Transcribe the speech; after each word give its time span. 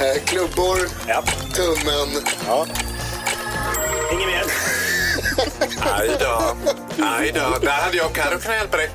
Eh, 0.00 0.22
klubbor, 0.24 0.78
tummen. 1.54 2.24
Ja. 2.46 2.66
Inget 4.12 4.26
mer? 4.26 4.44
Aj 5.98 6.10
då. 6.20 6.56
Aj 7.04 7.32
då. 7.34 7.58
Där 7.66 7.72
hade 7.72 7.96
jag 7.96 8.12
Carro 8.12 8.38
kunnat 8.38 8.58
hjälpa 8.58 8.76
dig. 8.76 8.90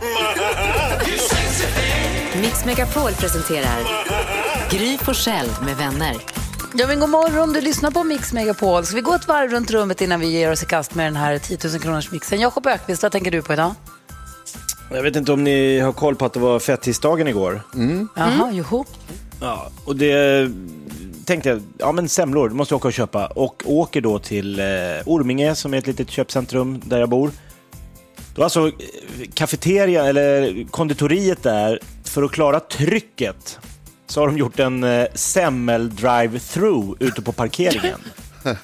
Mix 2.41 2.66
Megapol 2.66 3.12
presenterar 3.12 3.80
Gry 4.70 4.98
Forssell 4.98 5.50
med 5.66 5.78
vänner. 5.78 6.16
Ja, 6.73 6.88
men 6.88 7.00
god 7.00 7.09
morgon, 7.09 7.53
du 7.53 7.62
lyssnar 7.62 7.92
på 7.92 8.03
Mix 8.03 8.34
Megapol. 8.34 8.86
Ska 8.86 8.95
vi 8.95 9.02
gå 9.02 9.14
ett 9.14 9.28
varv 9.28 9.52
runt 9.52 9.72
rummet 9.72 10.02
innan 10.02 10.19
vi 10.19 10.28
ger 10.28 10.52
oss 10.52 10.64
i 10.64 10.66
kast 10.66 10.95
med 10.95 11.06
den 11.06 11.16
här 11.16 11.38
10 11.38 11.58
000 11.64 11.80
kronors 11.80 12.12
mixen? 12.12 12.40
Jakob 12.40 12.67
Ökvist, 12.67 13.03
vad 13.03 13.12
tänker 13.12 13.31
du 13.31 13.42
på 13.42 13.53
idag? 13.53 13.73
Jag 14.92 15.03
vet 15.03 15.16
inte 15.16 15.31
om 15.31 15.44
ni 15.44 15.80
har 15.80 15.92
koll 15.92 16.16
på 16.16 16.25
att 16.25 16.34
det 16.34 16.40
var 16.40 16.59
fettisdagen 16.59 17.28
igår. 17.28 17.62
Jaha, 18.16 18.52
joho. 18.52 18.86
Ja, 19.41 19.69
och 19.86 19.95
det 19.95 20.50
tänkte 21.25 21.50
jag, 21.50 21.61
ja 21.78 21.91
men 21.91 22.09
semlor, 22.09 22.50
måste 22.50 22.73
jag 22.73 22.78
åka 22.78 22.88
och 22.88 22.94
köpa. 22.94 23.28
Och 23.28 23.64
åker 23.66 24.02
då 24.02 24.19
till 24.19 24.59
eh, 24.59 24.66
Orminge 25.05 25.55
som 25.55 25.73
är 25.73 25.78
ett 25.78 25.88
litet 25.88 26.09
köpcentrum 26.09 26.81
där 26.86 27.00
jag 27.00 27.09
bor. 27.09 27.31
Då 28.36 28.44
alltså 28.44 28.67
eh, 28.67 28.73
kafeteria 29.33 30.06
eller 30.06 30.63
konditoriet 30.72 31.44
där, 31.44 31.80
för 32.03 32.23
att 32.23 32.31
klara 32.31 32.59
trycket 32.59 33.59
så 34.08 34.19
har 34.19 34.28
de 34.28 34.38
gjort 34.38 34.59
en 34.59 34.83
eh, 34.83 35.06
semmel-drive-through 35.13 36.95
ute 37.00 37.22
på 37.22 37.31
parkeringen. 37.31 38.00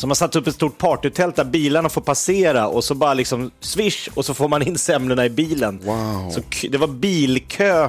Så 0.00 0.06
man 0.06 0.10
har 0.10 0.14
satt 0.14 0.36
upp 0.36 0.46
ett 0.46 0.54
stort 0.54 0.78
partytält 0.78 1.36
där 1.36 1.44
bilarna 1.44 1.88
får 1.88 2.00
passera 2.00 2.68
och 2.68 2.84
så 2.84 2.94
bara 2.94 3.14
liksom 3.14 3.50
swish 3.60 4.08
och 4.14 4.24
så 4.24 4.34
får 4.34 4.48
man 4.48 4.62
in 4.62 4.78
semlorna 4.78 5.26
i 5.26 5.30
bilen. 5.30 5.80
Wow. 5.84 6.30
Så 6.30 6.40
det 6.70 6.78
var 6.78 6.86
bilkö, 6.86 7.88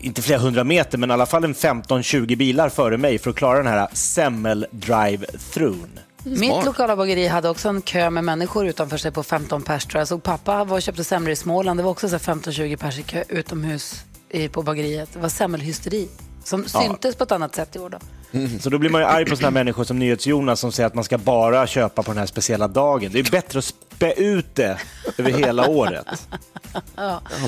inte 0.00 0.22
flera 0.22 0.38
hundra 0.38 0.64
meter, 0.64 0.98
men 0.98 1.10
i 1.10 1.12
alla 1.12 1.26
fall 1.26 1.44
en 1.44 1.54
15-20 1.54 2.36
bilar 2.36 2.68
före 2.68 2.96
mig 2.96 3.18
för 3.18 3.30
att 3.30 3.36
klara 3.36 3.58
den 3.58 3.66
här 3.66 3.88
semmel-drive-through. 3.92 5.86
Mitt 6.24 6.64
lokala 6.64 6.96
bageri 6.96 7.26
hade 7.26 7.48
också 7.48 7.68
en 7.68 7.82
kö 7.82 8.10
med 8.10 8.24
människor 8.24 8.66
utanför 8.66 8.96
sig 8.96 9.10
på 9.12 9.22
15 9.22 9.62
pers 9.62 9.86
tror 9.86 10.00
jag. 10.00 10.08
Så 10.08 10.18
pappa 10.18 10.64
var 10.64 10.76
och 10.76 10.82
köpte 10.82 11.04
semlor 11.04 11.32
i 11.32 11.36
Småland. 11.36 11.78
Det 11.78 11.84
var 11.84 11.90
också 11.90 12.08
så 12.08 12.16
här 12.16 12.34
15-20 12.34 12.76
pers 12.76 12.98
i 12.98 13.02
kö 13.02 13.24
utomhus 13.28 14.04
i, 14.30 14.48
på 14.48 14.62
bageriet. 14.62 15.08
Det 15.12 15.18
var 15.18 15.28
semmelhysteri 15.28 16.08
som 16.44 16.68
syntes 16.68 17.16
på 17.16 17.24
ett 17.24 17.32
annat 17.32 17.54
sätt 17.54 17.76
i 17.76 17.78
år 17.78 17.90
då. 17.90 17.98
Så 18.60 18.70
då 18.70 18.78
blir 18.78 18.90
man 18.90 19.00
ju 19.00 19.06
arg 19.06 19.24
på 19.24 19.36
sådana 19.36 19.46
här 19.46 19.64
människor 19.64 19.84
som 19.84 19.98
NyhetsJonas 19.98 20.60
som 20.60 20.72
säger 20.72 20.86
att 20.86 20.94
man 20.94 21.04
ska 21.04 21.18
bara 21.18 21.66
köpa 21.66 22.02
på 22.02 22.10
den 22.10 22.18
här 22.18 22.26
speciella 22.26 22.68
dagen. 22.68 23.12
Det 23.12 23.18
är 23.18 23.30
bättre 23.30 23.58
att 23.58 23.64
spä 23.64 24.12
ut 24.12 24.54
det 24.54 24.78
över 25.18 25.30
hela 25.30 25.68
året. 25.68 26.06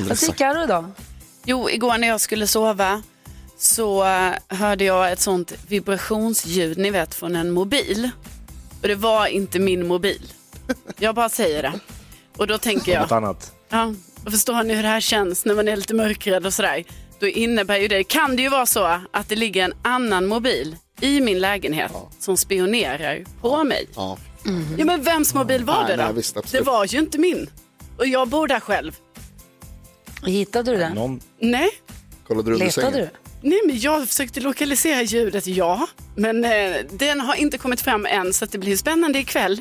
Vad 0.09 0.19
säger 0.19 0.33
Carro 0.33 0.65
idag? 0.65 0.85
Jo, 1.47 1.71
igår 1.71 1.99
när 1.99 2.09
jag 2.09 2.21
skulle 2.21 2.47
sova 2.47 3.03
så 3.59 4.05
eh, 4.05 4.33
hörde 4.49 4.85
jag 4.85 5.13
ett 5.13 5.21
sånt 5.21 5.53
vibrationsljud, 5.69 6.79
ni 6.79 6.91
vet, 6.91 7.15
från 7.15 7.37
en 7.37 7.51
mobil. 7.51 8.11
Och 8.83 8.89
det 8.89 8.95
var 8.95 9.27
inte 9.27 9.59
min 9.59 9.87
mobil. 9.87 10.33
Jag 10.99 11.15
bara 11.15 11.29
säger 11.29 11.63
det. 11.63 11.73
Och 12.37 12.47
då 12.47 12.59
tänker 12.59 13.01
Något 13.01 13.11
jag, 13.11 13.17
annat. 13.17 13.53
ja, 13.69 13.95
och 14.25 14.31
förstår 14.33 14.63
ni 14.63 14.75
hur 14.75 14.83
det 14.83 14.89
här 14.89 15.01
känns 15.01 15.45
när 15.45 15.55
man 15.55 15.69
är 15.69 15.77
lite 15.77 15.95
mörkrädd 15.95 16.47
och 16.47 16.55
sådär? 16.55 16.85
Då 17.19 17.27
innebär 17.27 17.77
ju 17.77 17.89
det, 17.89 18.05
kan 18.05 18.37
det 18.37 18.43
ju 18.43 18.49
vara 18.49 18.67
så 18.67 19.01
att 19.11 19.29
det 19.29 19.37
ligger 19.37 19.65
en 19.65 19.73
annan 19.83 20.27
mobil 20.27 20.77
i 21.01 21.21
min 21.21 21.39
lägenhet 21.41 21.93
som 22.21 22.37
spionerar 22.37 23.25
på 23.41 23.65
mig. 23.65 23.89
Ja. 23.95 24.19
Ja, 24.79 24.85
men 24.85 25.03
vems 25.03 25.35
mobil 25.35 25.65
var 25.65 25.83
Nej, 25.83 25.87
det 25.87 25.97
då? 25.97 26.03
nej, 26.03 26.13
visst, 26.15 26.53
det 26.53 26.61
var 26.61 26.85
ju 26.87 26.99
inte 26.99 27.19
min. 27.19 27.51
Och 27.99 28.07
jag 28.07 28.29
bor 28.29 28.49
där 28.49 28.61
själv. 28.61 28.97
Hittade 30.25 30.71
du 30.71 30.77
den? 30.77 30.93
Någon... 30.93 31.21
Nej. 31.41 31.71
Kollade 32.27 32.49
du 32.51 32.55
under 32.55 32.67
Letade 32.67 32.93
sängen? 32.93 33.09
du? 33.43 33.49
Nej, 33.49 33.61
men 33.67 33.79
jag 33.81 34.09
försökte 34.09 34.41
lokalisera 34.41 35.03
ljudet, 35.03 35.47
ja. 35.47 35.87
Men 36.17 36.45
eh, 36.45 36.77
den 36.91 37.21
har 37.21 37.35
inte 37.35 37.59
kommit 37.59 37.81
fram 37.81 38.07
än, 38.07 38.33
så 38.33 38.45
att 38.45 38.53
det 38.53 38.59
blir 38.59 38.77
spännande 38.77 39.19
ikväll. 39.19 39.61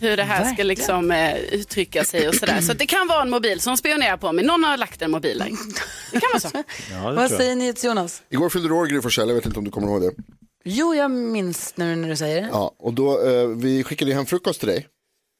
Hur 0.00 0.16
det 0.16 0.22
här 0.22 0.36
ska 0.36 0.44
Verkligen. 0.44 0.66
liksom, 0.68 1.10
eh, 1.10 1.36
uttrycka 1.38 2.04
sig 2.04 2.28
och 2.28 2.34
sådär. 2.34 2.60
Så 2.60 2.72
att 2.72 2.78
det 2.78 2.86
kan 2.86 3.06
vara 3.08 3.22
en 3.22 3.30
mobil 3.30 3.60
som 3.60 3.76
spionerar 3.76 4.16
på 4.16 4.32
mig. 4.32 4.44
Någon 4.44 4.64
har 4.64 4.76
lagt 4.76 5.02
en 5.02 5.10
mobil 5.10 5.38
där. 5.38 5.46
Det 6.12 6.20
kan 6.20 6.28
vara 6.32 6.40
så. 6.40 6.48
Ja, 6.92 7.02
Vad 7.04 7.14
tror 7.14 7.20
jag. 7.22 7.30
säger 7.30 7.56
NyhetsJonas? 7.56 8.22
Igår 8.30 8.48
fyllde 8.48 8.68
du 8.68 8.74
år, 8.74 8.86
Gry 8.86 9.00
Forssell. 9.00 9.28
Jag 9.28 9.34
vet 9.34 9.46
inte 9.46 9.58
om 9.58 9.64
du 9.64 9.70
kommer 9.70 9.88
ihåg 9.88 10.00
det. 10.02 10.10
Jo, 10.64 10.94
jag 10.94 11.10
minns 11.10 11.72
nu 11.76 11.96
när 11.96 12.08
du 12.08 12.16
säger 12.16 12.42
det. 12.42 12.48
Ja, 12.52 12.74
och 12.78 12.92
då, 12.92 13.28
eh, 13.28 13.46
vi 13.48 13.84
skickade 13.84 14.14
hem 14.14 14.26
frukost 14.26 14.60
till 14.60 14.68
dig. 14.68 14.86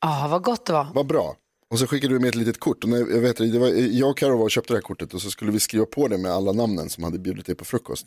Ah, 0.01 0.29
vad 0.29 0.43
gott 0.43 0.67
det 0.67 0.73
var. 0.73 0.87
Vad 0.95 1.07
bra. 1.07 1.37
Och 1.71 1.79
så 1.79 1.87
skickade 1.87 2.15
du 2.15 2.21
med 2.21 2.29
ett 2.29 2.35
litet 2.35 2.61
kort. 2.61 2.85
Och 2.85 2.91
när, 2.91 2.99
jag, 2.99 3.21
vet, 3.21 3.37
det 3.37 3.59
var, 3.59 3.69
jag 3.69 4.11
och 4.11 4.19
Karo 4.19 4.37
var 4.37 4.45
och 4.45 4.51
köpte 4.51 4.73
det 4.73 4.77
här 4.77 4.83
kortet 4.83 5.15
och 5.15 5.23
så 5.23 5.31
skulle 5.31 5.53
vi 5.53 5.61
skriva 5.61 5.87
på 5.87 6.09
det 6.09 6.19
med 6.19 6.33
alla 6.33 6.53
namnen 6.53 6.91
som 6.91 7.05
hade 7.05 7.19
bjudit 7.19 7.47
dig 7.47 7.55
på 7.55 7.65
frukost. 7.65 8.07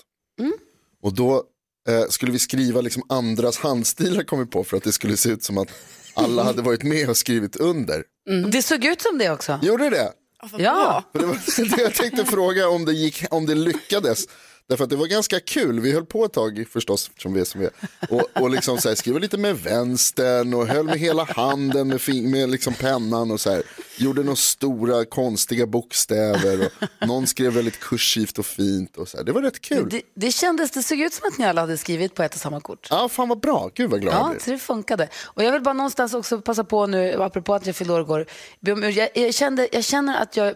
Och 1.03 1.13
då 1.13 1.44
eh, 1.89 2.07
skulle 2.09 2.31
vi 2.31 2.39
skriva 2.39 2.81
liksom 2.81 3.03
andras 3.09 3.57
handstilar 3.57 4.23
kom 4.23 4.39
vi 4.39 4.45
på 4.45 4.63
för 4.63 4.77
att 4.77 4.83
det 4.83 4.91
skulle 4.91 5.17
se 5.17 5.29
ut 5.29 5.44
som 5.44 5.57
att 5.57 5.67
alla 6.13 6.44
hade 6.44 6.61
varit 6.61 6.83
med 6.83 7.09
och 7.09 7.17
skrivit 7.17 7.55
under. 7.55 8.03
Det 8.51 8.61
såg 8.61 8.85
ut 8.85 9.01
som 9.01 9.17
det 9.17 9.31
också. 9.31 9.59
Gjorde 9.61 9.89
det? 9.89 10.11
Ja. 10.57 11.03
Det 11.13 11.25
var 11.25 11.75
det 11.78 11.81
jag 11.81 11.93
tänkte 11.93 12.25
fråga 12.25 12.69
om 12.69 12.85
det, 12.85 12.93
gick, 12.93 13.23
om 13.31 13.45
det 13.45 13.55
lyckades. 13.55 14.25
Därför 14.67 14.83
att 14.83 14.89
det 14.89 14.95
var 14.95 15.07
ganska 15.07 15.39
kul, 15.39 15.79
vi 15.79 15.91
höll 15.91 16.05
på 16.05 16.25
ett 16.25 16.33
tag 16.33 16.66
förstås, 16.69 17.07
eftersom 17.09 17.33
vi 17.33 17.41
är 17.41 17.45
som 17.45 17.61
vi 17.61 17.66
är. 17.66 17.73
Och, 18.09 18.41
och 18.41 18.49
liksom 18.49 18.77
så 18.77 18.89
här, 18.89 18.95
skrev 18.95 19.19
lite 19.19 19.38
med 19.38 19.57
vänstern 19.57 20.53
och 20.53 20.67
höll 20.67 20.85
med 20.85 20.99
hela 20.99 21.23
handen 21.23 21.88
med, 21.88 22.01
med 22.23 22.49
liksom 22.49 22.73
pennan 22.73 23.31
och 23.31 23.41
så 23.41 23.51
här. 23.51 23.63
Gjorde 23.97 24.23
några 24.23 24.35
stora 24.35 25.05
konstiga 25.05 25.66
bokstäver 25.66 26.69
och 27.01 27.07
någon 27.07 27.27
skrev 27.27 27.53
väldigt 27.53 27.79
kursivt 27.79 28.39
och 28.39 28.45
fint 28.45 28.97
och 28.97 29.07
så 29.07 29.17
här. 29.17 29.23
Det 29.23 29.31
var 29.31 29.41
rätt 29.41 29.61
kul. 29.61 29.89
Det, 29.89 30.01
det 30.13 30.31
kändes, 30.31 30.72
det 30.72 30.83
såg 30.83 30.99
ut 30.99 31.13
som 31.13 31.28
att 31.28 31.38
ni 31.38 31.45
alla 31.45 31.61
hade 31.61 31.78
skrivit 31.78 32.16
på 32.16 32.23
ett 32.23 32.33
och 32.33 32.41
samma 32.41 32.61
kort. 32.61 32.88
Ja, 32.89 33.09
fan 33.09 33.29
vad 33.29 33.39
bra, 33.39 33.72
gud 33.75 33.89
vad 33.89 34.01
glad 34.01 34.13
Ja, 34.13 34.33
så 34.39 34.51
det 34.51 34.59
funkade. 34.59 35.09
Och 35.23 35.43
jag 35.43 35.51
vill 35.51 35.61
bara 35.61 35.73
någonstans 35.73 36.13
också 36.13 36.41
passa 36.41 36.63
på 36.63 36.88
nu, 36.88 37.23
apropå 37.23 37.53
att 37.53 37.66
jag 37.66 37.75
fyllde 37.75 37.93
år 37.93 38.01
igår. 38.01 38.25
Jag, 38.59 39.09
jag, 39.13 39.33
kände, 39.33 39.67
jag 39.72 39.83
känner 39.83 40.22
att 40.22 40.38
jag 40.38 40.55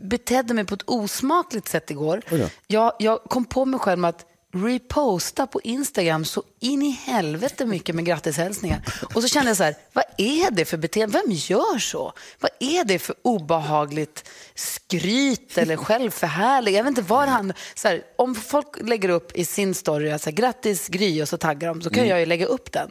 betedde 0.00 0.54
mig 0.54 0.64
på 0.64 0.74
ett 0.74 0.82
osmakligt 0.86 1.68
sätt 1.68 1.90
igår. 1.90 2.22
Jag, 2.66 2.92
jag 2.98 3.22
kom 3.22 3.44
på 3.44 3.64
mig 3.64 3.80
själv 3.80 3.98
med 3.98 4.08
att 4.08 4.26
reposta 4.52 5.46
på 5.46 5.60
Instagram 5.60 6.24
så 6.24 6.42
in 6.60 6.82
i 6.82 6.90
helvete 6.90 7.66
mycket 7.66 7.94
med 7.94 8.04
grattishälsningar. 8.04 8.82
Och 9.14 9.22
så 9.22 9.28
kände 9.28 9.50
jag 9.50 9.56
så 9.56 9.64
här, 9.64 9.74
vad 9.92 10.04
är 10.16 10.50
det 10.50 10.64
för 10.64 10.76
beteende? 10.76 11.22
Vem 11.22 11.32
gör 11.32 11.78
så? 11.78 12.12
Vad 12.40 12.50
är 12.60 12.84
det 12.84 12.98
för 12.98 13.14
obehagligt 13.22 14.30
skryt 14.54 15.58
eller 15.58 15.76
självförhärligande? 15.76 16.78
Jag 16.78 16.84
vet 16.84 16.98
inte 16.98 17.14
det 17.24 17.30
handlar 17.30 17.56
så 17.74 17.88
här, 17.88 18.02
Om 18.16 18.34
folk 18.34 18.66
lägger 18.80 19.08
upp 19.08 19.36
i 19.36 19.44
sin 19.44 19.74
story, 19.74 20.18
så 20.18 20.24
här, 20.30 20.36
grattis 20.36 20.88
Gry 20.88 21.22
och 21.22 21.28
så 21.28 21.36
taggar 21.36 21.68
de, 21.68 21.82
så 21.82 21.90
kan 21.90 22.06
jag 22.08 22.20
ju 22.20 22.26
lägga 22.26 22.46
upp 22.46 22.72
den. 22.72 22.90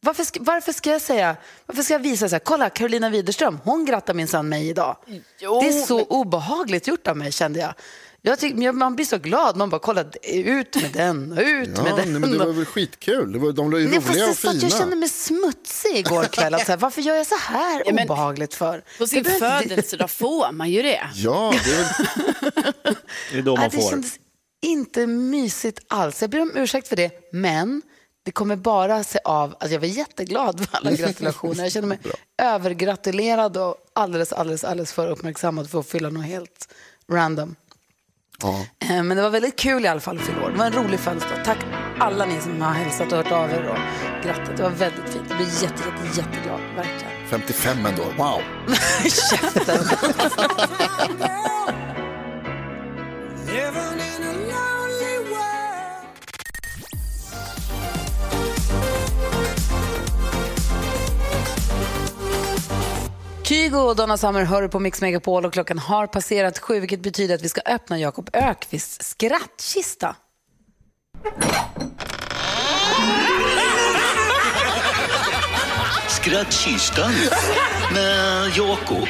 Varför, 0.00 0.24
ska, 0.24 0.40
varför 0.42 0.72
ska 0.72 0.90
jag 0.90 1.02
säga, 1.02 1.36
varför 1.66 1.82
ska 1.82 1.94
jag 1.94 2.00
visa 2.00 2.28
så 2.28 2.34
här, 2.34 2.40
kolla 2.40 2.70
Carolina 2.70 3.10
Widerström, 3.10 3.58
hon 3.64 3.84
grattar 3.84 4.14
minsann 4.14 4.48
mig 4.48 4.68
idag. 4.68 4.96
Jo, 5.38 5.60
det 5.60 5.68
är 5.68 5.72
så 5.86 6.02
obehagligt 6.02 6.86
gjort 6.86 7.08
av 7.08 7.16
mig 7.16 7.32
kände 7.32 7.60
jag. 7.60 7.74
Jag 8.22 8.38
tyck, 8.38 8.54
man 8.74 8.94
blir 8.96 9.06
så 9.06 9.18
glad, 9.18 9.56
man 9.56 9.70
bara 9.70 9.78
kolla 9.80 10.04
ut 10.24 10.76
med 10.82 10.92
den 10.92 11.32
och 11.32 11.38
ut 11.38 11.70
Ja, 11.76 11.82
med 11.82 11.92
nej, 11.96 12.04
den. 12.04 12.20
men 12.20 12.30
det 12.30 12.38
var 12.38 12.46
väl 12.52 12.64
skitkul. 12.64 13.32
Det 13.32 13.38
var, 13.38 13.52
de 13.52 13.70
var 13.70 13.78
ju 13.78 13.88
Nej, 13.88 13.98
roliga 13.98 14.24
det 14.24 14.30
och 14.30 14.36
fina. 14.36 14.54
jag 14.62 14.72
kände 14.72 14.96
mig 14.96 15.08
smutsig 15.08 15.96
igår 15.96 16.24
kväll. 16.24 16.54
Att 16.54 16.66
så 16.66 16.72
här, 16.72 16.76
varför 16.76 17.02
gör 17.02 17.14
jag 17.14 17.26
så 17.26 17.34
här 17.36 17.82
Ja, 17.86 17.92
men- 17.92 18.04
obehagligt 18.04 18.54
för? 18.54 18.84
På 18.98 19.06
sin 19.06 19.22
Det 19.22 19.30
det- 19.30 19.38
födelsedag 19.38 20.10
får 20.10 20.52
man 20.52 20.70
ju 20.70 20.82
det. 20.82 21.00
Ja, 21.14 21.54
det 21.64 21.70
är 21.70 21.76
väl... 21.76 22.94
Det 23.32 23.38
är 23.38 23.42
då 23.42 23.56
man 23.56 23.70
det 23.70 23.76
får. 23.76 23.90
kändes 23.90 24.18
inte 24.62 25.06
mysigt 25.06 25.80
alls. 25.88 26.20
Jag 26.20 26.30
ber 26.30 26.40
om 26.40 26.52
ursäkt 26.54 26.88
för 26.88 26.96
det, 26.96 27.10
men 27.32 27.82
det 28.24 28.30
kommer 28.32 28.56
bara 28.56 29.04
se 29.04 29.18
av 29.24 29.56
att 29.60 29.70
jag 29.70 29.80
var 29.80 29.86
jätteglad 29.86 30.68
för 30.68 30.76
alla 30.78 30.90
gratulationer. 30.92 31.62
Jag 31.62 31.72
känner 31.72 31.88
mig 31.88 31.98
övergratulerad 32.42 33.56
och 33.56 33.76
alldeles, 33.92 34.32
alldeles, 34.32 34.64
alldeles 34.64 34.92
för 34.92 35.08
uppmärksammad 35.10 35.70
för 35.70 35.80
att 35.80 35.86
fylla 35.88 36.10
något 36.10 36.24
helt 36.24 36.68
random. 37.12 37.56
Ja. 38.42 38.66
Eh, 38.88 39.02
Men 39.02 39.16
det 39.16 39.22
var 39.22 39.30
väldigt 39.30 39.58
kul 39.58 39.84
i 39.84 39.88
alla 39.88 40.00
fall 40.00 40.16
att 40.18 40.22
fylla 40.22 40.42
år. 40.44 40.50
Det 40.50 40.58
var 40.58 40.66
en 40.66 40.72
rolig 40.72 41.00
födelsedag. 41.00 41.44
Tack 41.44 41.58
alla 41.98 42.24
ni 42.26 42.40
som 42.40 42.62
har 42.62 42.72
hälsat 42.72 43.12
och 43.12 43.18
hört 43.18 43.32
av 43.32 43.50
er 43.50 43.68
och 43.68 43.78
grattat. 44.26 44.56
Det 44.56 44.62
var 44.62 44.70
väldigt 44.70 45.08
fint. 45.12 45.24
Jag 45.28 45.36
blir 45.36 45.46
jätte, 45.46 45.82
jätte, 45.88 46.20
jätteglad, 46.20 46.60
verkligen. 46.76 47.12
55 47.30 47.86
ändå, 47.86 48.02
wow. 48.16 48.40
Käften. 49.30 49.84
Kygo 63.48 63.78
och 63.78 63.96
Donna 63.96 64.16
Summer 64.16 64.44
hör 64.44 64.68
på 64.68 64.78
Mix 64.78 65.00
Megapol 65.00 65.44
och 65.44 65.52
klockan 65.52 65.78
har 65.78 66.06
passerat 66.06 66.58
sju 66.58 66.80
vilket 66.80 67.00
betyder 67.00 67.34
att 67.34 67.42
vi 67.42 67.48
ska 67.48 67.60
öppna 67.66 67.98
Jakob 67.98 68.30
Ökvists 68.32 69.08
skrattkista. 69.10 70.16
Skrattkistan 76.08 77.12
med 77.94 78.50
Jakob. 78.56 79.08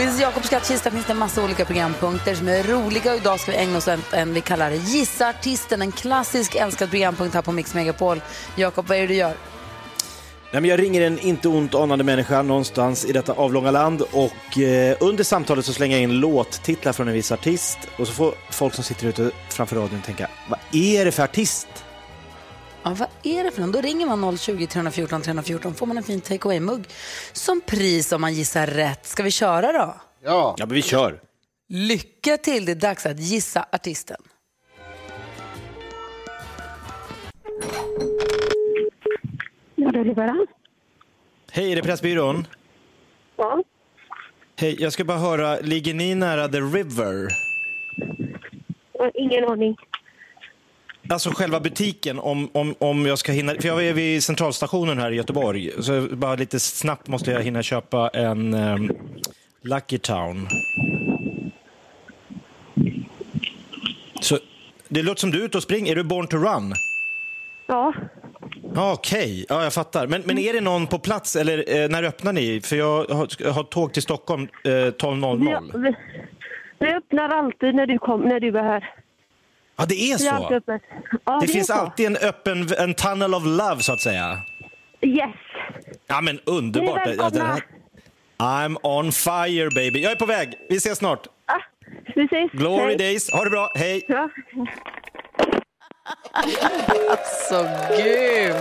I 0.00 0.22
Jakobs 0.22 0.46
skrattkista 0.46 0.90
finns 0.90 1.06
det 1.06 1.12
en 1.12 1.18
massa 1.18 1.44
olika 1.44 1.64
programpunkter 1.64 2.34
som 2.34 2.48
är 2.48 2.62
roliga 2.62 3.14
idag 3.14 3.40
ska 3.40 3.50
vi 3.50 3.56
ägna 3.56 3.78
oss 3.78 3.88
åt 3.88 4.12
en 4.12 4.34
vi 4.34 4.40
kallar 4.40 4.70
Gissa 4.70 5.28
artisten, 5.28 5.82
en 5.82 5.92
klassisk 5.92 6.54
älskad 6.54 6.90
programpunkt 6.90 7.34
här 7.34 7.42
på 7.42 7.52
Mix 7.52 7.74
Megapol. 7.74 8.20
Jakob, 8.56 8.86
vad 8.86 8.96
är 8.96 9.00
det 9.00 9.06
du 9.06 9.14
gör? 9.14 9.49
Nej, 10.52 10.62
men 10.62 10.70
jag 10.70 10.80
ringer 10.80 11.00
en 11.00 11.18
inte 11.18 11.48
ont 11.48 11.74
anande 11.74 12.04
människa 12.04 12.42
någonstans 12.42 13.04
i 13.04 13.12
detta 13.12 13.32
avlånga 13.32 13.70
land 13.70 14.02
och 14.02 14.58
eh, 14.58 14.96
under 15.00 15.24
samtalet 15.24 15.64
så 15.64 15.72
slänger 15.72 15.96
jag 15.96 16.02
in 16.02 16.20
låttitlar 16.20 16.92
från 16.92 17.08
en 17.08 17.14
viss 17.14 17.32
artist 17.32 17.78
och 17.98 18.06
så 18.06 18.12
får 18.12 18.34
folk 18.50 18.74
som 18.74 18.84
sitter 18.84 19.06
ute 19.06 19.30
framför 19.48 19.76
radion 19.76 20.02
tänka, 20.02 20.28
vad 20.48 20.58
är 20.72 21.04
det 21.04 21.12
för 21.12 21.22
artist? 21.22 21.68
Ja, 22.82 22.96
vad 22.98 23.08
är 23.22 23.44
det 23.44 23.50
för 23.50 23.60
någon? 23.60 23.72
Då 23.72 23.80
ringer 23.80 24.06
man 24.16 24.38
020 24.38 24.66
314 24.66 25.22
314 25.22 25.74
får 25.74 25.86
man 25.86 25.96
en 25.96 26.02
fin 26.02 26.20
take 26.20 26.48
away-mugg 26.48 26.84
som 27.32 27.60
pris 27.60 28.12
om 28.12 28.20
man 28.20 28.34
gissar 28.34 28.66
rätt. 28.66 29.06
Ska 29.06 29.22
vi 29.22 29.30
köra 29.30 29.72
då? 29.72 29.96
Ja. 30.24 30.54
Ja, 30.58 30.66
men 30.66 30.74
vi 30.74 30.82
kör. 30.82 31.20
Lycka 31.68 32.36
till, 32.36 32.64
det 32.64 32.72
är 32.72 32.76
dags 32.76 33.06
att 33.06 33.20
gissa 33.20 33.66
artisten. 33.72 34.22
Libera. 39.98 40.46
Hej, 41.52 41.72
är 41.72 41.76
det 41.76 41.82
Pressbyrån? 41.82 42.46
Ja. 43.36 43.62
Hej, 44.56 44.76
jag 44.78 44.92
ska 44.92 45.04
bara 45.04 45.18
höra, 45.18 45.58
ligger 45.60 45.94
ni 45.94 46.14
nära 46.14 46.48
The 46.48 46.60
River? 46.60 47.28
Ingen 49.14 49.44
aning. 49.44 49.76
Alltså 51.08 51.30
själva 51.30 51.60
butiken, 51.60 52.18
om, 52.18 52.48
om, 52.52 52.74
om 52.78 53.06
jag 53.06 53.18
ska 53.18 53.32
hinna... 53.32 53.54
För 53.54 53.68
jag 53.68 53.86
är 53.86 53.92
vid 53.92 54.24
centralstationen 54.24 54.98
här 54.98 55.10
i 55.10 55.16
Göteborg, 55.16 55.70
så 55.82 56.08
bara 56.10 56.34
lite 56.34 56.60
snabbt 56.60 57.08
måste 57.08 57.30
jag 57.30 57.42
hinna 57.42 57.62
köpa 57.62 58.08
en 58.08 58.54
um, 58.54 58.90
Lucky 59.62 59.98
Town. 59.98 60.48
Så 64.20 64.38
det 64.88 65.02
låter 65.02 65.20
som 65.20 65.30
du 65.30 65.40
är 65.40 65.44
ute 65.44 65.56
och 65.56 65.62
springer. 65.62 65.92
Är 65.92 65.96
du 65.96 66.02
born 66.02 66.26
to 66.26 66.36
run? 66.36 66.74
Ja. 67.66 67.94
Ja, 68.74 68.92
Okej, 68.92 69.46
ja, 69.48 69.62
jag 69.62 69.72
fattar. 69.72 70.06
Men, 70.06 70.22
men 70.26 70.38
är 70.38 70.52
det 70.52 70.60
någon 70.60 70.86
på 70.86 70.98
plats 70.98 71.36
eller 71.36 71.82
eh, 71.82 71.88
när 71.88 72.02
öppnar 72.02 72.32
ni? 72.32 72.60
För 72.60 72.76
jag 72.76 73.04
har, 73.04 73.50
har 73.52 73.62
tåg 73.62 73.92
till 73.92 74.02
Stockholm 74.02 74.48
eh, 74.64 74.68
12.00. 74.68 75.70
Vi, 75.72 75.78
vi, 75.80 75.94
vi 76.78 76.94
öppnar 76.94 77.28
alltid 77.28 77.74
när 77.74 77.86
du, 77.86 77.98
kom, 77.98 78.20
när 78.20 78.40
du 78.40 78.58
är 78.58 78.62
här. 78.62 78.94
Ja, 79.76 79.84
det 79.88 79.94
är 79.94 80.14
är 80.14 80.18
så? 80.18 80.54
öppet. 80.54 80.82
Ja, 81.24 81.38
Det 81.40 81.46
är 81.46 81.48
finns 81.48 81.66
så. 81.66 81.72
alltid 81.72 82.06
en 82.06 82.16
öppen, 82.16 82.68
en 82.78 82.94
tunnel 82.94 83.34
of 83.34 83.42
love 83.46 83.80
så 83.80 83.92
att 83.92 84.00
säga. 84.00 84.38
Yes. 85.02 85.30
Ja 86.06 86.20
men 86.20 86.40
underbart. 86.44 87.06
Är. 87.06 87.14
Ja, 87.18 87.60
I'm 88.38 88.76
on 88.82 89.12
fire 89.12 89.68
baby. 89.74 90.02
Jag 90.02 90.12
är 90.12 90.16
på 90.16 90.26
väg. 90.26 90.54
Vi 90.68 90.76
ses 90.76 90.98
snart. 90.98 91.26
Ah, 91.46 91.60
vi 92.14 92.24
ses. 92.24 92.50
Glory 92.52 92.84
Hej. 92.84 92.96
days. 92.96 93.32
Ha 93.32 93.44
det 93.44 93.50
bra. 93.50 93.72
Hej. 93.74 94.04
Ja. 94.08 94.30
Så 97.48 97.62
gud! 97.96 98.54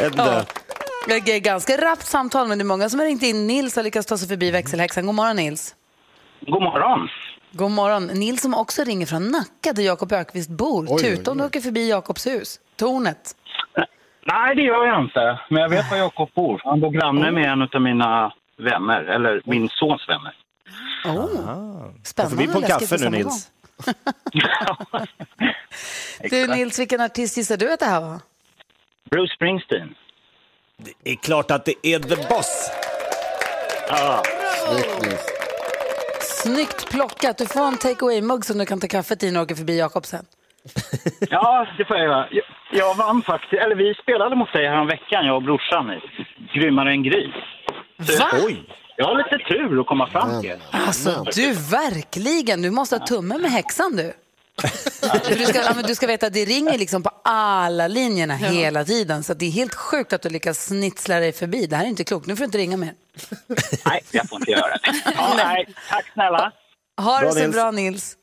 Edda. 0.00 0.44
Det 1.06 1.14
är 1.14 1.40
ganska 1.40 1.76
rappt 1.76 2.06
samtal, 2.06 2.48
men 2.48 2.58
det 2.58 2.62
är 2.62 2.66
många 2.66 2.88
som 2.88 3.00
har 3.00 3.06
ringt 3.06 3.22
in. 3.22 3.46
Nils 3.46 3.76
har 3.76 3.82
lyckats 3.82 4.06
ta 4.06 4.18
sig 4.18 4.28
förbi 4.28 4.50
växelhäxan. 4.50 5.06
God 5.06 5.14
morgon, 5.14 5.36
Nils. 5.36 5.74
God 6.40 6.62
morgon. 6.62 7.08
God 7.52 7.70
morgon. 7.70 8.06
Nils 8.06 8.42
som 8.42 8.54
också 8.54 8.84
ringer 8.84 9.06
från 9.06 9.28
Nacka, 9.28 9.72
där 9.72 9.82
Jakob 9.82 10.12
Ökvist 10.12 10.50
bor. 10.50 10.86
oj, 10.88 11.02
Tuta 11.02 11.30
om 11.30 11.38
du 11.38 11.44
åker 11.44 11.60
förbi 11.60 11.90
Jakobs 11.90 12.26
hus. 12.26 12.60
Tornet. 12.76 13.36
Nej, 14.26 14.54
det 14.56 14.62
gör 14.62 14.86
jag 14.86 15.04
inte. 15.04 15.40
Men 15.50 15.62
jag 15.62 15.68
vet 15.68 15.90
var 15.90 15.96
Jakob 15.96 16.28
bor. 16.34 16.60
Han 16.64 16.80
bor 16.80 16.90
granne 16.90 17.30
med 17.30 17.52
en 17.52 17.62
av 17.62 17.80
mina 17.82 18.32
vänner, 18.58 19.04
eller 19.04 19.42
min 19.44 19.68
sons 19.68 20.08
vänner. 20.08 20.34
Oh. 21.04 21.26
Spännande 22.04 22.36
förbi 22.36 22.52
på 22.52 22.58
en 22.58 22.64
kaffe 22.64 22.96
nu 22.98 23.10
Nils. 23.10 23.50
Du 26.30 26.46
Nils, 26.46 26.78
vilken 26.78 27.00
artist 27.00 27.36
gissar 27.36 27.56
du 27.56 27.72
att 27.72 27.80
det 27.80 27.86
här 27.86 28.00
var? 28.00 28.20
Bruce 29.10 29.34
Springsteen. 29.34 29.94
Det 31.04 31.10
är 31.10 31.16
klart 31.16 31.50
att 31.50 31.64
det 31.64 31.74
är 31.82 31.98
the 31.98 32.16
boss. 32.28 32.70
Ja. 33.88 34.22
Snyggt 36.20 36.90
plockat. 36.90 37.38
Du 37.38 37.46
får 37.46 37.66
en 37.66 37.76
take 37.76 38.04
away-mugg 38.04 38.44
som 38.44 38.58
du 38.58 38.66
kan 38.66 38.80
ta 38.80 38.88
kaffet 38.88 39.22
i 39.22 39.26
när 39.30 39.40
du 39.40 39.44
åker 39.44 39.54
förbi 39.54 39.78
Jakob 39.78 40.06
sen. 40.06 40.24
ja, 41.30 41.66
det 41.78 41.84
får 41.84 41.96
jag 41.96 42.06
göra. 42.06 42.28
Jag, 42.30 42.44
jag 42.72 42.94
vann 42.94 43.22
faktiskt, 43.22 43.62
eller 43.62 43.76
vi 43.76 43.94
spelade 43.94 44.36
mot 44.36 44.52
dig 44.52 44.68
här 44.68 44.84
veckan, 44.84 45.26
jag 45.26 45.36
och 45.36 45.42
brorsan, 45.42 45.90
i 45.90 46.00
Grymmare 46.58 46.90
än 46.90 47.02
gris. 47.02 47.34
Så 48.02 48.24
Oj! 48.46 48.62
Jag 49.00 49.06
har 49.06 49.16
lite 49.16 49.44
tur 49.48 49.80
att 49.80 49.86
komma 49.86 50.10
fram 50.10 50.42
till. 50.42 50.56
Alltså 50.70 51.24
du, 51.34 51.52
verkligen. 51.52 52.62
Du 52.62 52.70
måste 52.70 52.96
ha 52.96 53.06
tummen 53.06 53.42
med 53.42 53.50
häxan 53.50 53.96
du. 53.96 54.12
För 55.24 55.38
du, 55.38 55.44
ska, 55.46 55.58
ja, 55.62 55.72
men 55.74 55.84
du 55.84 55.94
ska 55.94 56.06
veta 56.06 56.26
att 56.26 56.32
det 56.32 56.44
ringer 56.44 56.78
liksom 56.78 57.02
på 57.02 57.10
alla 57.24 57.88
linjerna 57.88 58.34
hela 58.34 58.84
tiden. 58.84 59.22
Så 59.22 59.32
att 59.32 59.38
det 59.38 59.46
är 59.46 59.50
helt 59.50 59.74
sjukt 59.74 60.12
att 60.12 60.22
du 60.22 60.28
lyckas 60.28 60.66
snitsla 60.66 61.20
dig 61.20 61.32
förbi. 61.32 61.66
Det 61.66 61.76
här 61.76 61.84
är 61.84 61.88
inte 61.88 62.04
klokt. 62.04 62.26
Nu 62.26 62.36
får 62.36 62.40
du 62.40 62.44
inte 62.44 62.58
ringa 62.58 62.76
mer. 62.76 62.92
Nej, 63.86 64.02
jag 64.10 64.28
får 64.28 64.38
inte 64.38 64.50
göra 64.50 64.76
det. 64.76 65.02
Ja, 65.16 65.32
nej, 65.36 65.66
tack 65.90 66.04
snälla. 66.12 66.52
Ha 67.00 67.18
det 67.18 67.24
Bra, 67.24 67.32
så 67.32 67.38
Nils. 67.38 67.52
bra 67.54 67.70
Nils. 67.70 68.16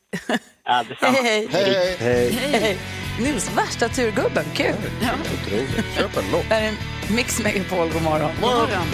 Ja. 0.66 0.84
Hej, 1.02 1.48
hej. 1.52 1.98
Hej. 2.00 2.30
Hej. 2.32 2.78
Nils, 3.20 3.52
värsta 3.58 3.90
turgubben. 3.90 4.46
Kul. 4.54 4.76
Köp 5.96 6.18
en 6.18 6.32
lopp. 6.32 6.46
Det 6.50 6.56
här 6.56 6.62
är 6.62 6.68
en 6.68 6.76
Mix 7.16 7.40
Megapol. 7.40 7.90
God 7.94 8.02
morgon. 8.02 8.32
God 8.42 8.50
morgon. 8.50 8.88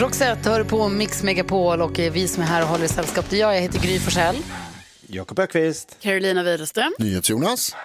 Roxette 0.00 0.50
hör 0.50 0.64
på 0.64 0.88
Mix 0.88 1.22
Megapol 1.22 1.82
och 1.82 1.98
vi 1.98 2.28
som 2.28 2.42
är 2.42 2.46
här 2.46 2.62
och 2.62 2.68
håller 2.68 2.84
i 2.84 2.88
sällskap, 2.88 3.30
det 3.30 3.36
är 3.36 3.40
jag. 3.40 3.56
Jag 3.56 3.60
heter 3.60 3.78
Gry 3.78 3.98
Forssell. 3.98 4.36
Jakob 5.06 5.38
Ökvist. 5.38 5.96
Carolina 6.00 6.42
Widerström. 6.42 6.94
NyhetsJonas. 6.98 7.76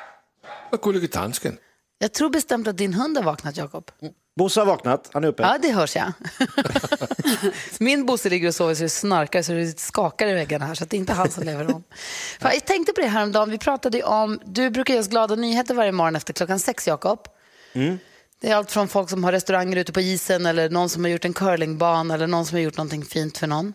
Och 0.72 0.82
Gullige 0.82 1.08
Dansken. 1.08 1.58
Jag 2.00 2.14
tror 2.14 2.30
bestämt 2.30 2.68
att 2.68 2.78
din 2.78 2.94
hund 2.94 3.18
har 3.18 3.24
vaknat, 3.24 3.58
Jakob. 3.58 3.92
Bosse 4.36 4.60
har 4.60 4.66
vaknat. 4.66 5.10
Han 5.14 5.24
är 5.24 5.28
uppe. 5.28 5.44
Ja, 5.44 5.58
det 5.62 5.72
hörs 5.72 5.96
jag. 5.96 6.12
Min 7.80 8.06
Bosse 8.06 8.30
ligger 8.30 8.48
och 8.48 8.56
sover 8.56 8.76
så 8.76 8.84
det 8.84 8.90
snarkar 8.90 9.42
så 9.42 9.52
det 9.52 9.80
skakar 9.80 10.28
i 10.28 10.34
väggarna 10.34 10.66
här 10.66 10.76
så 10.76 10.84
att 10.84 10.90
det 10.90 10.98
är 10.98 11.00
inte 11.00 11.14
han 11.14 11.32
som 11.32 11.44
lever 11.44 11.76
om. 11.76 11.84
Fan, 12.40 12.52
Jag 12.54 12.66
tänkte 12.66 12.94
på 12.94 13.02
det 13.02 13.08
här 13.08 13.24
om 13.24 13.32
dagen. 13.32 13.50
Vi 13.50 13.58
pratade 13.58 13.98
ju 13.98 14.04
om, 14.04 14.40
du 14.46 14.70
brukar 14.70 14.94
ge 14.94 15.00
oss 15.00 15.08
glada 15.08 15.36
nyheter 15.36 15.74
varje 15.74 15.92
morgon 15.92 16.16
efter 16.16 16.34
klockan 16.34 16.60
sex, 16.60 16.88
Jakob. 16.88 17.20
Mm. 17.74 18.00
Det 18.44 18.50
är 18.50 18.56
allt 18.56 18.72
från 18.72 18.88
folk 18.88 19.10
som 19.10 19.24
har 19.24 19.32
restauranger 19.32 19.78
ute 19.78 19.92
på 19.92 20.02
isen 20.02 20.46
eller 20.46 20.70
någon 20.70 20.90
som 20.90 21.04
har 21.04 21.12
gjort 21.12 21.26
en 21.26 21.34
curlingbana 21.34 22.14
eller 22.14 22.28
någon 22.28 22.46
som 22.46 22.56
har 22.56 22.62
gjort 22.62 22.78
någonting 22.78 23.06
fint 23.06 23.38
för 23.38 23.48
någon. 23.48 23.74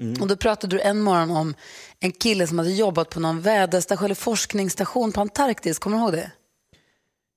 Mm. 0.00 0.22
Och 0.22 0.28
då 0.28 0.36
pratade 0.36 0.76
du 0.76 0.82
en 0.82 1.00
morgon 1.00 1.30
om 1.30 1.54
en 2.00 2.12
kille 2.12 2.46
som 2.46 2.58
hade 2.58 2.72
jobbat 2.72 3.10
på 3.10 3.20
någon 3.20 3.40
väderstation 3.40 4.04
eller 4.04 4.14
forskningsstation 4.14 5.12
på 5.12 5.20
Antarktis. 5.20 5.78
Kommer 5.78 5.96
du 5.96 6.02
ihåg 6.02 6.12
det? 6.12 6.30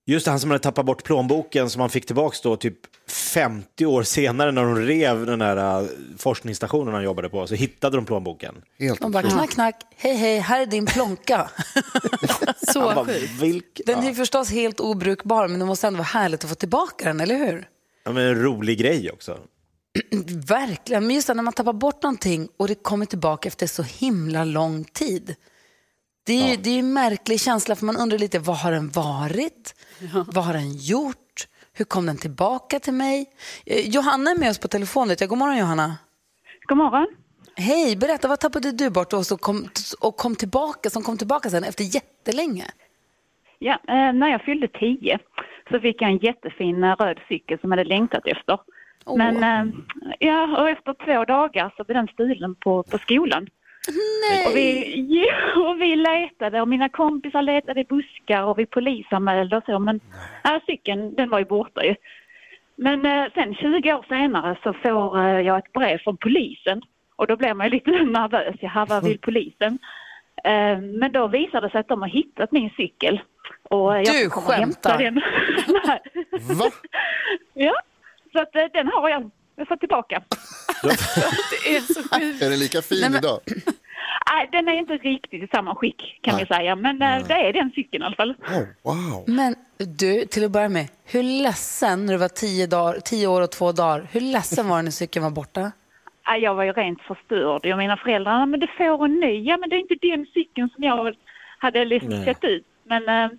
Just 0.05 0.25
det, 0.25 0.31
han 0.31 0.39
som 0.39 0.49
hade 0.49 0.63
tappat 0.63 0.85
bort 0.85 1.03
plånboken 1.03 1.69
som 1.69 1.81
han 1.81 1.89
fick 1.89 2.05
tillbaka 2.05 2.37
då 2.43 2.55
typ 2.55 2.77
50 3.07 3.85
år 3.85 4.03
senare 4.03 4.51
när 4.51 4.63
de 4.63 4.75
rev 4.75 5.25
den 5.25 5.41
här 5.41 5.81
äh, 5.81 5.87
forskningsstationen 6.17 6.93
han 6.93 7.03
jobbade 7.03 7.29
på. 7.29 7.47
Så 7.47 7.55
hittade 7.55 7.97
de 7.97 8.05
plånboken. 8.05 8.55
Helt 8.79 9.01
De 9.01 9.11
bara 9.11 9.29
knack, 9.29 9.49
knack, 9.49 9.75
hej, 9.95 10.15
hej, 10.15 10.39
här 10.39 10.61
är 10.61 10.65
din 10.65 10.85
plånka. 10.85 11.49
Så 12.73 12.81
bara, 12.81 13.05
sjukt. 13.05 13.41
vilk... 13.41 13.81
Den 13.85 14.03
är 14.03 14.13
förstås 14.13 14.51
helt 14.51 14.79
obrukbar, 14.79 15.47
men 15.47 15.59
det 15.59 15.65
måste 15.65 15.87
ändå 15.87 15.97
vara 15.97 16.07
härligt 16.07 16.43
att 16.43 16.49
få 16.49 16.55
tillbaka 16.55 17.05
den, 17.05 17.19
eller 17.19 17.35
hur? 17.35 17.67
ja, 18.03 18.11
men 18.11 18.27
en 18.27 18.43
rolig 18.43 18.79
grej 18.79 19.11
också. 19.11 19.37
Verkligen, 20.47 21.07
men 21.07 21.15
just 21.15 21.27
det, 21.27 21.33
när 21.33 21.43
man 21.43 21.53
tappar 21.53 21.73
bort 21.73 22.03
någonting 22.03 22.49
och 22.57 22.67
det 22.67 22.75
kommer 22.75 23.05
tillbaka 23.05 23.47
efter 23.47 23.67
så 23.67 23.83
himla 23.83 24.43
lång 24.43 24.83
tid. 24.83 25.35
Det 26.23 26.33
är, 26.33 26.47
ju, 26.49 26.55
det 26.55 26.69
är 26.69 26.73
ju 26.73 26.79
en 26.79 26.93
märklig 26.93 27.39
känsla 27.41 27.75
för 27.75 27.85
man 27.85 27.97
undrar 27.97 28.17
lite, 28.17 28.39
vad 28.39 28.57
har 28.57 28.71
den 28.71 28.89
varit? 28.89 29.75
Vad 30.33 30.43
har 30.45 30.53
den 30.53 30.71
gjort? 30.71 31.47
Hur 31.73 31.85
kom 31.85 32.05
den 32.05 32.17
tillbaka 32.17 32.79
till 32.79 32.93
mig? 32.93 33.25
Eh, 33.65 33.89
Johanna 33.89 34.31
är 34.31 34.39
med 34.39 34.49
oss 34.49 34.59
på 34.59 34.67
telefon. 34.67 35.07
God 35.29 35.37
morgon 35.37 35.57
Johanna. 35.57 35.97
God 36.67 36.77
morgon. 36.77 37.07
Hej, 37.55 37.95
berätta 37.95 38.27
vad 38.27 38.39
tappade 38.39 38.71
du 38.71 38.89
bort 38.89 39.13
och, 39.13 39.25
så 39.25 39.37
kom, 39.37 39.69
och 39.99 40.17
kom 40.17 40.35
tillbaka, 40.35 40.89
som 40.89 41.03
kom 41.03 41.17
tillbaka 41.17 41.49
sen 41.49 41.63
efter 41.63 41.83
jättelänge? 41.83 42.65
Ja, 43.59 43.73
eh, 43.87 44.13
när 44.13 44.27
jag 44.27 44.41
fyllde 44.41 44.67
tio 44.67 45.19
så 45.71 45.79
fick 45.79 46.01
jag 46.01 46.09
en 46.09 46.17
jättefin 46.17 46.83
eh, 46.83 46.95
röd 46.95 47.19
cykel 47.27 47.59
som 47.59 47.71
jag 47.71 47.77
hade 47.77 47.89
längtat 47.89 48.27
efter. 48.27 48.59
Åh. 49.05 49.17
Men 49.17 49.43
eh, 49.43 49.73
ja, 50.19 50.61
och 50.61 50.69
efter 50.69 50.93
två 51.05 51.25
dagar 51.25 51.73
så 51.77 51.83
blev 51.83 51.95
den 51.95 52.07
stulen 52.07 52.55
på, 52.55 52.83
på 52.83 52.97
skolan. 52.97 53.47
Nej! 53.87 54.47
Och 54.47 54.55
vi, 54.55 55.25
och 55.55 55.81
vi 55.81 55.95
letade 55.95 56.61
och 56.61 56.67
mina 56.67 56.89
kompisar 56.89 57.41
letade 57.41 57.81
i 57.81 57.83
buskar 57.83 58.43
och 58.43 58.59
vi 58.59 58.65
polisanmälde 58.65 59.57
och 59.57 59.63
så 59.65 59.79
men 59.79 59.99
ja, 60.43 60.61
cykeln 60.65 61.15
den 61.15 61.29
var 61.29 61.39
ju 61.39 61.45
borta 61.45 61.85
ju. 61.85 61.95
Men 62.75 63.05
eh, 63.05 63.31
sen 63.33 63.55
20 63.55 63.93
år 63.93 64.05
senare 64.09 64.57
så 64.63 64.73
får 64.73 65.19
eh, 65.19 65.39
jag 65.39 65.57
ett 65.57 65.73
brev 65.73 65.97
från 65.97 66.17
polisen 66.17 66.81
och 67.15 67.27
då 67.27 67.35
blir 67.35 67.53
man 67.53 67.67
ju 67.67 67.71
lite 67.71 67.91
nervös. 68.03 68.55
Jaha, 68.59 68.85
vad 68.85 69.03
vill 69.03 69.19
polisen? 69.21 69.79
Eh, 70.43 70.79
men 70.79 71.11
då 71.11 71.27
visade 71.27 71.67
det 71.67 71.71
sig 71.71 71.79
att 71.79 71.87
de 71.87 72.01
har 72.01 72.09
hittat 72.09 72.51
min 72.51 72.69
cykel. 72.69 73.21
Och 73.63 73.95
jag 73.95 74.05
Du 74.05 74.29
skämtar. 74.29 74.97
Den. 74.97 75.13
Nej. 75.85 75.99
Va? 76.59 76.65
Ja, 77.53 77.73
så 78.33 78.41
att 78.41 78.55
eh, 78.55 78.65
den 78.73 78.87
har 78.87 79.09
jag. 79.09 79.31
Jag 79.61 79.67
får 79.67 79.75
tillbaka. 79.75 80.21
Det 80.83 81.75
är 81.75 81.81
så 81.93 81.93
sjukt. 82.19 82.41
Är 82.41 82.49
den 82.49 82.59
lika 82.59 82.81
fin 82.81 82.97
Nej, 83.01 83.09
men- 83.09 83.19
idag? 83.19 83.39
Nej, 84.31 84.49
den 84.51 84.67
är 84.67 84.73
inte 84.73 84.93
riktigt 84.93 85.43
i 85.43 85.47
samma 85.47 85.75
skick 85.75 86.19
kan 86.21 86.35
Nej. 86.35 86.45
vi 86.49 86.55
säga. 86.55 86.75
Men 86.75 87.01
eh, 87.01 87.27
det 87.27 87.33
är 87.33 87.53
den 87.53 87.71
cykeln 87.75 88.03
i 88.03 88.05
alla 88.05 88.15
fall. 88.15 88.35
Oh, 88.47 88.63
wow. 88.83 89.23
Men 89.27 89.55
du, 89.77 90.25
till 90.25 90.45
att 90.45 90.51
börja 90.51 90.69
med, 90.69 90.87
hur 91.05 91.23
ledsen 91.23 92.05
när 92.05 92.13
du 92.13 92.19
var 92.19 92.27
tio, 92.27 92.67
dagar, 92.67 92.99
tio 92.99 93.27
år 93.27 93.41
och 93.41 93.51
två 93.51 93.71
dagar, 93.71 94.07
hur 94.11 94.21
ledsen 94.21 94.67
var 94.67 94.77
du 94.77 94.83
när 94.83 94.91
cykeln 94.91 95.23
var 95.23 95.29
borta? 95.31 95.71
Ja, 96.25 96.37
Jag 96.37 96.55
var 96.55 96.63
ju 96.63 96.71
rent 96.73 97.01
förstörd. 97.01 97.65
Jag 97.65 97.77
mina 97.77 97.97
föräldrar, 97.97 98.31
"Ja, 98.39 98.45
men 98.45 98.59
du 98.59 98.67
får 98.77 99.05
en 99.05 99.19
ny. 99.19 99.43
Ja, 99.43 99.57
men 99.57 99.69
det 99.69 99.75
är 99.75 99.79
inte 99.79 99.95
den 100.01 100.25
cykeln 100.33 100.69
som 100.75 100.83
jag 100.83 101.15
hade 101.57 101.85
liksom 101.85 102.09
Nej. 102.09 102.25
sett 102.25 102.43
ut. 102.43 102.65
Men, 102.83 103.09
äh, 103.09 103.29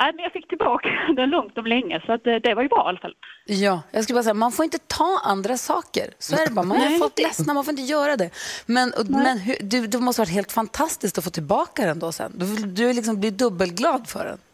nej, 0.00 0.12
men 0.14 0.22
jag 0.22 0.32
fick 0.32 0.48
tillbaka 0.48 0.88
den 1.16 1.30
långt 1.30 1.58
om 1.58 1.66
länge 1.66 2.02
så 2.06 2.12
att, 2.12 2.26
eh, 2.26 2.34
det 2.34 2.54
var 2.54 2.62
ju 2.62 2.68
bra 2.68 2.84
i 2.86 2.88
alla 2.88 2.98
fall. 2.98 3.14
Ja, 3.46 3.82
jag 3.90 4.04
skulle 4.04 4.14
bara 4.14 4.22
säga, 4.22 4.34
man 4.34 4.52
får 4.52 4.64
inte 4.64 4.78
ta 4.78 5.20
andra 5.24 5.56
saker. 5.56 6.06
Så 6.18 6.36
är 6.36 6.46
det 6.46 6.52
bara. 6.52 6.66
Man 6.66 6.76
är 6.76 6.98
folk 6.98 7.18
ledsna, 7.18 7.54
man 7.54 7.64
får 7.64 7.72
inte 7.72 7.82
göra 7.82 8.16
det. 8.16 8.30
Men, 8.66 8.92
och, 8.98 9.10
men 9.10 9.38
hur, 9.38 9.56
du, 9.60 9.86
det 9.86 9.98
måste 9.98 10.20
ha 10.20 10.24
varit 10.24 10.34
helt 10.34 10.52
fantastiskt 10.52 11.18
att 11.18 11.24
få 11.24 11.30
tillbaka 11.30 11.86
den 11.86 11.98
då 11.98 12.12
sen. 12.12 12.32
Du, 12.34 12.46
du 12.66 12.92
liksom 12.92 13.20
blir 13.20 13.30
dubbelglad 13.30 14.08
för 14.08 14.24
den. 14.24 14.38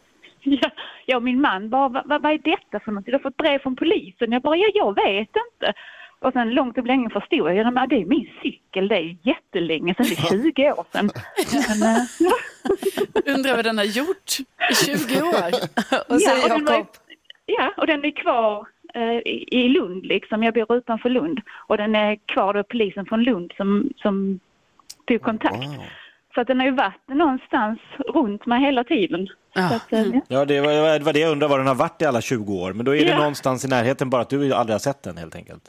Ja, 0.49 0.71
jag 1.07 1.17
och 1.17 1.23
min 1.23 1.41
man 1.41 1.71
bara, 1.71 1.89
vad, 1.89 2.09
vad, 2.09 2.23
vad 2.23 2.33
är 2.33 2.39
detta 2.39 2.81
för 2.85 2.93
något? 2.93 3.07
Du 3.07 3.13
har 3.13 3.19
fått 3.19 3.37
brev 3.37 3.59
från 3.59 3.77
polisen. 3.77 4.33
Jag 4.33 4.43
bara, 4.43 4.57
ja, 4.57 4.71
jag 4.75 4.95
vet 4.95 5.33
inte. 5.47 5.73
Och 6.19 6.33
sen 6.33 6.51
långt 6.51 6.79
om 6.79 6.87
länge 6.87 7.11
förstod 7.11 7.39
jag, 7.39 7.57
ja, 7.57 7.71
men 7.71 7.89
det 7.89 7.97
är 7.97 8.05
min 8.05 8.29
cykel, 8.43 8.89
det 8.89 8.97
är 8.97 9.17
jättelänge 9.23 9.95
sedan, 9.95 10.07
det 10.09 10.35
är 10.37 10.43
20 10.53 10.73
år 10.73 10.85
sedan. 10.93 11.11
Men, 11.81 11.97
eh, 11.97 12.03
ja. 12.19 12.33
Undrar 13.35 13.57
vad 13.57 13.65
den 13.65 13.79
har 13.79 13.85
gjort 13.85 14.33
i 14.71 14.75
20 14.75 15.23
år. 15.23 15.51
Och 16.13 16.21
så 16.23 16.31
Ja, 16.31 16.43
och 16.43 16.49
den 16.49 16.65
var 16.65 16.87
Ja, 17.47 17.73
och 17.77 17.87
den 17.87 18.05
är 18.05 18.11
kvar 18.11 18.67
eh, 18.95 19.19
i, 19.47 19.69
Lund 19.69 20.07
liksom. 20.07 20.43
Jag 20.43 20.55
bor 20.55 20.77
utanför 20.77 21.09
Lund. 21.09 21.41
Och 21.69 21.77
den 21.77 21.95
är 21.95 22.17
kvar 22.27 22.55
då 22.55 22.63
polisen 22.63 23.07
från 23.07 23.23
Lund 23.23 23.53
som, 23.57 23.91
som 23.97 24.41
tog 25.09 25.23
kontakt. 25.23 25.65
Så 26.35 26.41
att 26.41 26.47
den 26.47 26.59
har 26.61 26.67
ju 26.67 26.73
varit 26.73 27.09
någonstans 27.09 27.79
runt 28.15 28.47
mig 28.47 28.61
hela 28.61 28.85
tiden. 28.85 29.29
Ja. 29.55 29.69
Så 29.69 29.75
att, 29.75 29.93
eh, 29.93 30.07
ja. 30.07 30.21
Ja, 30.29 30.45
det 30.45 30.61
var, 30.61 30.99
det 30.99 31.05
var 31.05 31.13
det 31.13 31.19
jag 31.21 31.33
undrar 31.33 31.49
var 31.49 31.59
den 31.59 31.67
har 31.67 31.75
varit 31.75 32.03
i 32.03 32.05
alla 32.05 32.21
20 32.21 32.55
år. 32.55 32.73
Men 32.73 32.85
då 32.85 32.97
är 32.97 33.05
det 33.05 33.11
Ja. 33.11 33.17
någonstans 33.19 33.65
i 33.65 33.69
närheten 33.69 34.11
bara 34.11 34.23
att 34.23 34.31
du 34.31 34.53
aldrig 34.55 34.75
har 34.75 34.79
sett 34.79 35.03
den 35.03 35.17
helt 35.17 35.37
enkelt. 35.37 35.63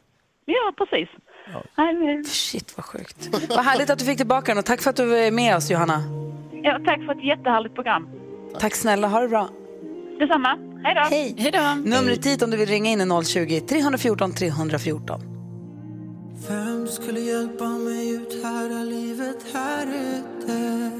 Ja, 0.48 0.74
precis. 0.78 1.10
Nej, 1.78 1.94
men- 1.94 2.24
shit 2.26 2.74
vad 2.78 2.86
sjukt. 2.86 3.30
Vad 3.50 3.66
härligt 3.66 3.90
att 3.90 4.00
du 4.00 4.06
fick 4.06 4.18
tillbaka 4.18 4.52
den 4.52 4.58
och 4.60 4.66
tack 4.66 4.82
för 4.82 4.90
att 4.90 4.96
du 4.96 5.18
är 5.18 5.32
med 5.32 5.56
oss 5.56 5.72
Johanna. 5.72 6.04
Ja, 6.64 6.80
tack 6.86 7.06
för 7.06 7.12
ett 7.12 7.24
jättehärligt 7.24 7.76
program. 7.76 8.10
Tack 8.60 8.76
snälla, 8.76 9.08
ha 9.08 9.20
det 9.20 9.28
bra. 9.28 9.50
Detsamma. 10.20 10.58
Hej 10.84 10.96
då. 10.96 11.02
Hej. 11.02 11.36
Hej 11.38 11.52
då. 11.52 11.90
Numret 11.90 12.26
hit 12.26 12.42
om 12.42 12.52
du 12.52 12.58
vill 12.58 12.70
ringa 12.70 12.90
in 12.92 13.02
är 13.02 13.06
020-314 13.06 14.34
314. 14.34 15.22
Vem 16.50 16.88
skulle 16.88 17.20
hjälpa 17.20 17.66
mig 17.68 18.10
ut 18.16 18.44
här 18.44 18.82
är 18.82 18.86
livet 18.86 19.46
här 19.54 19.88
ute? 19.88 20.92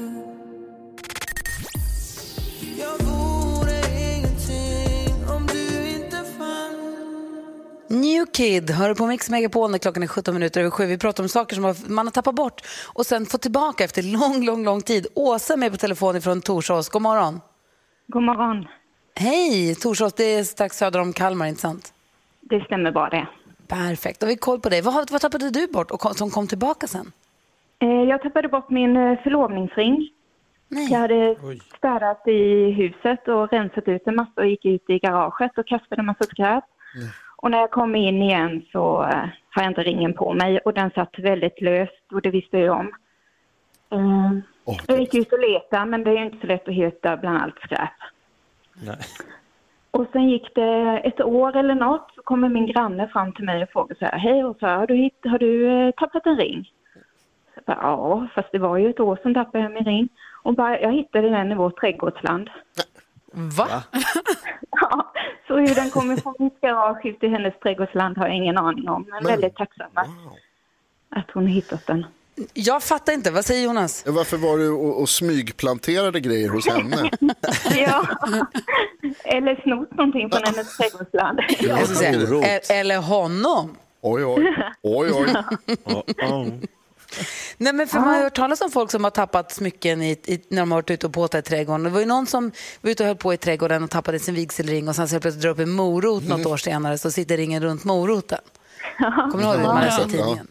New 7.90 8.26
Kid 8.26 8.70
hör 8.70 8.94
på 8.94 9.06
Mix 9.06 9.30
Megapol 9.30 9.70
när 9.70 9.78
klockan 9.78 10.02
är 10.02 10.06
17 10.06 10.34
minuter 10.34 10.60
över 10.60 10.70
sju. 10.70 10.86
Vi 10.86 10.98
pratar 10.98 11.22
om 11.22 11.28
saker 11.28 11.54
som 11.56 11.74
man 11.94 12.06
har 12.06 12.12
tappat 12.12 12.34
bort 12.34 12.60
och 12.94 13.06
sen 13.06 13.26
fått 13.26 13.42
tillbaka 13.42 13.84
efter 13.84 14.02
lång, 14.02 14.44
lång, 14.46 14.64
lång 14.64 14.80
tid. 14.82 15.06
Åsa 15.14 15.52
är 15.52 15.56
med 15.56 15.70
på 15.72 15.76
telefon 15.78 16.20
från 16.20 16.40
Torsås. 16.40 16.88
God 16.88 17.02
morgon. 17.02 17.40
God 18.06 18.22
morgon. 18.22 18.66
Hej! 19.14 19.74
Torsås, 19.74 20.12
det 20.12 20.24
är 20.24 20.44
strax 20.44 20.76
söder 20.78 21.00
om 21.00 21.12
Kalmar, 21.12 21.46
inte 21.46 21.60
sant? 21.60 21.92
Det 22.40 22.64
stämmer 22.64 22.90
bra 22.92 23.08
det. 23.08 23.26
Perfekt. 23.68 24.20
Då 24.20 24.26
har 24.26 24.28
vi 24.28 24.36
koll 24.36 24.60
på 24.60 24.68
dig. 24.68 24.82
Vad, 24.82 24.94
har- 24.94 25.06
vad 25.10 25.20
tappade 25.20 25.50
du 25.50 25.66
bort 25.66 25.90
och 25.90 26.00
kom, 26.00 26.14
som 26.14 26.30
kom 26.30 26.46
tillbaka 26.46 26.86
sen? 26.86 27.12
Eh, 27.78 27.88
Jag 27.88 28.22
tappade 28.22 28.48
bort 28.48 28.70
min 28.70 28.96
eh, 28.96 29.18
förlovningsring. 29.22 30.08
Jag 30.90 30.98
hade 30.98 31.36
städat 31.78 32.28
i 32.28 32.70
huset 32.70 33.28
och 33.28 33.52
rensat 33.52 33.88
ut 33.88 34.02
en 34.06 34.16
massa 34.16 34.32
och 34.40 34.46
gick 34.46 34.64
ut 34.64 34.84
i 34.90 34.98
garaget 34.98 35.58
och 35.58 35.66
kastade 35.66 36.00
en 36.00 36.06
massa 36.06 36.24
skräp. 36.24 36.64
Och 37.42 37.50
när 37.50 37.58
jag 37.58 37.70
kom 37.70 37.96
in 37.96 38.22
igen 38.22 38.62
så 38.72 39.02
eh, 39.02 39.24
har 39.50 39.62
jag 39.62 39.70
inte 39.70 39.82
ringen 39.82 40.12
på 40.14 40.32
mig 40.34 40.58
och 40.58 40.74
den 40.74 40.90
satt 40.90 41.18
väldigt 41.18 41.60
löst 41.60 42.12
och 42.12 42.22
det 42.22 42.30
visste 42.30 42.58
jag 42.58 42.76
om. 42.78 42.92
Eh, 43.90 44.32
jag 44.88 45.00
gick 45.00 45.14
ut 45.14 45.32
och 45.32 45.38
letade 45.38 45.84
men 45.86 46.04
det 46.04 46.10
är 46.10 46.24
inte 46.24 46.40
så 46.40 46.46
lätt 46.46 46.68
att 46.68 46.74
hitta 46.74 47.16
bland 47.16 47.42
allt 47.42 47.58
skräp. 47.58 47.90
Nej. 48.86 48.96
Och 49.90 50.06
sen 50.12 50.28
gick 50.28 50.54
det 50.54 51.00
ett 51.04 51.20
år 51.20 51.56
eller 51.56 51.74
något 51.74 52.10
så 52.14 52.22
kommer 52.22 52.48
min 52.48 52.66
granne 52.66 53.08
fram 53.08 53.32
till 53.32 53.44
mig 53.44 53.62
och 53.62 53.68
frågar 53.70 53.96
så 53.98 54.04
här, 54.04 54.18
hej 54.18 54.44
Åsa, 54.44 54.68
har 54.68 54.86
du, 54.86 54.94
hitt- 54.94 55.24
har 55.30 55.38
du 55.38 55.66
eh, 55.66 55.90
tappat 55.90 56.26
en 56.26 56.36
ring? 56.36 56.72
Så 57.54 57.60
bara, 57.66 57.78
ja, 57.82 58.26
fast 58.34 58.48
det 58.52 58.58
var 58.58 58.76
ju 58.76 58.90
ett 58.90 59.00
år 59.00 59.18
sedan 59.22 59.34
tappade 59.34 59.64
jag 59.64 59.72
min 59.72 59.84
ring. 59.84 60.08
Och 60.42 60.54
bara, 60.54 60.80
jag 60.80 60.92
hittade 60.92 61.28
den 61.28 61.52
i 61.52 61.54
vårt 61.54 61.80
trädgårdsland. 61.80 62.50
Va? 63.32 63.82
Ja, 64.70 65.12
så 65.46 65.56
hur 65.58 65.74
den 65.74 65.90
kommer 65.90 66.16
från 66.16 66.34
mitt 66.38 66.60
garage 66.60 67.06
ut 67.06 67.22
i 67.22 67.28
hennes 67.28 67.60
trädgårdsland 67.60 68.18
har 68.18 68.26
jag 68.26 68.36
ingen 68.36 68.58
aning 68.58 68.88
om. 68.88 69.02
Men, 69.02 69.22
Men- 69.22 69.24
väldigt 69.32 69.56
tacksam 69.56 69.90
att, 69.94 70.08
att 71.10 71.30
hon 71.34 71.42
har 71.42 71.50
hittat 71.50 71.86
den. 71.86 72.06
Jag 72.54 72.82
fattar 72.82 73.12
inte. 73.12 73.30
Vad 73.30 73.44
säger 73.44 73.64
Jonas? 73.64 74.04
Varför 74.06 74.36
var 74.36 74.58
du 74.58 74.70
och, 74.70 75.00
och 75.00 75.08
smygplanterade 75.08 76.20
grejer 76.20 76.48
hos 76.48 76.68
henne? 76.68 77.10
ja, 77.76 78.06
eller 79.24 79.62
snott 79.62 79.90
någonting 79.96 80.30
från 80.30 80.42
hennes 80.44 80.76
trädgårdsland. 80.76 81.40
Jag 81.60 81.78
ska 81.86 81.94
säga, 81.94 82.46
e- 82.56 82.60
eller 82.80 82.98
honom. 82.98 83.76
Oj, 84.00 84.24
oj. 84.24 84.54
oj, 84.82 85.10
oj. 85.12 86.68
Nej, 87.56 87.72
men 87.72 87.88
för 87.88 87.98
man 88.00 88.08
har 88.08 88.16
ju 88.16 88.22
hört 88.22 88.34
talas 88.36 88.60
om 88.60 88.70
folk 88.70 88.90
som 88.90 89.04
har 89.04 89.10
tappat 89.10 89.52
smycken 89.52 90.02
i, 90.02 90.10
i, 90.10 90.40
när 90.48 90.62
de 90.62 90.70
har 90.72 90.78
varit 90.78 90.90
ute 90.90 91.06
och 91.06 91.12
påtat 91.12 91.46
i 91.46 91.48
trädgården. 91.50 91.82
Det 91.82 91.90
var 91.90 92.00
ju 92.00 92.06
någon 92.06 92.26
som 92.26 92.52
var 92.80 92.90
ute 92.90 93.02
och 93.02 93.06
höll 93.06 93.16
på 93.16 93.34
i 93.34 93.36
trädgården 93.36 93.84
och 93.84 93.90
tappade 93.90 94.18
sin 94.18 94.34
vigselring 94.34 94.88
och 94.88 94.96
sen 94.96 95.08
så 95.08 95.20
plötsligt 95.20 95.42
drar 95.42 95.50
upp 95.50 95.58
en 95.58 95.70
morot 95.70 96.22
något 96.28 96.46
år 96.46 96.56
senare 96.56 96.98
så 96.98 97.10
sitter 97.10 97.36
ringen 97.36 97.62
runt 97.62 97.84
moroten. 97.84 98.40
Kommer 98.98 99.36
ni 99.36 99.42
ihåg 99.44 99.54
det? 99.56 99.62
Man 99.62 99.84
läser 99.84 100.06
i 100.08 100.10
tidningen. 100.10 100.48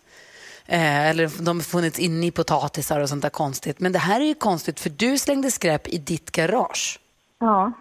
Eh, 0.65 1.07
eller 1.09 1.31
de 1.43 1.57
har 1.57 1.63
funnits 1.63 1.99
inne 1.99 2.25
i 2.25 2.31
potatisar 2.31 2.99
och 2.99 3.09
sånt 3.09 3.21
där 3.21 3.29
konstigt. 3.29 3.79
Men 3.79 3.91
det 3.91 3.99
här 3.99 4.19
är 4.21 4.25
ju 4.25 4.33
konstigt 4.35 4.79
för 4.79 4.89
du 4.89 5.17
slängde 5.17 5.51
skräp 5.51 5.87
i 5.87 5.97
ditt 5.97 6.31
garage. 6.31 6.99
Ja. 7.39 7.71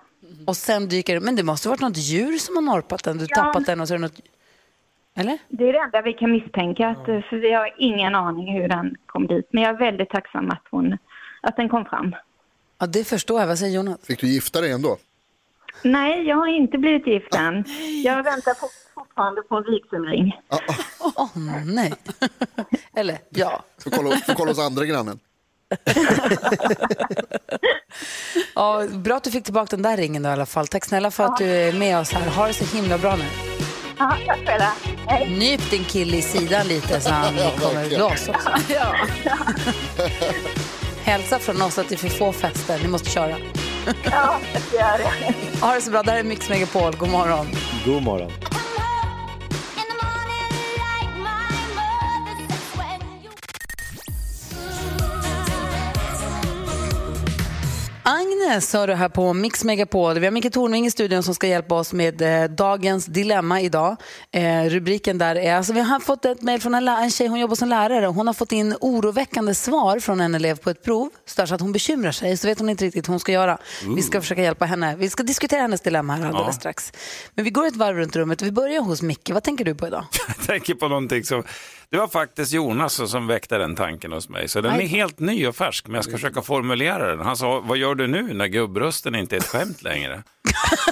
Och 0.46 0.56
sen 0.56 0.88
dyker 0.88 1.14
det, 1.14 1.20
men 1.20 1.36
det 1.36 1.42
måste 1.42 1.68
ha 1.68 1.72
varit 1.72 1.80
något 1.80 1.96
djur 1.96 2.38
som 2.38 2.54
har 2.56 2.62
norpat 2.62 3.04
den. 3.04 3.18
Du 3.18 3.26
Ja. 3.28 3.36
tappat 3.36 3.66
den 3.66 3.80
och 3.80 3.88
så 3.88 3.94
är 3.94 3.98
det 3.98 4.02
något... 4.02 4.20
Eller? 5.18 5.38
Det 5.48 5.68
är 5.68 5.72
det 5.72 5.78
enda 5.78 6.02
vi 6.02 6.12
kan 6.12 6.32
misstänka, 6.32 6.88
att, 6.88 7.08
eh, 7.08 7.20
för 7.30 7.36
vi 7.36 7.52
har 7.52 7.74
ingen 7.78 8.14
aning 8.14 8.60
hur 8.60 8.68
den 8.68 8.96
kom 9.06 9.26
dit. 9.26 9.48
Men 9.52 9.62
jag 9.62 9.74
är 9.74 9.78
väldigt 9.78 10.10
tacksam 10.10 10.50
att, 10.50 10.62
hon, 10.70 10.98
att 11.40 11.56
den 11.56 11.68
kom 11.68 11.84
fram. 11.84 12.14
Ja, 12.78 12.86
det 12.86 13.04
förstår 13.04 13.40
jag. 13.40 13.46
Vad 13.46 13.58
säger 13.58 13.76
Jonas? 13.76 14.06
Fick 14.06 14.20
du 14.20 14.26
gifta 14.28 14.60
dig 14.60 14.72
ändå? 14.72 14.96
Nej, 15.84 16.22
jag 16.28 16.36
har 16.36 16.46
inte 16.46 16.78
blivit 16.78 17.06
gift 17.06 17.34
än. 17.34 17.64
Jag 18.04 18.22
väntar 18.22 18.54
fort- 18.54 18.92
fortfarande 18.94 19.42
på 19.42 19.56
en 19.56 19.62
vigselring. 19.64 20.40
Åh, 21.16 21.28
nej. 21.66 21.92
Eller, 22.96 23.18
ja. 23.28 23.62
Får 23.84 23.90
kolla, 23.90 24.16
får 24.16 24.34
kolla 24.34 24.50
hos 24.50 24.58
andra 24.66 24.84
grannen. 24.84 25.18
ja. 28.54 28.86
Bra 28.92 29.16
att 29.16 29.24
du 29.24 29.30
fick 29.30 29.44
tillbaka 29.44 29.76
den 29.76 29.82
där 29.82 29.96
ringen 29.96 30.22
då, 30.22 30.28
i 30.28 30.32
alla 30.32 30.46
fall. 30.46 30.66
Tack 30.66 30.84
snälla 30.84 31.10
för 31.10 31.24
att 31.24 31.36
du 31.38 31.44
är 31.44 31.72
med 31.72 31.98
oss 31.98 32.12
här. 32.12 32.30
Ha 32.30 32.46
det 32.46 32.52
så 32.52 32.76
himla 32.76 32.98
bra 32.98 33.16
nu. 33.16 33.55
Ja, 33.98 34.16
tack 34.26 34.38
själva. 34.46 34.72
Hej. 35.06 35.30
Nyp 35.38 35.70
din 35.70 35.84
kille 35.84 36.16
i 36.16 36.22
sidan 36.22 36.66
lite 36.66 37.00
så 37.00 37.10
han 37.10 37.34
kommer 37.60 37.98
loss 37.98 38.28
också. 38.28 38.50
Ja. 38.68 38.94
Hälsa 41.04 41.38
från 41.38 41.62
oss 41.62 41.78
att 41.78 41.88
det 41.88 41.94
är 41.94 41.98
för 41.98 42.08
få 42.08 42.32
fester. 42.32 42.78
Ni 42.82 42.88
måste 42.88 43.10
köra. 43.10 43.36
Ja, 44.04 44.38
det 44.70 44.78
är 44.78 44.98
det. 44.98 45.34
Ha 45.60 45.74
det 45.74 45.80
så 45.80 45.90
bra. 45.90 46.02
Det 46.02 46.10
här 46.10 46.18
är 46.18 46.24
Mix 46.24 46.48
Megapol. 46.48 46.96
God 46.96 47.08
morgon. 47.08 47.46
God 47.84 48.02
morgon. 48.02 48.32
Agnes 58.46 58.72
hör 58.72 58.86
du 58.86 58.94
här 58.94 59.08
på 59.08 59.32
Mix 59.32 59.64
Megapol. 59.64 60.18
Vi 60.18 60.26
har 60.26 60.30
Micke 60.30 60.52
Tornving 60.52 60.86
i 60.86 60.90
studion 60.90 61.22
som 61.22 61.34
ska 61.34 61.46
hjälpa 61.46 61.74
oss 61.74 61.92
med 61.92 62.22
eh, 62.42 62.50
dagens 62.50 63.06
dilemma 63.06 63.60
idag. 63.60 63.96
Eh, 64.32 64.64
rubriken 64.64 65.18
där 65.18 65.36
är, 65.36 65.54
alltså 65.54 65.72
vi 65.72 65.80
har 65.80 66.00
fått 66.00 66.24
ett 66.24 66.42
mejl 66.42 66.60
från 66.60 66.74
en, 66.74 66.88
en 66.88 67.10
tjej, 67.10 67.26
hon 67.26 67.40
jobbar 67.40 67.54
som 67.54 67.68
lärare. 67.68 68.06
Hon 68.06 68.26
har 68.26 68.34
fått 68.34 68.52
in 68.52 68.74
oroväckande 68.80 69.54
svar 69.54 69.98
från 70.00 70.20
en 70.20 70.34
elev 70.34 70.56
på 70.58 70.70
ett 70.70 70.82
prov. 70.84 71.10
Så 71.26 71.42
att 71.54 71.60
hon 71.60 71.72
bekymrar 71.72 72.12
sig, 72.12 72.36
så 72.36 72.46
vet 72.48 72.58
hon 72.58 72.68
inte 72.68 72.84
riktigt 72.84 73.08
hur 73.08 73.12
hon 73.12 73.20
ska 73.20 73.32
göra. 73.32 73.58
Vi 73.96 74.02
ska 74.02 74.20
försöka 74.20 74.42
hjälpa 74.42 74.64
henne. 74.64 74.96
Vi 74.96 75.10
ska 75.10 75.22
diskutera 75.22 75.60
hennes 75.62 75.80
dilemma 75.80 76.14
här 76.16 76.26
alldeles 76.26 76.46
Ja. 76.46 76.52
strax. 76.52 76.92
Men 77.34 77.44
vi 77.44 77.50
går 77.50 77.66
ett 77.66 77.76
varv 77.76 77.96
runt 77.96 78.16
rummet. 78.16 78.42
Vi 78.42 78.52
börjar 78.52 78.80
hos 78.80 79.02
Micke. 79.02 79.30
Vad 79.30 79.42
tänker 79.42 79.64
du 79.64 79.74
på 79.74 79.86
idag? 79.86 80.04
Jag 80.28 80.46
tänker 80.46 80.74
på 80.74 80.88
någonting 80.88 81.24
som, 81.24 81.42
det 81.90 81.96
var 81.96 82.08
faktiskt 82.08 82.52
Jonas 82.52 83.10
som 83.10 83.26
väckte 83.26 83.58
den 83.58 83.76
tanken 83.76 84.12
hos 84.12 84.28
mig. 84.28 84.48
Så 84.48 84.60
den 84.60 84.80
är 84.80 84.86
helt 84.86 85.18
ny 85.18 85.46
och 85.46 85.56
färsk, 85.56 85.86
men 85.86 85.94
jag 85.94 86.04
ska 86.04 86.12
försöka 86.12 86.42
formulera 86.42 87.16
den. 87.16 87.26
Han 87.26 87.36
sa, 87.36 87.60
vad 87.60 87.78
gör 87.78 87.94
du 87.94 88.06
nu 88.06 88.34
när 88.34 88.46
gubbrösten 88.46 89.14
inte 89.14 89.36
är 89.36 89.40
ett 89.40 89.46
skämt 89.46 89.82
längre? 89.82 90.22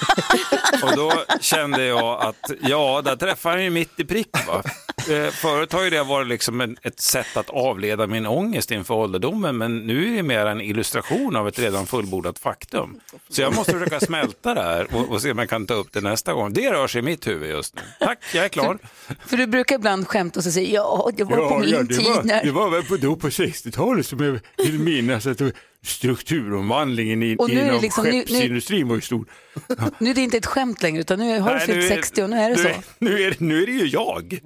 och 0.82 0.96
då 0.96 1.12
kände 1.40 1.84
jag 1.84 2.20
att, 2.20 2.50
ja, 2.60 3.02
där 3.04 3.16
träffar 3.16 3.50
han 3.50 3.64
ju 3.64 3.70
mitt 3.70 4.00
i 4.00 4.04
prick. 4.04 4.46
Va? 4.46 4.62
Eh, 5.08 5.30
Förut 5.30 5.72
har 5.72 5.82
ju 5.82 5.90
det 5.90 6.02
varit 6.02 6.28
liksom 6.28 6.60
en, 6.60 6.76
ett 6.82 7.00
sätt 7.00 7.36
att 7.36 7.50
avleda 7.50 8.06
min 8.06 8.26
ångest 8.26 8.70
inför 8.70 8.94
ålderdomen, 8.94 9.56
men 9.56 9.78
nu 9.78 10.12
är 10.12 10.16
det 10.16 10.22
mer 10.22 10.46
en 10.46 10.60
illustration 10.60 11.36
av 11.36 11.48
ett 11.48 11.58
redan 11.58 11.86
fullbordat 11.86 12.38
faktum. 12.38 13.00
Så 13.28 13.40
jag 13.40 13.54
måste 13.54 13.72
försöka 13.72 14.00
smälta 14.00 14.54
det 14.54 14.62
här 14.62 14.86
och, 14.94 15.10
och 15.10 15.22
se 15.22 15.30
om 15.30 15.38
jag 15.38 15.48
kan 15.48 15.66
ta 15.66 15.74
upp 15.74 15.92
det 15.92 16.00
nästa 16.00 16.32
gång. 16.32 16.52
Det 16.52 16.72
rör 16.72 16.86
sig 16.86 16.98
i 16.98 17.02
mitt 17.02 17.26
huvud 17.26 17.50
just 17.50 17.74
nu. 17.74 17.82
Tack, 18.00 18.18
jag 18.34 18.44
är 18.44 18.48
klar. 18.48 18.78
För 19.26 19.36
du 19.36 19.46
brukar 19.46 19.74
ibland 19.76 20.08
skämta 20.08 20.40
och 20.40 20.44
säga 20.44 20.68
ja, 20.68 21.10
det 21.16 21.24
var 21.24 21.48
på 21.48 21.58
min 21.58 21.86
det, 21.86 21.96
tid 21.96 22.06
var, 22.06 22.22
när... 22.22 22.44
det 22.44 22.50
var 22.50 22.70
väl 22.70 22.82
på, 22.82 22.96
då 22.96 23.16
på 23.16 23.28
60-talet 23.28 24.06
som 24.06 24.24
jag 24.24 24.40
vill 24.56 24.78
minnas 24.78 25.26
att 25.26 25.40
strukturomvandlingen 25.84 27.22
i, 27.22 27.36
Och 27.38 27.48
nu 27.50 27.54
är 27.54 27.60
det 27.62 27.68
inom 27.68 27.80
liksom- 27.82 28.04
nu- 28.04 28.12
nu- 28.12 28.18
skeppsindustrin 28.20 28.88
var 28.88 28.94
ju 28.94 29.00
stor. 29.00 29.26
Nu 29.98 30.10
är 30.10 30.14
det 30.14 30.20
inte 30.20 30.36
ett 30.36 30.46
skämt 30.46 30.82
längre, 30.82 31.00
utan 31.00 31.18
nu 31.18 31.40
har 31.40 31.54
du 31.54 31.60
fyllt 31.60 31.78
nu 31.78 31.84
är- 31.84 31.88
60 31.88 32.22
och 32.22 32.30
nu 32.30 32.36
är 32.36 32.50
det 32.50 32.56
nu 32.56 32.62
så. 32.62 32.68
Är, 32.68 32.76
nu, 32.98 33.22
är, 33.22 33.36
nu 33.38 33.62
är 33.62 33.66
det 33.66 33.72
ju 33.72 33.86
jag. 33.86 34.28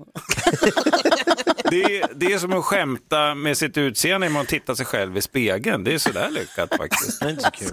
det, 1.71 1.83
är, 1.83 2.07
det 2.15 2.33
är 2.33 2.39
som 2.39 2.53
att 2.53 2.65
skämta 2.65 3.35
med 3.35 3.59
sitt 3.59 3.77
utseende 3.77 4.29
med 4.29 4.43
att 4.43 4.49
titta 4.49 4.77
sig 4.77 4.87
själv 4.87 5.17
i 5.17 5.23
spegeln. 5.23 5.85
Det 5.85 5.95
är 5.95 5.99
sådär 5.99 6.31
lyckat 6.31 6.77
faktiskt. 6.77 7.21
Det 7.21 7.27
är 7.27 7.31
inte 7.31 7.43
så 7.43 7.51
kul. 7.51 7.73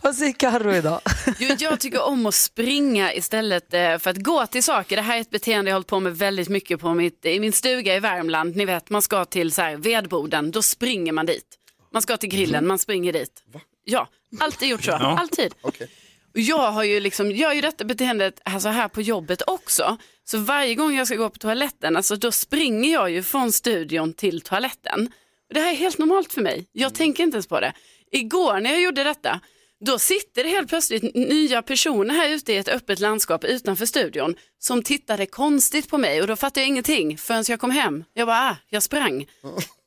Vad 0.00 0.14
säger 0.14 0.32
Carro 0.32 0.72
idag? 0.74 1.00
Jo, 1.38 1.56
jag 1.58 1.80
tycker 1.80 2.02
om 2.02 2.26
att 2.26 2.34
springa 2.34 3.14
istället 3.14 3.74
eh, 3.74 3.98
för 3.98 4.10
att 4.10 4.16
gå 4.22 4.46
till 4.46 4.62
saker. 4.62 4.96
Det 4.96 5.02
här 5.02 5.16
är 5.16 5.20
ett 5.20 5.30
beteende 5.30 5.70
jag 5.70 5.74
har 5.74 5.78
hållit 5.78 5.86
på 5.86 6.00
med 6.00 6.18
väldigt 6.18 6.48
mycket 6.48 6.80
på 6.80 6.94
mitt, 6.94 7.24
i 7.26 7.40
min 7.40 7.52
stuga 7.52 7.96
i 7.96 8.00
Värmland. 8.00 8.56
Ni 8.56 8.64
vet, 8.64 8.90
man 8.90 9.02
ska 9.02 9.24
till 9.24 9.52
så 9.52 9.62
här, 9.62 9.76
vedboden, 9.76 10.50
då 10.50 10.62
springer 10.62 11.12
man 11.12 11.26
dit. 11.26 11.58
Man 11.92 12.02
ska 12.02 12.16
till 12.16 12.28
grillen, 12.28 12.66
man 12.66 12.78
springer 12.78 13.12
dit. 13.12 13.42
Ja, 13.84 14.08
alltid 14.40 14.68
gjort 14.68 14.84
så. 14.84 14.90
Ja. 14.90 15.18
Alltid. 15.18 15.54
Och 15.62 16.38
jag 16.38 16.72
har 16.72 16.84
ju 16.84 17.00
liksom, 17.00 17.36
jag 17.36 17.48
har 17.48 17.54
ju 17.54 17.60
detta 17.60 17.84
beteendet 17.84 18.40
alltså 18.44 18.68
här 18.68 18.88
på 18.88 19.02
jobbet 19.02 19.42
också. 19.46 19.96
Så 20.24 20.38
varje 20.38 20.74
gång 20.74 20.94
jag 20.96 21.06
ska 21.06 21.16
gå 21.16 21.30
på 21.30 21.38
toaletten, 21.38 21.96
alltså 21.96 22.16
då 22.16 22.32
springer 22.32 22.92
jag 22.92 23.10
ju 23.10 23.22
från 23.22 23.52
studion 23.52 24.12
till 24.12 24.40
toaletten. 24.40 25.10
Och 25.48 25.54
det 25.54 25.60
här 25.60 25.70
är 25.70 25.76
helt 25.76 25.98
normalt 25.98 26.32
för 26.32 26.40
mig. 26.40 26.66
Jag 26.72 26.94
tänker 26.94 27.22
inte 27.22 27.34
ens 27.34 27.46
på 27.46 27.60
det. 27.60 27.72
Igår 28.12 28.60
när 28.60 28.70
jag 28.70 28.82
gjorde 28.82 29.04
detta, 29.04 29.40
då 29.84 29.98
sitter 29.98 30.44
det 30.44 30.50
helt 30.50 30.68
plötsligt 30.68 31.14
nya 31.14 31.62
personer 31.62 32.14
här 32.14 32.28
ute 32.28 32.52
i 32.52 32.56
ett 32.56 32.68
öppet 32.68 33.00
landskap 33.00 33.44
utanför 33.44 33.86
studion 33.86 34.34
som 34.58 34.82
tittade 34.82 35.26
konstigt 35.26 35.88
på 35.88 35.98
mig 35.98 36.20
och 36.20 36.26
då 36.26 36.36
fattade 36.36 36.60
jag 36.60 36.68
ingenting 36.68 37.18
förrän 37.18 37.44
jag 37.48 37.60
kom 37.60 37.70
hem. 37.70 38.04
Jag 38.14 38.26
bara, 38.26 38.50
ah, 38.50 38.56
jag 38.68 38.82
sprang. 38.82 39.26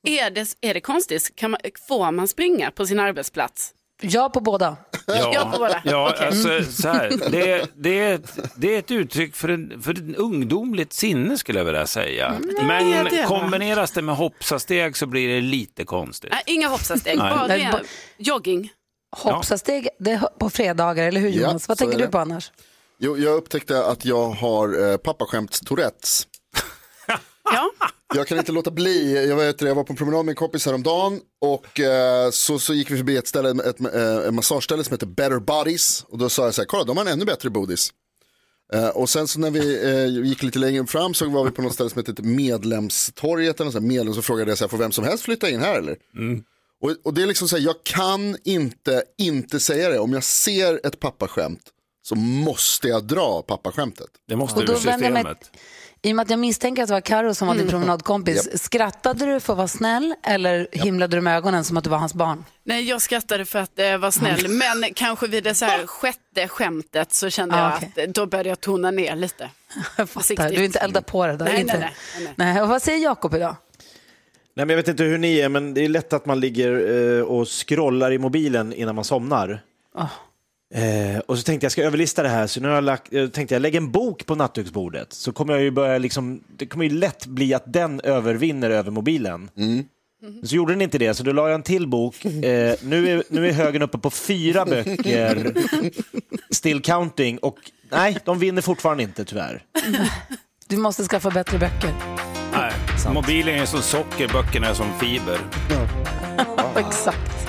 Är 0.05 0.29
det, 0.29 0.55
är 0.61 0.73
det 0.73 0.81
konstigt? 0.81 1.35
Kan 1.35 1.51
man, 1.51 1.59
får 1.87 2.11
man 2.11 2.27
springa 2.27 2.71
på 2.71 2.85
sin 2.85 2.99
arbetsplats? 2.99 3.73
Ja 4.01 4.29
på 4.29 4.39
båda. 4.39 4.77
Ja, 5.07 5.49
på 5.53 5.59
båda. 5.59 5.81
Ja, 5.85 6.11
Okej. 6.13 6.27
alltså, 6.27 6.71
så 6.81 6.89
här, 6.89 7.09
det, 7.31 7.67
det, 7.75 7.99
är 7.99 8.15
ett, 8.15 8.39
det 8.55 8.75
är 8.75 8.79
ett 8.79 8.91
uttryck 8.91 9.35
för, 9.35 9.49
en, 9.49 9.81
för 9.81 9.91
ett 9.91 10.17
ungdomligt 10.17 10.93
sinne 10.93 11.37
skulle 11.37 11.59
jag 11.59 11.65
vilja 11.65 11.87
säga. 11.87 12.27
är 12.27 12.63
Men 12.63 13.05
det, 13.05 13.25
kombineras 13.27 13.91
det 13.91 14.01
med 14.01 14.15
hoppsasteg 14.15 14.97
så 14.97 15.05
blir 15.05 15.35
det 15.35 15.41
lite 15.41 15.85
konstigt. 15.85 16.31
Nej, 16.31 16.43
inga 16.45 16.67
hoppsasteg, 16.67 17.17
bara 17.17 17.79
jogging. 18.17 18.71
Hoppsasteg 19.15 19.89
det 19.99 20.11
är 20.11 20.19
på 20.39 20.49
fredagar, 20.49 21.07
eller 21.07 21.21
hur 21.21 21.29
Ja, 21.29 21.47
Jonas? 21.47 21.67
Vad 21.67 21.77
så 21.77 21.85
tänker 21.85 21.99
du 21.99 22.07
på 22.07 22.17
annars? 22.17 22.51
Jo, 22.99 23.17
jag 23.17 23.35
upptäckte 23.35 23.85
att 23.85 24.05
jag 24.05 24.29
har 24.29 24.91
eh, 24.91 24.97
pappaskämt-tourettes. 24.97 26.27
Ja. 27.43 27.71
Jag 28.13 28.27
kan 28.27 28.37
inte 28.37 28.51
låta 28.51 28.71
bli, 28.71 29.27
jag, 29.27 29.35
vet, 29.35 29.61
jag 29.61 29.75
var 29.75 29.83
på 29.83 29.93
en 29.93 29.97
promenad 29.97 30.25
med 30.25 30.31
en 30.31 30.35
kompis 30.35 30.65
häromdagen 30.65 31.19
och 31.41 31.79
eh, 31.79 32.29
så, 32.31 32.59
så 32.59 32.73
gick 32.73 32.91
vi 32.91 32.97
förbi 32.97 33.17
ett 33.17 33.27
ställe, 33.27 33.63
ett, 33.63 33.79
eh, 33.79 34.27
en 34.27 34.35
massageställe 34.35 34.83
som 34.83 34.93
heter 34.93 35.07
Better 35.07 35.39
Bodies 35.39 36.05
och 36.09 36.17
då 36.17 36.29
sa 36.29 36.45
jag 36.45 36.53
så 36.53 36.61
här, 36.61 36.67
kolla 36.67 36.83
de 36.83 36.97
har 36.97 37.05
en 37.05 37.11
ännu 37.11 37.25
bättre 37.25 37.49
bodis. 37.49 37.93
Eh, 38.73 38.87
och 38.87 39.09
sen 39.09 39.27
så 39.27 39.39
när 39.39 39.51
vi 39.51 39.83
eh, 39.83 40.25
gick 40.27 40.43
lite 40.43 40.59
längre 40.59 40.85
fram 40.85 41.13
så 41.13 41.29
var 41.29 41.45
vi 41.45 41.51
på 41.51 41.61
något 41.61 41.73
ställe 41.73 41.89
som 41.89 41.99
heter 41.99 42.23
Medlemstorget 42.23 43.55
eller 43.59 43.65
något 43.65 43.73
sånt, 43.73 43.85
medlem, 43.85 44.13
så 44.13 44.21
frågade 44.21 44.51
jag 44.51 44.57
så 44.57 44.63
här, 44.63 44.69
får 44.69 44.77
vem 44.77 44.91
som 44.91 45.03
helst 45.03 45.23
flytta 45.23 45.49
in 45.49 45.59
här 45.59 45.77
eller? 45.77 45.97
Och, 46.81 46.95
och 47.03 47.13
det 47.13 47.21
är 47.21 47.27
liksom 47.27 47.47
så 47.47 47.57
här, 47.57 47.63
jag 47.63 47.83
kan 47.83 48.37
inte 48.43 49.03
inte 49.17 49.59
säga 49.59 49.89
det, 49.89 49.99
om 49.99 50.13
jag 50.13 50.23
ser 50.23 50.87
ett 50.87 50.99
pappaskämt 50.99 51.61
så 52.05 52.15
måste 52.15 52.87
jag 52.87 53.03
dra 53.03 53.41
pappaskämtet. 53.41 54.09
Det 54.27 54.35
måste 54.35 54.59
Och 54.59 54.61
jag 54.61 54.67
mig, 55.11 55.35
I 56.05 56.11
och 56.11 56.15
med 56.15 56.23
att 56.23 56.29
jag 56.29 56.39
misstänker 56.39 56.81
att 56.83 56.87
det 56.87 56.93
var 56.93 57.01
Karo 57.01 57.33
som 57.35 57.47
var 57.47 57.55
din 57.55 57.67
promenadkompis, 57.67 58.47
Japp. 58.51 58.59
skrattade 58.59 59.25
du 59.25 59.39
för 59.39 59.53
att 59.53 59.57
vara 59.57 59.67
snäll 59.67 60.15
eller 60.23 60.67
himlade 60.71 61.17
du 61.17 61.21
med 61.21 61.37
ögonen 61.37 61.63
som 61.63 61.77
att 61.77 61.83
du 61.83 61.89
var 61.89 61.97
hans 61.97 62.13
barn? 62.13 62.45
Nej, 62.63 62.83
jag 62.89 63.01
skrattade 63.01 63.45
för 63.45 63.59
att 63.59 63.79
eh, 63.79 63.97
vara 63.97 64.11
snäll, 64.11 64.47
men 64.47 64.93
kanske 64.95 65.27
vid 65.27 65.43
det 65.43 65.55
så 65.55 65.65
här 65.65 65.87
sjätte 65.87 66.47
skämtet 66.47 67.13
så 67.13 67.29
kände 67.29 67.55
Ah, 67.55 67.59
jag 67.81 67.89
okej. 67.89 68.03
att 68.07 68.15
då 68.15 68.25
började 68.25 68.49
jag 68.49 68.61
tona 68.61 68.91
ner 68.91 69.15
lite. 69.15 69.49
Fattar, 70.07 70.49
du 70.49 70.65
inte 70.65 70.79
eldar 70.79 71.01
på 71.01 71.27
det 71.27 71.37
där. 71.37 71.45
Nej, 71.45 71.61
inte. 71.61 71.79
nej, 71.79 71.93
nej, 72.19 72.33
nej. 72.35 72.61
Och 72.61 72.69
vad 72.69 72.81
säger 72.81 72.99
Jakob 73.03 73.35
idag? 73.35 73.55
Nej, 74.55 74.65
men 74.65 74.69
jag 74.69 74.77
vet 74.77 74.87
inte 74.87 75.03
hur 75.03 75.17
ni 75.17 75.39
är, 75.39 75.49
men 75.49 75.73
det 75.73 75.85
är 75.85 75.89
lätt 75.89 76.13
att 76.13 76.25
man 76.25 76.39
ligger 76.39 76.97
eh, 77.17 77.23
och 77.23 77.47
scrollar 77.47 78.11
i 78.11 78.17
mobilen 78.17 78.73
innan 78.73 78.95
man 78.95 79.03
somnar. 79.03 79.61
Ah. 79.95 80.07
Eh, 80.75 81.19
och 81.19 81.37
så 81.37 81.43
tänkte 81.43 81.63
jag, 81.63 81.67
jag 81.67 81.71
ska 81.71 81.83
överlista 81.83 82.23
det 82.23 82.29
här, 82.29 82.47
så 82.47 82.59
nu 82.61 82.67
har 82.67 82.75
jag 82.75 82.83
lagt, 82.83 83.13
eh, 83.13 83.27
tänkte 83.27 83.55
jag 83.55 83.61
lägga 83.61 83.77
en 83.77 83.91
bok 83.91 84.25
på 84.25 84.35
nattduksbordet. 84.35 85.13
Så 85.13 85.31
kommer 85.31 85.53
jag 85.53 85.61
ju 85.61 85.71
börja 85.71 85.97
liksom, 85.97 86.43
det 86.57 86.65
kommer 86.65 86.85
ju 86.85 86.91
lätt 86.91 87.25
bli 87.25 87.53
att 87.53 87.73
den 87.73 88.01
övervinner 88.03 88.69
över 88.69 88.91
mobilen. 88.91 89.49
Men 90.21 90.47
Så 90.47 90.55
gjorde 90.55 90.73
den 90.73 90.81
inte 90.81 90.97
det, 90.97 91.13
så 91.13 91.23
då 91.23 91.31
la 91.31 91.47
jag 91.49 91.55
en 91.55 91.63
till 91.63 91.87
bok. 91.87 92.25
Eh, 92.25 92.75
nu, 92.81 93.09
är, 93.09 93.23
nu 93.29 93.47
är 93.49 93.51
högen 93.51 93.81
uppe 93.81 93.97
på 93.97 94.09
fyra 94.09 94.65
böcker, 94.65 95.53
still 96.49 96.81
counting, 96.81 97.37
och 97.37 97.57
nej, 97.91 98.17
de 98.25 98.39
vinner 98.39 98.61
fortfarande 98.61 99.03
inte 99.03 99.25
tyvärr. 99.25 99.63
Du 100.67 100.77
måste 100.77 101.03
skaffa 101.03 101.29
bättre 101.29 101.57
böcker. 101.57 101.93
Nej, 102.53 102.71
mobilen 103.13 103.55
är 103.55 103.65
som 103.65 103.81
socker, 103.81 104.27
böckerna 104.33 104.67
är 104.67 104.73
som 104.73 104.99
fiber. 104.99 105.39
Exakt. 106.87 107.44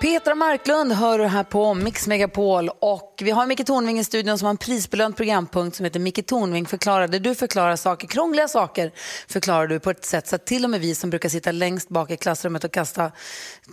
Petra 0.00 0.34
Marklund 0.34 0.92
hör 0.92 1.18
du 1.18 1.24
här 1.26 1.44
på 1.44 1.74
Mix 1.74 2.06
Megapol 2.06 2.68
och 2.80 3.20
vi 3.24 3.30
har 3.30 3.46
Micke 3.46 3.66
Tornving 3.66 3.98
i 3.98 4.04
studion 4.04 4.38
som 4.38 4.46
har 4.46 4.50
en 4.50 4.56
prisbelönt 4.56 5.16
programpunkt 5.16 5.76
som 5.76 5.84
heter 5.84 6.00
Micke 6.00 6.26
Tornving 6.26 6.66
förklarar 6.66 7.08
där 7.08 7.20
du 7.20 7.34
förklarar 7.34 7.76
saker, 7.76 8.08
krångliga 8.08 8.48
saker 8.48 8.92
förklarar 9.28 9.66
du 9.66 9.80
på 9.80 9.90
ett 9.90 10.04
sätt 10.04 10.26
så 10.28 10.34
att 10.36 10.46
till 10.46 10.64
och 10.64 10.70
med 10.70 10.80
vi 10.80 10.94
som 10.94 11.10
brukar 11.10 11.28
sitta 11.28 11.52
längst 11.52 11.88
bak 11.88 12.10
i 12.10 12.16
klassrummet 12.16 12.64
och 12.64 12.72
kasta 12.72 13.12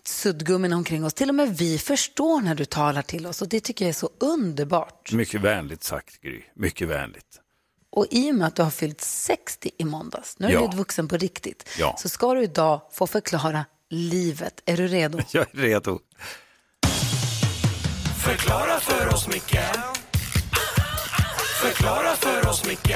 suddgummin 0.04 0.74
omkring 0.74 1.06
oss, 1.06 1.14
till 1.14 1.30
och 1.30 1.36
med 1.36 1.58
vi 1.58 1.78
förstår 1.78 2.42
när 2.42 2.56
du 2.56 2.66
talar 2.66 3.02
till 3.02 3.28
oss 3.28 3.42
och 3.42 3.48
det 3.48 3.60
tycker 3.60 3.86
jag 3.86 3.90
är 3.90 3.94
så 3.94 4.10
underbart. 4.20 5.12
Mycket 5.12 5.42
vänligt 5.42 5.84
sagt, 5.84 6.22
Gry. 6.22 6.42
Mycket 6.56 6.88
vänligt. 6.88 7.42
Och 7.92 8.06
i 8.12 8.32
och 8.32 8.36
med 8.36 8.48
att 8.48 8.56
du 8.56 8.64
har 8.64 8.70
fyllt 8.72 9.02
60 9.02 9.72
i 9.78 9.86
måndags, 9.86 10.40
nu 10.40 10.48
är 10.48 10.52
Ja. 10.52 10.68
du 10.72 10.78
vuxen 10.78 11.08
på 11.08 11.18
riktigt, 11.18 11.70
Ja. 11.80 11.96
så 12.00 12.10
ska 12.10 12.34
du 12.34 12.44
idag 12.44 12.82
få 12.92 13.08
förklara 13.08 13.66
livet. 13.92 14.62
Är 14.66 14.78
du 14.78 14.88
redo? 14.88 15.20
Jag 15.32 15.48
är 15.54 15.58
redo. 15.58 16.00
Förklara 18.24 18.80
för 18.80 19.14
oss, 19.14 19.28
Micke 19.28 19.60
Förklara 21.62 22.16
för 22.16 22.50
oss, 22.50 22.66
Micke 22.68 22.96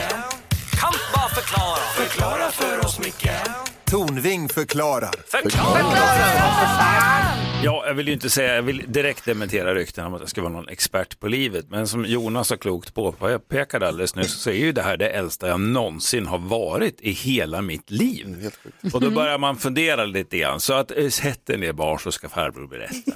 Kan 0.80 0.94
bara 1.14 1.30
förklara 1.30 1.80
Förklara 1.96 2.52
för 2.52 2.86
oss, 2.86 3.00
Micke 3.00 3.30
Tornving 3.92 4.50
förklarar. 4.50 5.16
Ja, 7.64 7.84
jag 7.88 7.94
vill 7.94 8.08
ju 8.08 8.14
inte 8.14 8.30
säga, 8.30 8.56
jag 8.56 8.62
vill 8.62 8.84
direkt 8.88 9.26
dementera 9.26 9.76
rykten 9.76 10.06
om 10.06 10.14
att 10.14 10.20
jag 10.20 10.30
ska 10.30 10.42
vara 10.42 10.54
någon 10.54 10.70
expert 10.70 11.20
på 11.20 11.28
livet. 11.28 11.66
Men 11.70 11.88
som 11.88 12.06
Jonas 12.06 12.48
så 12.48 12.58
klokt 12.58 12.94
påpekade 12.94 13.88
alldeles 13.88 14.16
nyss 14.16 14.34
så 14.34 14.50
är 14.50 14.54
ju 14.54 14.72
det 14.72 14.82
här 14.82 14.98
det 14.98 15.10
äldsta 15.10 15.48
jag 15.48 15.60
någonsin 15.60 16.28
har 16.28 16.38
varit 16.38 17.02
i 17.02 17.12
hela 17.12 17.62
mitt 17.62 17.92
liv. 17.92 18.52
Och 18.94 19.02
då 19.02 19.10
börjar 19.10 19.38
man 19.38 19.58
fundera 19.58 20.06
lite 20.06 20.38
grann. 20.38 20.60
Så 20.60 20.74
att 20.74 20.92
eh, 20.98 21.10
sätt 21.10 21.50
er 21.50 21.58
ner 21.58 21.74
barn 21.74 22.00
så 22.00 22.12
ska 22.12 22.30
farbror 22.30 22.68
berätta. 22.68 23.12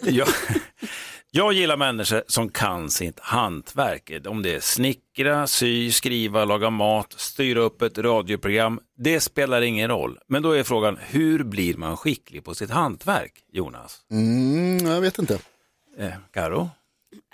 jag, 0.10 0.28
jag 1.30 1.52
gillar 1.52 1.76
människor 1.76 2.22
som 2.26 2.48
kan 2.48 2.90
sitt 2.90 3.20
hantverk. 3.20 4.10
Om 4.26 4.42
det 4.42 4.54
är 4.54 4.60
snickra, 4.60 5.46
sy, 5.46 5.92
skriva, 5.92 6.44
laga 6.44 6.70
mat, 6.70 7.14
styra 7.16 7.60
upp 7.60 7.82
ett 7.82 7.98
radioprogram. 7.98 8.80
Det 8.96 9.20
spelar 9.20 9.62
ingen 9.62 9.88
roll. 9.88 10.18
Men 10.28 10.42
då 10.42 10.52
är 10.52 10.62
frågan, 10.62 10.98
hur 11.08 11.44
blir 11.44 11.74
man 11.76 11.96
skicklig 11.96 12.44
på 12.44 12.54
sitt 12.54 12.70
hantverk, 12.70 13.32
Jonas? 13.52 14.00
Mm, 14.10 14.86
jag 14.86 15.00
vet 15.00 15.18
inte. 15.18 15.38
Eh, 15.98 16.10
Karo? 16.32 16.70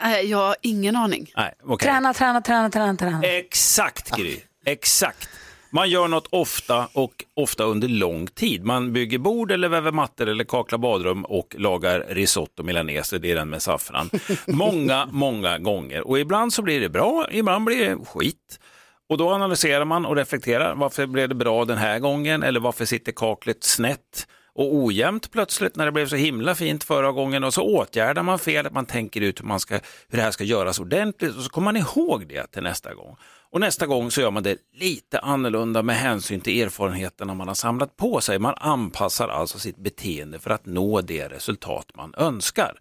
Eh, 0.02 0.20
Jag 0.20 0.38
har 0.38 0.56
ingen 0.62 0.96
aning. 0.96 1.32
Nej, 1.36 1.54
okej. 1.62 1.88
Träna, 1.88 2.14
träna, 2.14 2.40
träna, 2.40 2.70
träna, 2.70 2.96
träna. 2.96 3.22
Exakt 3.22 4.16
Gry, 4.16 4.40
exakt. 4.64 5.28
Man 5.74 5.90
gör 5.90 6.08
något 6.08 6.26
ofta 6.30 6.88
och 6.92 7.24
ofta 7.34 7.64
under 7.64 7.88
lång 7.88 8.26
tid. 8.26 8.64
Man 8.64 8.92
bygger 8.92 9.18
bord 9.18 9.52
eller 9.52 9.68
väver 9.68 9.92
mattor 9.92 10.28
eller 10.28 10.44
kaklar 10.44 10.78
badrum 10.78 11.24
och 11.24 11.54
lagar 11.58 12.06
risotto 12.08 12.62
milanese, 12.62 13.18
det 13.18 13.30
är 13.30 13.34
den 13.34 13.50
med 13.50 13.62
saffran. 13.62 14.10
Många, 14.46 15.08
många 15.10 15.58
gånger. 15.58 16.08
Och 16.08 16.18
ibland 16.18 16.52
så 16.52 16.62
blir 16.62 16.80
det 16.80 16.88
bra, 16.88 17.26
ibland 17.30 17.64
blir 17.64 17.88
det 17.88 18.04
skit. 18.04 18.60
Och 19.08 19.18
då 19.18 19.30
analyserar 19.30 19.84
man 19.84 20.06
och 20.06 20.16
reflekterar. 20.16 20.74
Varför 20.74 21.06
blev 21.06 21.28
det 21.28 21.34
bra 21.34 21.64
den 21.64 21.78
här 21.78 21.98
gången? 21.98 22.42
Eller 22.42 22.60
varför 22.60 22.84
sitter 22.84 23.12
kaklet 23.12 23.64
snett? 23.64 24.26
och 24.56 24.74
ojämnt 24.74 25.30
plötsligt 25.30 25.76
när 25.76 25.86
det 25.86 25.92
blev 25.92 26.06
så 26.06 26.16
himla 26.16 26.54
fint 26.54 26.84
förra 26.84 27.12
gången 27.12 27.44
och 27.44 27.54
så 27.54 27.62
åtgärdar 27.62 28.22
man 28.22 28.38
felet, 28.38 28.72
man 28.72 28.86
tänker 28.86 29.20
ut 29.20 29.40
hur, 29.40 29.46
man 29.46 29.60
ska, 29.60 29.74
hur 30.08 30.18
det 30.18 30.22
här 30.22 30.30
ska 30.30 30.44
göras 30.44 30.80
ordentligt 30.80 31.36
och 31.36 31.42
så 31.42 31.50
kommer 31.50 31.64
man 31.64 31.76
ihåg 31.76 32.26
det 32.28 32.46
till 32.46 32.62
nästa 32.62 32.94
gång. 32.94 33.16
Och 33.54 33.60
nästa 33.60 33.86
gång 33.86 34.10
så 34.10 34.20
gör 34.20 34.30
man 34.30 34.42
det 34.42 34.58
lite 34.72 35.18
annorlunda 35.18 35.82
med 35.82 35.96
hänsyn 35.96 36.40
till 36.40 36.62
erfarenheterna 36.62 37.34
man 37.34 37.48
har 37.48 37.54
samlat 37.54 37.96
på 37.96 38.20
sig. 38.20 38.38
Man 38.38 38.54
anpassar 38.56 39.28
alltså 39.28 39.58
sitt 39.58 39.76
beteende 39.76 40.38
för 40.38 40.50
att 40.50 40.66
nå 40.66 41.00
det 41.00 41.28
resultat 41.28 41.90
man 41.94 42.14
önskar. 42.16 42.78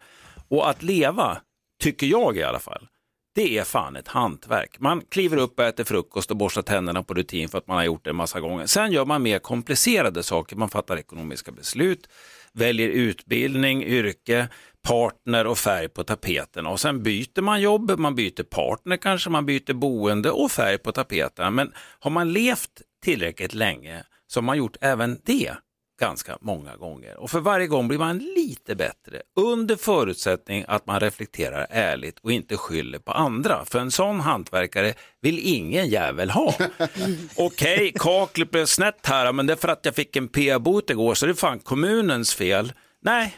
Och 0.48 0.70
att 0.70 0.84
leva, 0.84 1.38
tycker 1.82 2.08
jag 2.08 2.38
i 2.38 2.44
alla 2.44 2.60
fall, 2.60 2.88
det 3.36 3.58
är 3.58 3.64
fan 3.64 3.96
ett 3.96 4.08
hantverk. 4.08 4.80
Man 4.80 5.02
kliver 5.02 5.38
upp 5.38 5.60
och 5.60 5.66
äter 5.66 5.84
frukost 5.84 6.32
och 6.32 6.38
borstar 6.38 6.62
tänderna 6.62 7.04
på 7.04 7.14
rutin 7.14 7.50
för 7.50 7.58
att 7.58 7.68
man 7.68 7.78
har 7.78 7.84
gjort 7.84 8.04
det 8.04 8.10
en 8.10 8.16
massa 8.16 8.40
gånger. 8.40 8.66
Sen 8.66 8.92
gör 8.92 9.06
man 9.06 9.24
mer 9.24 9.40
komplicerade 9.40 10.24
saker. 10.24 10.56
Man 10.56 10.70
fattar 10.70 10.98
ekonomiska 10.98 11.52
beslut, 11.52 12.10
väljer 12.54 12.90
utbildning, 12.90 13.84
yrke, 13.84 14.48
partner 14.88 15.48
och 15.48 15.58
färg 15.58 15.90
på 15.90 16.04
tapeten. 16.04 16.66
Och 16.66 16.80
sen 16.80 17.04
byter 17.04 17.42
man 17.42 17.62
jobb, 17.62 18.00
man 18.00 18.16
byter 18.16 18.44
partner 18.44 18.98
kanske, 18.98 19.30
man 19.30 19.46
byter 19.46 19.74
boende 19.74 20.32
och 20.32 20.52
färg 20.52 20.78
på 20.78 20.92
tapeten. 20.92 21.56
Men 21.56 21.74
har 22.00 22.12
man 22.12 22.34
levt 22.34 22.82
tillräckligt 23.04 23.54
länge 23.54 24.04
så 24.28 24.40
har 24.40 24.44
man 24.44 24.58
gjort 24.58 24.78
även 24.82 25.20
det 25.26 25.52
ganska 26.00 26.38
många 26.42 26.76
gånger. 26.76 27.18
Och 27.18 27.30
för 27.32 27.40
varje 27.40 27.68
gång 27.68 27.88
blir 27.88 27.98
man 27.98 28.18
lite 28.18 28.76
bättre 28.76 29.22
under 29.36 29.76
förutsättning 29.76 30.66
att 30.68 30.88
man 30.88 31.00
reflekterar 31.00 31.68
ärligt 31.70 32.20
och 32.20 32.32
inte 32.32 32.58
skyller 32.58 33.00
på 33.00 33.12
andra. 33.12 33.66
För 33.66 33.80
en 33.80 33.92
sån 33.92 34.20
hantverkare 34.20 34.94
vill 35.22 35.40
ingen 35.44 35.88
jävel 35.88 36.30
ha. 36.30 36.54
Okej, 37.38 37.94
kaklet 37.96 38.52
blev 38.52 38.66
snett 38.66 39.06
här, 39.06 39.34
men 39.34 39.46
det 39.46 39.54
är 39.54 39.58
för 39.58 39.68
att 39.68 39.86
jag 39.86 39.96
fick 39.96 40.16
en 40.16 40.28
p-bot 40.28 40.90
igår 40.90 41.14
så 41.14 41.26
det 41.26 41.32
är 41.32 41.34
fan 41.34 41.60
kommunens 41.60 42.36
fel. 42.36 42.74
Nej, 43.04 43.38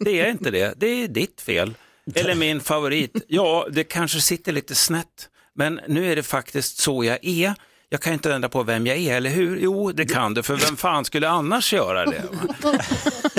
det 0.00 0.20
är 0.20 0.30
inte 0.30 0.50
det. 0.50 0.74
Det 0.76 0.86
är 0.86 1.08
ditt 1.08 1.40
fel. 1.40 1.74
Eller 2.14 2.34
min 2.34 2.60
favorit. 2.60 3.24
Ja, 3.28 3.66
det 3.70 3.84
kanske 3.84 4.20
sitter 4.20 4.52
lite 4.52 4.74
snett, 4.74 5.28
men 5.54 5.80
nu 5.88 6.12
är 6.12 6.16
det 6.16 6.22
faktiskt 6.22 6.78
så 6.78 7.04
jag 7.04 7.18
är 7.22 7.54
jag 7.88 8.00
kan 8.00 8.12
inte 8.12 8.34
ändra 8.34 8.48
på 8.48 8.62
vem 8.62 8.86
jag 8.86 8.96
är, 8.96 9.16
eller 9.16 9.30
hur? 9.30 9.58
Jo, 9.58 9.92
det 9.92 10.04
kan 10.04 10.34
du, 10.34 10.42
för 10.42 10.56
vem 10.56 10.76
fan 10.76 11.04
skulle 11.04 11.28
annars 11.28 11.72
göra 11.72 12.04
det? 12.04 12.22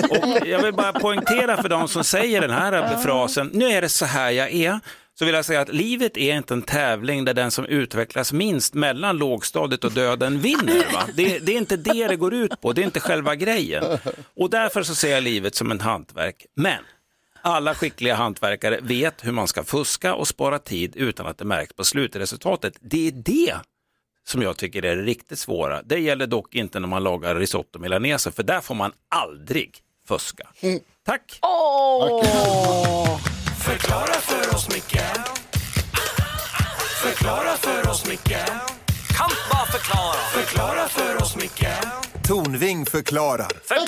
Och 0.09 0.47
jag 0.47 0.63
vill 0.63 0.73
bara 0.73 0.93
poängtera 0.93 1.61
för 1.61 1.69
de 1.69 1.87
som 1.87 2.03
säger 2.03 2.41
den 2.41 2.51
här 2.51 2.97
frasen, 2.97 3.49
nu 3.53 3.65
är 3.65 3.81
det 3.81 3.89
så 3.89 4.05
här 4.05 4.31
jag 4.31 4.53
är, 4.53 4.79
så 5.19 5.25
vill 5.25 5.33
jag 5.35 5.45
säga 5.45 5.61
att 5.61 5.73
livet 5.73 6.17
är 6.17 6.35
inte 6.35 6.53
en 6.53 6.61
tävling 6.61 7.25
där 7.25 7.33
den 7.33 7.51
som 7.51 7.65
utvecklas 7.65 8.33
minst 8.33 8.73
mellan 8.73 9.17
lågstadiet 9.17 9.83
och 9.83 9.91
döden 9.91 10.39
vinner. 10.39 10.93
Va? 10.93 11.03
Det, 11.15 11.39
det 11.39 11.51
är 11.51 11.57
inte 11.57 11.77
det 11.77 12.07
det 12.07 12.15
går 12.15 12.33
ut 12.33 12.61
på, 12.61 12.73
det 12.73 12.81
är 12.81 12.85
inte 12.85 12.99
själva 12.99 13.35
grejen. 13.35 13.83
Och 14.35 14.49
därför 14.49 14.83
så 14.83 14.95
ser 14.95 15.11
jag 15.11 15.23
livet 15.23 15.55
som 15.55 15.71
ett 15.71 15.81
hantverk. 15.81 16.45
Men 16.55 16.83
alla 17.41 17.75
skickliga 17.75 18.15
hantverkare 18.15 18.79
vet 18.81 19.25
hur 19.25 19.31
man 19.31 19.47
ska 19.47 19.63
fuska 19.63 20.15
och 20.15 20.27
spara 20.27 20.59
tid 20.59 20.95
utan 20.95 21.27
att 21.27 21.37
det 21.37 21.45
märks 21.45 21.73
på 21.73 21.83
slutresultatet. 21.83 22.77
Det 22.81 23.07
är 23.07 23.11
det 23.11 23.55
som 24.27 24.41
jag 24.41 24.57
tycker 24.57 24.85
är 24.85 24.95
det 24.95 25.03
riktigt 25.03 25.39
svåra. 25.39 25.81
Det 25.83 25.99
gäller 25.99 26.27
dock 26.27 26.55
inte 26.55 26.79
när 26.79 26.87
man 26.87 27.03
lagar 27.03 27.35
risotto 27.35 27.79
milanese, 27.79 28.31
för 28.31 28.43
där 28.43 28.61
får 28.61 28.75
man 28.75 28.91
aldrig 29.09 29.77
fuska. 30.07 30.47
Tack! 31.05 31.39
Åh! 31.41 33.36
Förklara 33.67 34.13
för 34.13 34.55
oss, 34.55 34.69
Micke 34.69 35.01
Förklara 37.03 37.57
för 37.57 37.89
oss, 37.89 38.05
Micke 38.09 38.37
Kan 39.17 39.29
bara 39.51 39.65
förklara 39.65 40.15
Förklara 40.33 40.87
för 40.87 41.21
oss, 41.21 41.35
Micke 41.35 41.67
Tornving 42.27 42.85
förklarar. 42.85 43.47
Fan, 43.63 43.87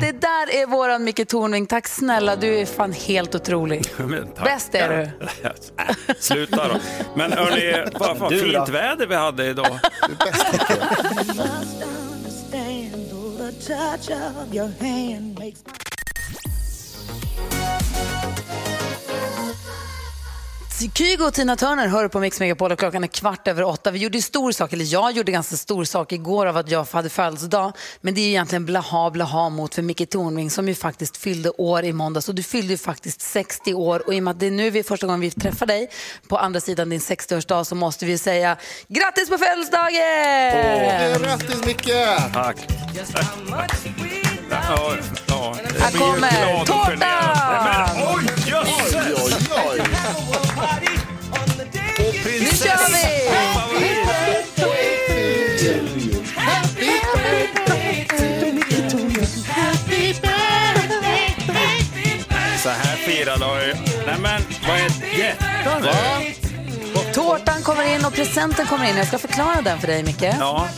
Det 0.00 0.12
där 0.12 0.54
är 0.62 0.66
våran 0.66 1.04
Micke 1.04 1.28
Tornving. 1.28 1.66
Tack 1.66 1.88
snälla, 1.88 2.36
du 2.36 2.58
är 2.58 2.66
fan 2.66 2.92
helt 2.92 3.34
otrolig. 3.34 3.84
Men. 3.96 4.28
Bäst 4.44 4.74
är 4.74 4.88
du. 4.88 5.10
Sluta 6.18 6.68
då. 6.68 6.74
Men 7.16 7.32
hörni, 7.32 7.84
vad 7.94 8.30
Du 8.30 8.40
fint 8.40 8.68
väder 8.68 9.06
vi 9.06 9.14
hade 9.14 9.44
idag. 9.46 9.78
Kygo 20.80 21.24
och 21.24 21.34
Tina 21.34 21.56
Turner 21.56 21.88
hör 21.88 22.08
på 22.08 22.20
Mix 22.20 22.40
Megapol 22.40 22.72
och 22.72 22.78
klockan 22.78 23.04
är 23.04 23.08
kvart 23.08 23.48
över 23.48 23.62
åtta. 23.62 23.90
Vi 23.90 23.98
gjorde 23.98 24.22
stor 24.22 24.52
sak, 24.52 24.72
eller 24.72 24.92
jag 24.92 25.12
gjorde 25.12 25.32
ganska 25.32 25.56
stor 25.56 25.84
sak 25.84 26.12
igår 26.12 26.46
av 26.46 26.56
att 26.56 26.70
jag 26.70 26.86
hade 26.92 27.08
födelsedag. 27.08 27.72
Men 28.00 28.14
det 28.14 28.20
är 28.20 28.22
ju 28.22 28.28
egentligen 28.28 28.66
blaha 28.66 29.10
blaha 29.10 29.48
mot 29.48 29.74
för 29.74 29.82
Micke 29.82 30.10
Tornving 30.10 30.50
som 30.50 30.68
ju 30.68 30.74
faktiskt 30.74 31.16
fyllde 31.16 31.50
år 31.50 31.84
i 31.84 31.92
måndags. 31.92 32.28
Och 32.28 32.34
du 32.34 32.42
fyllde 32.42 32.72
ju 32.72 32.78
faktiskt 32.78 33.20
60 33.20 33.74
år 33.74 34.06
och 34.06 34.14
i 34.14 34.18
och 34.18 34.22
med 34.22 34.30
att 34.30 34.40
det 34.40 34.46
är 34.46 34.50
nu 34.50 34.70
vi 34.70 34.82
första 34.82 35.06
gången 35.06 35.20
vi 35.20 35.30
träffar 35.30 35.66
dig 35.66 35.90
på 36.28 36.38
andra 36.38 36.60
sidan 36.60 36.88
din 36.88 37.00
60-årsdag 37.00 37.64
så 37.64 37.74
måste 37.74 38.06
vi 38.06 38.18
säga 38.18 38.56
grattis 38.88 39.28
på 39.28 39.38
födelsedagen! 39.38 41.22
Grattis 41.22 41.66
Micke! 41.66 41.90
Tack. 42.32 42.56
Ja, 44.50 44.92
ja. 45.28 45.56
Här 45.78 45.98
kommer 45.98 46.64
tårtan! 46.64 46.98
Kör 52.56 52.92
vi! 52.92 54.34
Så 62.62 62.68
här 62.68 62.96
firar 62.96 63.36
du. 63.36 63.74
Nej 64.06 64.16
men, 64.20 64.42
vad 64.68 64.76
är 64.76 64.88
det? 65.16 65.34
Tårtan 67.12 67.62
kommer 67.62 67.94
in 67.94 68.04
och 68.04 68.12
presenten 68.14 68.66
kommer 68.66 68.90
in. 68.90 68.96
Jag 68.96 69.06
ska 69.06 69.18
förklara 69.18 69.62
den 69.62 69.78
för 69.80 69.86
dig, 69.86 70.02
Micke. 70.02 70.22
Ja, 70.22 70.68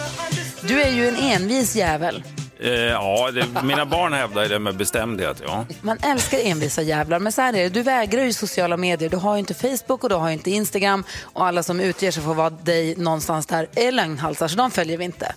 Du 0.68 0.82
är 0.82 0.90
ju 0.90 1.08
en 1.08 1.16
envis 1.16 1.76
jävel. 1.76 2.22
Eh, 2.60 2.70
ja 2.72 3.30
det, 3.30 3.62
mina 3.64 3.86
barn 3.86 4.12
hävdar 4.12 4.48
det 4.48 4.58
med 4.58 4.76
bestämdhet. 4.76 5.42
Ja. 5.46 5.66
Man 5.80 5.98
älskar 6.02 6.38
envisa 6.38 6.82
jävlar, 6.82 7.18
men 7.18 7.32
så 7.32 7.40
här 7.42 7.52
är 7.52 7.62
det. 7.62 7.68
Du 7.68 7.82
vägrar 7.82 8.24
ju 8.24 8.32
sociala 8.32 8.76
medier. 8.76 9.08
Du 9.10 9.16
har 9.16 9.34
ju 9.34 9.38
inte 9.38 9.54
Facebook 9.54 10.02
och 10.04 10.08
du 10.08 10.14
har 10.14 10.26
ju 10.28 10.32
inte 10.32 10.50
Instagram. 10.50 11.04
Och 11.22 11.46
alla 11.46 11.62
som 11.62 11.80
utger 11.80 12.10
sig 12.10 12.22
för 12.22 12.30
att 12.30 12.36
vara 12.36 12.50
dig 12.50 12.94
någonstans 12.96 13.46
där 13.46 13.68
är 13.74 13.92
lögnhalsar, 13.92 14.48
så 14.48 14.56
de 14.56 14.70
följer 14.70 14.98
vi 14.98 15.04
inte. 15.04 15.34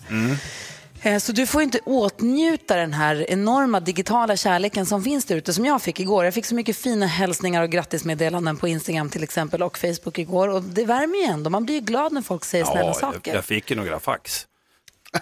Eh, 1.01 1.17
Så 1.19 1.31
du 1.31 1.47
får 1.47 1.61
inte 1.61 1.79
åtnjuta 1.85 2.75
den 2.75 2.93
här 2.93 3.25
enorma 3.31 3.79
digitala 3.79 4.35
kärleken 4.37 4.85
som 4.85 5.03
finns 5.03 5.25
där 5.25 5.35
ute, 5.35 5.53
som 5.53 5.65
jag 5.65 5.81
fick 5.81 5.99
igår. 5.99 6.25
Jag 6.25 6.33
fick 6.33 6.45
så 6.45 6.55
mycket 6.55 6.77
fina 6.77 7.05
hälsningar 7.05 7.63
och 7.63 7.69
grattismeddelanden 7.69 8.57
på 8.57 8.67
Instagram 8.67 9.09
till 9.09 9.23
exempel 9.23 9.63
och 9.63 9.77
Facebook 9.77 10.17
igår. 10.19 10.47
Och 10.47 10.63
det 10.63 10.85
värmer 10.85 11.17
ju 11.17 11.23
ändå. 11.33 11.49
Man 11.49 11.65
blir 11.65 11.75
ju 11.75 11.81
glad 11.81 12.11
när 12.11 12.21
folk 12.21 12.45
säger 12.45 12.65
snälla 12.65 12.79
Ja, 12.81 12.87
jag, 12.87 12.95
saker. 12.95 13.33
jag 13.35 13.45
fick 13.45 13.69
ju 13.69 13.75
några 13.75 13.99
fax. 13.99 14.45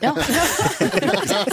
Ja, 0.02 0.18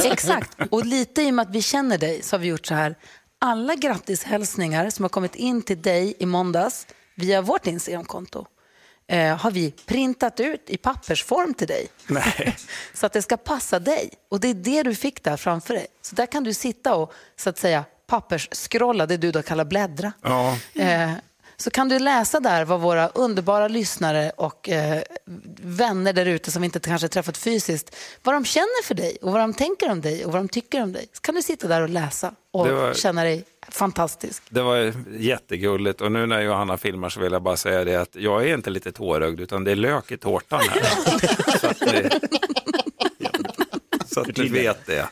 exakt. 0.04 0.50
Och 0.70 0.84
lite 0.86 1.22
i 1.22 1.30
och 1.30 1.34
med 1.34 1.42
att 1.42 1.54
vi 1.54 1.62
känner 1.62 1.98
dig 1.98 2.22
så 2.22 2.36
har 2.36 2.40
vi 2.40 2.46
gjort 2.48 2.66
så 2.66 2.74
här. 2.74 2.94
Alla 3.38 3.74
grattishälsningar 3.74 4.90
som 4.90 5.04
har 5.04 5.08
kommit 5.08 5.34
in 5.34 5.62
till 5.62 5.82
dig 5.82 6.14
i 6.18 6.26
måndags 6.26 6.86
via 7.14 7.42
vårt 7.42 7.66
Instagramkonto. 7.66 8.46
eh, 9.08 9.36
har 9.36 9.50
vi 9.50 9.70
printat 9.70 10.40
ut 10.40 10.70
i 10.70 10.76
pappersform 10.76 11.54
till 11.54 11.66
dig. 11.68 11.86
Nej. 12.06 12.56
Så 12.94 13.06
att 13.06 13.12
det 13.12 13.22
ska 13.22 13.36
passa 13.36 13.78
dig. 13.78 14.10
Och 14.30 14.40
det 14.40 14.48
är 14.48 14.54
det 14.54 14.82
du 14.82 14.94
fick 14.94 15.22
där 15.24 15.36
framför 15.36 15.74
dig. 15.74 15.86
Så 16.02 16.14
där 16.14 16.26
kan 16.26 16.44
du 16.44 16.54
sitta 16.54 16.94
och 16.94 17.12
så 17.36 17.50
att 17.50 17.58
säga 17.58 17.84
pappersskrolla, 18.06 19.06
det 19.06 19.16
du 19.16 19.30
då 19.32 19.42
kallar 19.42 19.64
bläddra. 19.64 20.12
Ja. 20.22 20.58
Eh, 20.74 21.10
så 21.56 21.70
kan 21.70 21.88
du 21.88 21.98
läsa 21.98 22.40
där 22.40 22.64
vad 22.64 22.80
våra 22.80 23.08
underbara 23.08 23.68
lyssnare 23.68 24.30
och 24.36 24.68
eh, 24.68 25.02
vänner 25.62 26.12
där 26.12 26.26
ute 26.26 26.50
som 26.50 26.62
vi 26.62 26.66
inte 26.66 26.80
kanske 26.80 27.08
träffat 27.08 27.36
fysiskt, 27.36 27.96
vad 28.22 28.34
de 28.34 28.44
känner 28.44 28.82
för 28.84 28.94
dig 28.94 29.16
och 29.22 29.32
vad 29.32 29.40
de 29.40 29.54
tänker 29.54 29.90
om 29.90 30.00
dig 30.00 30.24
och 30.24 30.32
vad 30.32 30.40
de 30.42 30.48
tycker 30.48 30.82
om 30.82 30.92
dig. 30.92 31.06
Så 31.12 31.20
kan 31.20 31.34
du 31.34 31.42
sitta 31.42 31.68
där 31.68 31.80
och 31.82 31.88
läsa 31.88 32.32
och 32.52 32.66
Det 32.66 32.72
var- 32.74 32.94
känna 32.94 33.24
dig 33.24 33.44
fantastisk. 33.68 34.42
Det 34.48 34.62
var 34.62 34.92
jättegulligt 35.18 36.00
och 36.00 36.12
nu 36.12 36.26
när 36.26 36.40
Johanna 36.40 36.76
filmar 36.76 37.08
så 37.08 37.20
vill 37.20 37.32
jag 37.32 37.42
bara 37.42 37.56
säga 37.56 37.84
det 37.84 37.96
att 37.96 38.16
jag 38.16 38.44
är 38.48 38.54
inte 38.54 38.70
lite 38.70 38.92
tårögd 38.92 39.40
utan 39.40 39.64
det 39.64 39.70
är 39.70 39.76
lök 39.76 40.12
i 40.12 40.16
tårtan 40.16 40.60
här. 40.70 40.82
så 41.60 41.66
att, 41.66 41.80
det, 41.80 42.20
så 44.06 44.20
att 44.20 44.34
du 44.34 44.48
vet 44.48 44.86
det. 44.86 45.08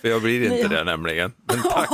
För 0.00 0.08
jag 0.08 0.22
blir 0.22 0.52
inte 0.52 0.68
det 0.68 0.84
nämligen. 0.84 1.32
Men 1.44 1.62
tack, 1.62 1.88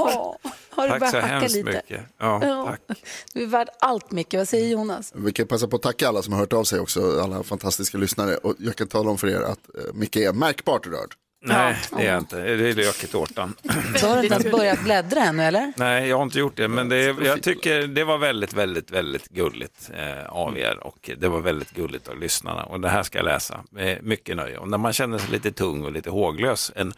Har 0.77 0.85
du 0.85 0.89
tack 0.91 1.01
börjat 1.01 1.11
så 1.12 1.19
hemskt 1.21 1.55
lite? 1.55 1.65
mycket. 1.71 2.01
Ja, 2.19 2.41
Ja. 2.43 2.65
tack. 2.87 2.99
Du 3.35 3.43
är 3.43 3.47
värd 3.47 3.69
allt 3.81 4.11
Micke. 4.11 4.35
Vad 4.35 4.49
säger 4.49 4.69
Jonas? 4.69 5.12
Vi 5.17 5.33
kan 5.33 5.47
passa 5.47 5.69
på 5.69 5.77
att 5.77 5.83
tacka 5.83 6.09
alla 6.09 6.23
som 6.23 6.33
har 6.33 6.41
hört 6.41 6.53
av 6.53 6.65
sig 6.65 6.81
också, 6.81 7.21
alla 7.21 7.43
fantastiska 7.43 7.99
lyssnare. 7.99 8.37
Och 8.37 8.55
jag 8.59 8.77
kan 8.77 8.87
tala 8.87 9.11
om 9.11 9.19
för 9.19 9.29
er 9.29 9.41
att 9.41 9.59
eh, 9.79 9.95
Micke 9.95 10.17
är 10.17 10.33
märkbart 10.33 10.87
rörd. 10.87 11.15
Nej, 11.45 11.77
det 11.97 12.03
är 12.07 12.12
jag 12.12 12.19
inte. 12.23 12.37
Det 12.37 12.69
är 12.71 12.75
lök 12.75 13.05
i 13.05 13.07
tårtan. 13.07 13.55
Så 13.97 14.07
har 14.09 14.17
du 14.17 14.23
inte 14.23 14.35
ens 14.35 14.51
börjat 14.59 14.85
bläddra 14.85 15.21
ännu 15.21 15.43
eller? 15.43 15.73
Nej, 15.77 16.09
jag 16.09 16.17
har 16.17 16.23
inte 16.23 16.39
gjort 16.39 16.57
det, 16.57 16.69
men 16.69 16.89
det, 16.89 17.03
jag 17.03 17.43
tycker 17.43 17.87
det 17.87 18.05
var 18.05 18.19
väldigt, 18.19 18.53
väldigt, 18.55 18.91
väldigt 18.91 19.29
gulligt 19.29 19.91
eh, 19.95 20.27
av 20.29 20.59
er 20.59 20.87
och 20.87 21.11
det 21.19 21.29
var 21.29 21.41
väldigt 21.41 21.71
gulligt 21.71 22.09
av 22.09 22.19
lyssnarna 22.19 22.62
och 22.65 22.81
det 22.81 22.89
här 22.89 23.03
ska 23.03 23.19
jag 23.19 23.25
läsa 23.25 23.61
med 23.71 24.05
mycket 24.05 24.37
nöje. 24.37 24.59
Och 24.59 24.69
när 24.69 24.79
man 24.79 24.93
känner 24.93 25.19
sig 25.19 25.31
lite 25.31 25.53
tung 25.53 25.85
och 25.85 25.93
lite 25.93 26.11
håglös 26.11 26.73
en 26.77 26.93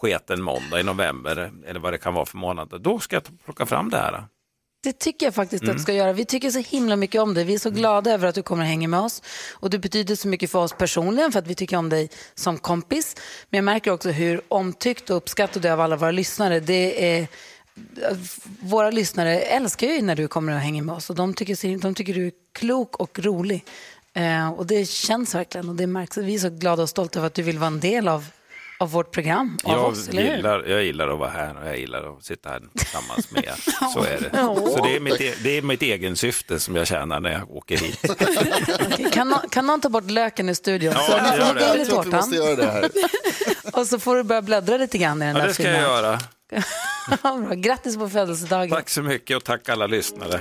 sketen 0.00 0.42
måndag 0.42 0.80
i 0.80 0.82
november 0.82 1.52
eller 1.66 1.80
vad 1.80 1.92
det 1.92 1.98
kan 1.98 2.14
vara 2.14 2.26
för 2.26 2.36
månad, 2.38 2.80
då 2.80 2.98
ska 2.98 3.16
jag 3.16 3.22
plocka 3.44 3.66
fram 3.66 3.90
det 3.90 3.96
här. 3.96 4.24
Det 4.82 4.92
tycker 4.98 5.26
jag 5.26 5.34
faktiskt 5.34 5.62
att 5.62 5.66
Mm. 5.68 5.76
du 5.76 5.82
ska 5.82 5.92
göra. 5.92 6.12
Vi 6.12 6.24
tycker 6.24 6.50
så 6.50 6.58
himla 6.58 6.96
mycket 6.96 7.20
om 7.20 7.34
dig. 7.34 7.44
Vi 7.44 7.54
är 7.54 7.58
så 7.58 7.70
glada 7.70 8.10
över 8.12 8.28
att 8.28 8.34
du 8.34 8.42
kommer 8.42 8.62
och 8.62 8.68
hänger 8.68 8.88
med 8.88 9.00
oss. 9.00 9.22
Och 9.52 9.70
du 9.70 9.78
betyder 9.78 10.14
så 10.16 10.28
mycket 10.28 10.50
för 10.50 10.58
oss 10.58 10.72
personligen 10.72 11.32
för 11.32 11.38
att 11.38 11.46
vi 11.46 11.54
tycker 11.54 11.76
om 11.76 11.88
dig 11.88 12.10
som 12.34 12.58
kompis. 12.58 13.16
Men 13.50 13.58
jag 13.58 13.64
märker 13.64 13.90
också 13.90 14.10
hur 14.10 14.40
omtyckt 14.48 15.10
och 15.10 15.16
uppskattad 15.16 15.62
du 15.62 15.68
är 15.68 15.72
av 15.72 15.80
alla 15.80 15.96
våra 15.96 16.10
lyssnare. 16.10 16.60
Det 16.60 17.16
är, 17.18 17.26
våra 18.60 18.90
lyssnare 18.90 19.40
älskar 19.40 19.86
ju 19.86 20.02
när 20.02 20.16
du 20.16 20.28
kommer 20.28 20.52
och 20.52 20.58
hänger 20.58 20.82
med 20.82 20.94
oss 20.94 21.10
och 21.10 21.16
de 21.16 21.34
tycker, 21.34 21.78
de 21.78 21.94
tycker 21.94 22.14
du 22.14 22.26
är 22.26 22.32
klok 22.54 22.96
och 22.96 23.18
rolig. 23.18 23.64
Eh, 24.14 24.50
och 24.50 24.66
det 24.66 24.88
känns 24.88 25.34
verkligen 25.34 25.68
och 25.68 25.74
det 25.74 25.86
märks. 25.86 26.16
Vi 26.16 26.34
är 26.34 26.38
så 26.38 26.50
glada 26.50 26.82
och 26.82 26.88
stolta 26.88 27.18
över 27.18 27.26
att 27.26 27.34
du 27.34 27.42
vill 27.42 27.58
vara 27.58 27.66
en 27.66 27.80
del 27.80 28.08
av, 28.08 28.24
av 28.80 28.90
vårt 28.90 29.10
program, 29.12 29.58
av 29.64 29.72
Jag 29.72 29.84
oss, 29.84 30.08
eller 30.08 30.22
hur? 30.22 30.36
gillar, 30.36 30.64
jag 30.64 30.84
gillar 30.84 31.08
att 31.08 31.18
vara 31.18 31.30
här 31.30 31.56
och 31.62 31.68
jag 31.68 31.78
gillar 31.78 32.16
att 32.16 32.24
sitta 32.24 32.48
här 32.48 32.62
tillsammans 32.78 33.30
med 33.30 33.44
er. 33.44 33.54
Så 33.94 34.02
är 34.04 34.20
det. 34.20 34.30
Så 34.76 34.84
det 34.84 34.96
är 34.96 35.00
mitt, 35.00 35.20
e- 35.20 35.34
det 35.42 35.58
är 35.58 35.62
mitt 35.62 35.82
egen 35.82 36.16
syfte 36.16 36.60
som 36.60 36.76
jag 36.76 36.86
tjänar 36.86 37.20
när 37.20 37.32
jag 37.32 37.50
åker 37.50 37.76
hit. 37.76 38.00
Kan, 39.12 39.28
någon, 39.28 39.48
kan 39.50 39.66
någon 39.66 39.80
ta 39.80 39.88
bort 39.88 40.10
löken 40.10 40.48
i 40.48 40.54
studion? 40.54 40.92
Ja, 40.96 41.00
så 41.02 41.12
gör 41.12 41.46
hugga 41.46 41.72
det. 41.72 41.78
Jag 41.78 41.86
tror 41.88 42.00
att 42.00 42.06
vi 42.06 42.10
måste 42.10 42.34
göra 42.36 42.56
det 42.56 42.70
här. 42.70 42.90
och 43.80 43.86
så 43.86 43.98
får 43.98 44.16
du 44.16 44.22
börja 44.22 44.42
bläddra 44.42 44.76
lite 44.76 44.98
grann 44.98 45.22
i 45.22 45.26
den 45.26 45.34
Ja, 45.34 45.40
där 45.40 45.48
det 45.48 45.54
ska 45.54 45.62
jag 45.62 45.72
filmen. 45.74 45.90
göra. 45.90 46.18
Bra. 47.22 47.54
Grattis 47.54 47.96
på 47.96 48.08
födelsedagen. 48.08 48.70
Tack 48.70 48.88
så 48.90 49.02
mycket 49.02 49.36
och 49.36 49.44
tack 49.44 49.68
alla 49.68 49.86
lyssnare. 49.86 50.40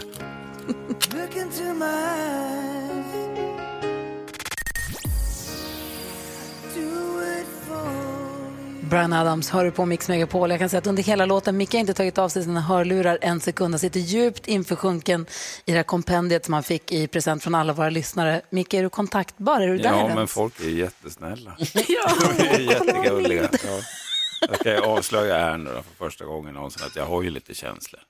Brian 8.89 9.13
Adams 9.13 9.49
hör 9.49 9.65
du 9.65 9.71
på 9.71 9.85
Mix 9.85 10.07
Megapol. 10.09 10.49
Jag 10.49 10.59
kan 10.59 10.69
säga 10.69 10.77
att 10.77 10.87
under 10.87 11.03
hela 11.03 11.25
låten, 11.25 11.57
Micke 11.57 11.73
har 11.73 11.79
inte 11.79 11.93
tagit 11.93 12.17
av 12.17 12.29
sig 12.29 12.43
sina 12.43 12.61
hörlurar 12.61 13.17
en 13.21 13.39
sekund. 13.39 13.73
Han 13.73 13.79
sitter 13.79 13.99
djupt 13.99 14.47
införsjunken 14.47 15.25
i 15.65 15.71
det 15.71 15.77
här 15.77 15.83
kompendiet 15.83 16.45
som 16.45 16.53
han 16.53 16.63
fick 16.63 16.91
i 16.91 17.07
present 17.07 17.43
från 17.43 17.55
alla 17.55 17.73
våra 17.73 17.89
lyssnare. 17.89 18.41
Micke, 18.49 18.73
är 18.73 18.83
du 18.83 18.89
kontaktbar? 18.89 19.61
Är 19.61 19.67
du 19.67 19.77
där 19.77 19.89
Ja, 19.89 19.99
ens? 19.99 20.15
men 20.15 20.27
folk 20.27 20.59
är 20.59 20.69
jättesnälla. 20.69 21.57
De 22.37 22.43
är 22.47 22.59
jättegulliga. 22.59 23.49
Ja. 23.51 23.79
Jag 24.49 24.59
ska 24.59 24.79
avslöja 24.81 25.37
här 25.39 25.57
nu 25.57 25.69
då 25.73 25.83
för 25.83 26.05
första 26.05 26.25
gången 26.25 26.53
någonsin 26.53 26.83
att 26.85 26.95
jag 26.95 27.05
har 27.05 27.23
ju 27.23 27.29
lite 27.29 27.53
känslor. 27.53 28.01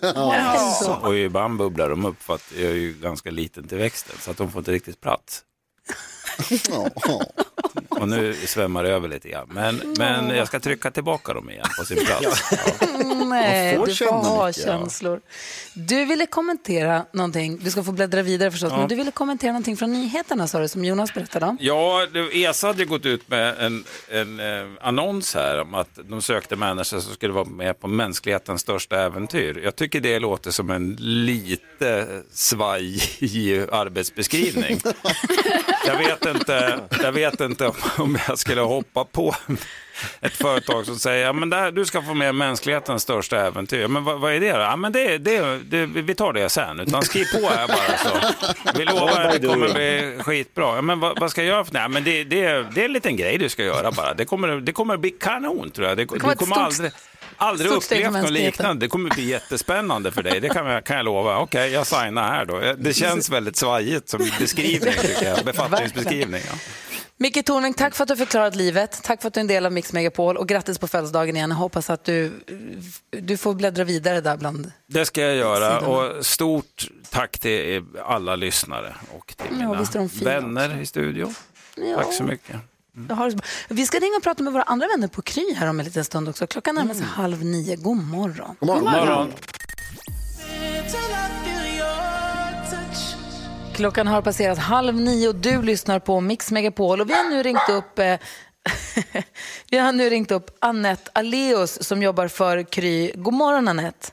Ja. 0.00 1.00
Och 1.02 1.16
ibland 1.16 1.58
bubblar 1.58 1.90
de 1.90 2.04
upp 2.04 2.22
för 2.22 2.34
att 2.34 2.52
jag 2.56 2.70
är 2.70 2.74
ju 2.74 2.92
ganska 2.92 3.30
liten 3.30 3.68
till 3.68 3.78
växten 3.78 4.16
så 4.20 4.30
att 4.30 4.36
de 4.36 4.50
får 4.50 4.58
inte 4.58 4.72
riktigt 4.72 5.00
plats. 5.00 5.44
Och 7.88 8.08
nu 8.08 8.34
svämmar 8.46 8.84
det 8.84 8.90
över 8.90 9.08
lite 9.08 9.28
grann. 9.28 9.48
Men, 9.50 9.94
men 9.98 10.36
jag 10.36 10.46
ska 10.46 10.60
trycka 10.60 10.90
tillbaka 10.90 11.32
dem 11.34 11.50
igen 11.50 11.66
på 11.78 11.84
sin 11.84 12.04
plats. 12.04 12.42
Nej, 13.28 13.78
du 13.86 13.94
får 13.94 14.06
ha 14.06 14.46
mycket, 14.46 14.66
ja. 14.66 14.72
känslor. 14.78 15.20
Du 15.74 16.04
ville 16.04 16.26
kommentera 16.26 17.04
någonting, 17.12 17.58
du 17.62 17.70
ska 17.70 17.82
få 17.82 17.92
bläddra 17.92 18.22
vidare 18.22 18.50
förstås, 18.50 18.70
Ja. 18.72 18.78
men 18.78 18.88
du 18.88 18.94
ville 18.94 19.10
kommentera 19.10 19.52
någonting 19.52 19.76
från 19.76 19.92
nyheterna 19.92 20.48
sa 20.48 20.58
du, 20.60 20.68
som 20.68 20.84
Jonas 20.84 21.14
berättade 21.14 21.46
om. 21.46 21.56
Ja, 21.60 22.06
ESA 22.32 22.66
hade 22.66 22.84
gått 22.84 23.06
ut 23.06 23.30
med 23.30 23.54
en, 23.58 23.84
en 24.08 24.40
eh, 24.40 24.66
annons 24.80 25.34
här 25.34 25.60
om 25.60 25.74
att 25.74 25.98
de 26.08 26.22
sökte 26.22 26.56
människor 26.56 27.00
som 27.00 27.14
skulle 27.14 27.32
vara 27.32 27.44
med 27.44 27.80
på 27.80 27.88
mänsklighetens 27.88 28.60
största 28.60 29.00
äventyr. 29.00 29.60
Jag 29.64 29.76
tycker 29.76 30.00
det 30.00 30.18
låter 30.18 30.50
som 30.50 30.70
en 30.70 30.96
lite 30.98 32.06
svajig 32.32 33.60
arbetsbeskrivning. 33.72 34.80
jag, 35.86 35.98
vet 35.98 36.26
inte, 36.26 36.80
jag 37.02 37.12
vet 37.12 37.40
inte 37.40 37.47
om- 37.60 37.72
om 38.04 38.18
jag 38.28 38.38
skulle 38.38 38.60
hoppa 38.60 39.04
på 39.04 39.34
ett 40.20 40.32
företag 40.36 40.86
som 40.86 40.98
säger 40.98 41.26
ja, 41.26 41.32
men 41.32 41.50
där, 41.50 41.72
du 41.72 41.84
ska 41.84 42.02
få 42.02 42.14
med 42.14 42.34
mänsklighetens 42.34 43.02
största 43.02 43.46
äventyr. 43.46 43.86
Men 43.86 44.04
vad, 44.04 44.20
vad 44.20 44.32
är 44.32 44.40
det 44.40 44.52
då? 44.52 44.58
Ja, 44.58 44.76
men 44.76 44.92
det, 44.92 45.18
det, 45.18 45.58
det, 45.58 45.86
vi 45.86 46.14
tar 46.14 46.32
det 46.32 46.48
sen. 46.48 46.80
Utan 46.80 47.02
skriv 47.02 47.24
på 47.34 47.48
här 47.48 47.68
bara 47.68 47.98
så. 47.98 48.34
Vi 48.78 48.84
lovar 48.84 49.24
att 49.24 49.42
det 49.42 49.48
kommer 49.48 49.72
bli 49.74 50.18
skitbra. 50.22 50.74
Ja, 50.76 50.82
men 50.82 51.00
vad, 51.00 51.18
vad 51.20 51.30
ska 51.30 51.40
jag 51.40 51.48
göra 51.48 51.64
för 51.64 51.72
Nej, 51.74 51.88
men 51.88 52.04
det, 52.04 52.24
det, 52.24 52.42
det 52.74 52.80
är 52.80 52.84
en 52.84 52.92
liten 52.92 53.16
grej 53.16 53.38
du 53.38 53.48
ska 53.48 53.64
göra 53.64 53.90
bara. 53.92 54.14
Det 54.14 54.24
kommer, 54.24 54.48
det 54.48 54.72
kommer 54.72 54.96
bli 54.96 55.10
kanon 55.10 55.70
tror 55.70 55.88
jag. 55.88 55.96
Det, 55.96 56.06
kommer 56.06 56.28
du 56.30 56.36
kommer 56.36 56.56
aldrig, 56.56 56.90
aldrig 57.36 57.70
upplevt 57.70 58.12
något 58.22 58.30
liknande. 58.30 58.86
Det 58.86 58.88
kommer 58.88 59.10
bli 59.10 59.24
jättespännande 59.30 60.10
för 60.12 60.22
dig. 60.22 60.40
Det 60.40 60.48
kan 60.48 60.66
jag, 60.66 60.84
kan 60.84 60.96
jag 60.96 61.04
lova. 61.04 61.38
Okej, 61.38 61.70
jag 61.72 61.86
signar 61.86 62.28
här 62.28 62.44
då. 62.44 62.60
Det 62.78 62.94
känns 62.94 63.30
väldigt 63.30 63.56
svajigt 63.56 64.08
som 64.08 64.30
beskrivning 64.38 64.92
tycker 65.00 65.24
jag. 65.28 65.44
Befattningsbeskrivning. 65.44 66.42
Ja. 66.46 66.54
Micke 67.20 67.44
Tornving, 67.44 67.74
tack 67.74 67.94
för 67.94 68.02
att 68.02 68.08
du 68.08 68.12
har 68.12 68.16
förklarat 68.16 68.56
livet. 68.56 69.02
Tack 69.02 69.20
för 69.20 69.28
att 69.28 69.34
du 69.34 69.40
är 69.40 69.42
en 69.42 69.46
del 69.46 69.66
av 69.66 69.72
Mix 69.72 69.92
Megapol 69.92 70.36
och 70.36 70.48
grattis 70.48 70.78
på 70.78 70.88
födelsedagen 70.88 71.36
igen. 71.36 71.50
Jag 71.50 71.56
hoppas 71.56 71.90
att 71.90 72.04
du, 72.04 72.32
du 73.10 73.36
får 73.36 73.54
bläddra 73.54 73.84
vidare 73.84 74.20
där 74.20 74.36
bland... 74.36 74.72
Det 74.86 75.04
ska 75.04 75.20
jag 75.20 75.36
göra 75.36 75.80
Sidorna. 75.80 76.16
och 76.18 76.26
stort 76.26 76.88
tack 77.10 77.38
till 77.38 77.84
alla 78.04 78.36
lyssnare 78.36 78.94
och 79.18 79.34
till 79.36 79.60
Ja, 79.60 79.86
mina 79.92 80.08
fina 80.08 80.30
vänner 80.40 80.80
i 80.80 80.86
studion. 80.86 81.34
Ja. 81.76 81.96
Tack 81.96 82.12
så 82.14 82.22
mycket. 82.22 82.56
Bra. 82.92 83.30
Vi 83.68 83.86
ska 83.86 83.98
ringa 83.98 84.16
och 84.16 84.22
prata 84.22 84.42
med 84.42 84.52
våra 84.52 84.62
andra 84.62 84.86
vänner 84.86 85.08
på 85.08 85.22
Kry 85.22 85.54
här 85.54 85.66
om 85.66 85.80
en 85.80 85.84
liten 85.86 86.04
stund 86.04 86.28
också. 86.28 86.46
Klockan 86.46 86.74
närmar 86.74 86.94
sig 86.94 87.04
halv 87.04 87.44
nio. 87.44 87.76
God 87.76 87.96
morgon. 87.96 88.56
God 88.60 88.68
morgon. 88.68 88.84
God 88.84 88.92
morgon. 88.92 89.32
Klockan 93.78 94.06
har 94.06 94.22
passerat 94.22 94.58
halv 94.58 94.94
nio 94.94 95.28
och 95.28 95.34
du 95.34 95.62
lyssnar 95.62 95.98
på 95.98 96.20
Mix 96.20 96.50
Megapol. 96.50 97.00
Och 97.00 97.10
vi 97.10 97.12
har 97.12 97.30
nu 97.30 97.42
ringt 97.42 97.68
upp 97.70 97.98
eh, 97.98 98.14
vi 99.70 99.78
har 99.78 99.92
nu 99.92 100.10
ringt 100.10 100.30
upp 100.30 100.50
Annette 100.58 101.10
Aleus 101.14 101.82
som 101.82 102.02
jobbar 102.02 102.28
för 102.28 102.62
Kry. 102.62 103.12
God 103.14 103.34
morgon 103.34 103.68
Annette. 103.68 104.08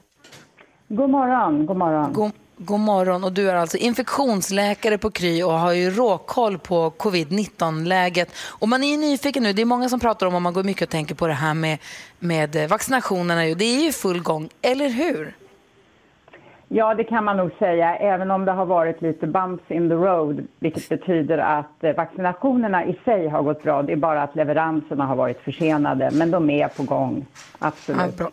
God 0.88 1.10
morgon, 1.10 1.65
god 1.65 1.78
morgon. 1.78 2.13
God, 2.13 2.32
god 2.58 2.80
morgon. 2.80 3.23
Och 3.23 3.34
du 3.34 3.49
är 3.49 3.56
alltså 3.56 3.78
infektionsläkare 3.78 4.97
på 4.97 5.12
Kry 5.12 5.43
och 5.43 5.54
har 5.54 5.73
ju 5.73 5.91
råkoll 5.91 6.58
på 6.58 6.89
covid-19-läget. 6.89 8.36
Och 8.47 8.69
man 8.69 8.84
är 8.84 8.88
ju 8.88 8.97
nyfiken 8.97 9.43
nu. 9.43 9.54
Det 9.54 9.62
är 9.62 9.65
många 9.65 9.89
som 9.89 9.99
pratar 9.99 10.28
om, 10.28 10.36
och 10.36 10.41
man 10.41 10.54
går 10.54 10.63
mycket 10.63 10.84
och 10.84 10.89
tänker 10.89 11.15
på 11.15 11.28
det 11.28 11.34
här 11.34 11.54
med, 11.54 11.78
med 12.19 12.69
vaccinationerna. 12.69 13.41
Det 13.41 13.65
är 13.65 13.84
ju 13.84 13.91
full 13.91 14.21
gång, 14.21 14.49
eller 14.62 14.89
hur? 14.89 15.36
Ja, 16.77 16.93
det 16.93 17.03
kan 17.03 17.23
man 17.23 17.38
nog 17.38 17.51
säga, 17.59 17.95
även 17.95 18.31
om 18.31 18.45
det 18.45 18.51
har 18.51 18.65
varit 18.65 19.01
lite 19.01 19.27
bumps 19.27 19.71
in 19.71 19.89
the 19.89 19.95
road, 19.95 20.47
vilket 20.59 20.89
betyder 20.89 21.38
att 21.38 21.83
eh, 21.83 21.95
vaccinationerna 21.95 22.85
i 22.85 22.99
sig 23.05 23.27
har 23.27 23.43
gått 23.43 23.63
bra. 23.63 23.83
Det 23.83 23.91
är 23.91 23.97
bara 23.97 24.23
att 24.23 24.35
leveranserna 24.35 25.05
har 25.05 25.15
varit 25.15 25.39
försenade, 25.39 26.09
men 26.13 26.31
de 26.31 26.49
är 26.49 26.67
på 26.67 26.83
gång. 26.83 27.25
Absolut. 27.59 28.01
Ja, 28.01 28.17
bra. 28.17 28.31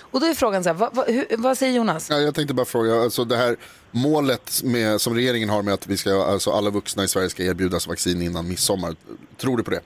Och 0.00 0.20
då 0.20 0.26
är 0.26 0.34
frågan 0.34 0.62
så 0.64 0.68
här, 0.68 0.76
vad, 0.76 0.94
vad, 0.94 1.06
hur, 1.06 1.24
vad 1.38 1.58
säger 1.58 1.72
Jonas? 1.72 2.10
Ja, 2.10 2.16
jag 2.16 2.34
tänkte 2.34 2.54
bara 2.54 2.66
fråga, 2.66 2.94
alltså 2.94 3.24
det 3.24 3.36
här 3.36 3.56
målet 3.90 4.62
med, 4.64 5.00
som 5.00 5.14
regeringen 5.14 5.48
har 5.48 5.62
med 5.62 5.74
att 5.74 5.86
vi 5.86 5.96
ska, 5.96 6.24
alltså 6.24 6.50
alla 6.50 6.70
vuxna 6.70 7.04
i 7.04 7.08
Sverige 7.08 7.28
ska 7.28 7.42
erbjudas 7.42 7.88
vaccin 7.88 8.22
innan 8.22 8.48
midsommar. 8.48 8.94
Tror 9.36 9.56
du 9.56 9.62
på 9.62 9.70
det? 9.70 9.80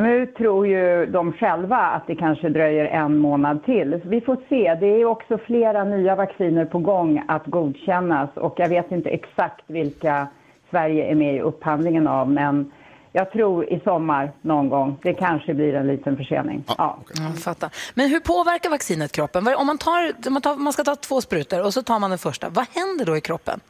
Nu 0.00 0.26
tror 0.26 0.66
ju 0.66 1.06
de 1.06 1.32
själva 1.32 1.76
att 1.76 2.06
det 2.06 2.16
kanske 2.16 2.48
dröjer 2.48 2.84
en 2.84 3.18
månad 3.18 3.64
till. 3.64 4.00
Så 4.02 4.08
vi 4.08 4.20
får 4.20 4.36
se. 4.48 4.74
Det 4.80 4.86
är 4.86 5.04
också 5.04 5.38
flera 5.38 5.84
nya 5.84 6.14
vacciner 6.14 6.64
på 6.64 6.78
gång 6.78 7.24
att 7.28 7.46
godkännas 7.46 8.30
och 8.34 8.54
jag 8.56 8.68
vet 8.68 8.92
inte 8.92 9.08
exakt 9.10 9.64
vilka 9.66 10.26
Sverige 10.70 11.10
är 11.10 11.14
med 11.14 11.36
i 11.36 11.40
upphandlingen 11.40 12.06
av 12.06 12.30
men 12.30 12.72
jag 13.12 13.32
tror 13.32 13.72
i 13.72 13.80
sommar 13.84 14.32
någon 14.42 14.68
gång. 14.68 14.98
Det 15.02 15.14
kanske 15.14 15.54
blir 15.54 15.74
en 15.74 15.86
liten 15.86 16.16
försening. 16.16 16.64
Ja. 16.78 16.98
Jag 17.14 17.38
fattar. 17.38 17.70
Men 17.94 18.10
hur 18.10 18.20
påverkar 18.20 18.70
vaccinet 18.70 19.12
kroppen? 19.12 19.46
Om 19.56 19.66
man, 19.66 19.78
tar, 19.78 20.12
om 20.26 20.32
man, 20.32 20.42
tar, 20.42 20.56
man 20.56 20.72
ska 20.72 20.84
ta 20.84 20.96
två 20.96 21.20
sprutor 21.20 21.64
och 21.64 21.74
så 21.74 21.82
tar 21.82 21.98
man 21.98 22.10
den 22.10 22.18
första, 22.18 22.48
vad 22.48 22.66
händer 22.68 23.04
då 23.04 23.16
i 23.16 23.20
kroppen? 23.20 23.60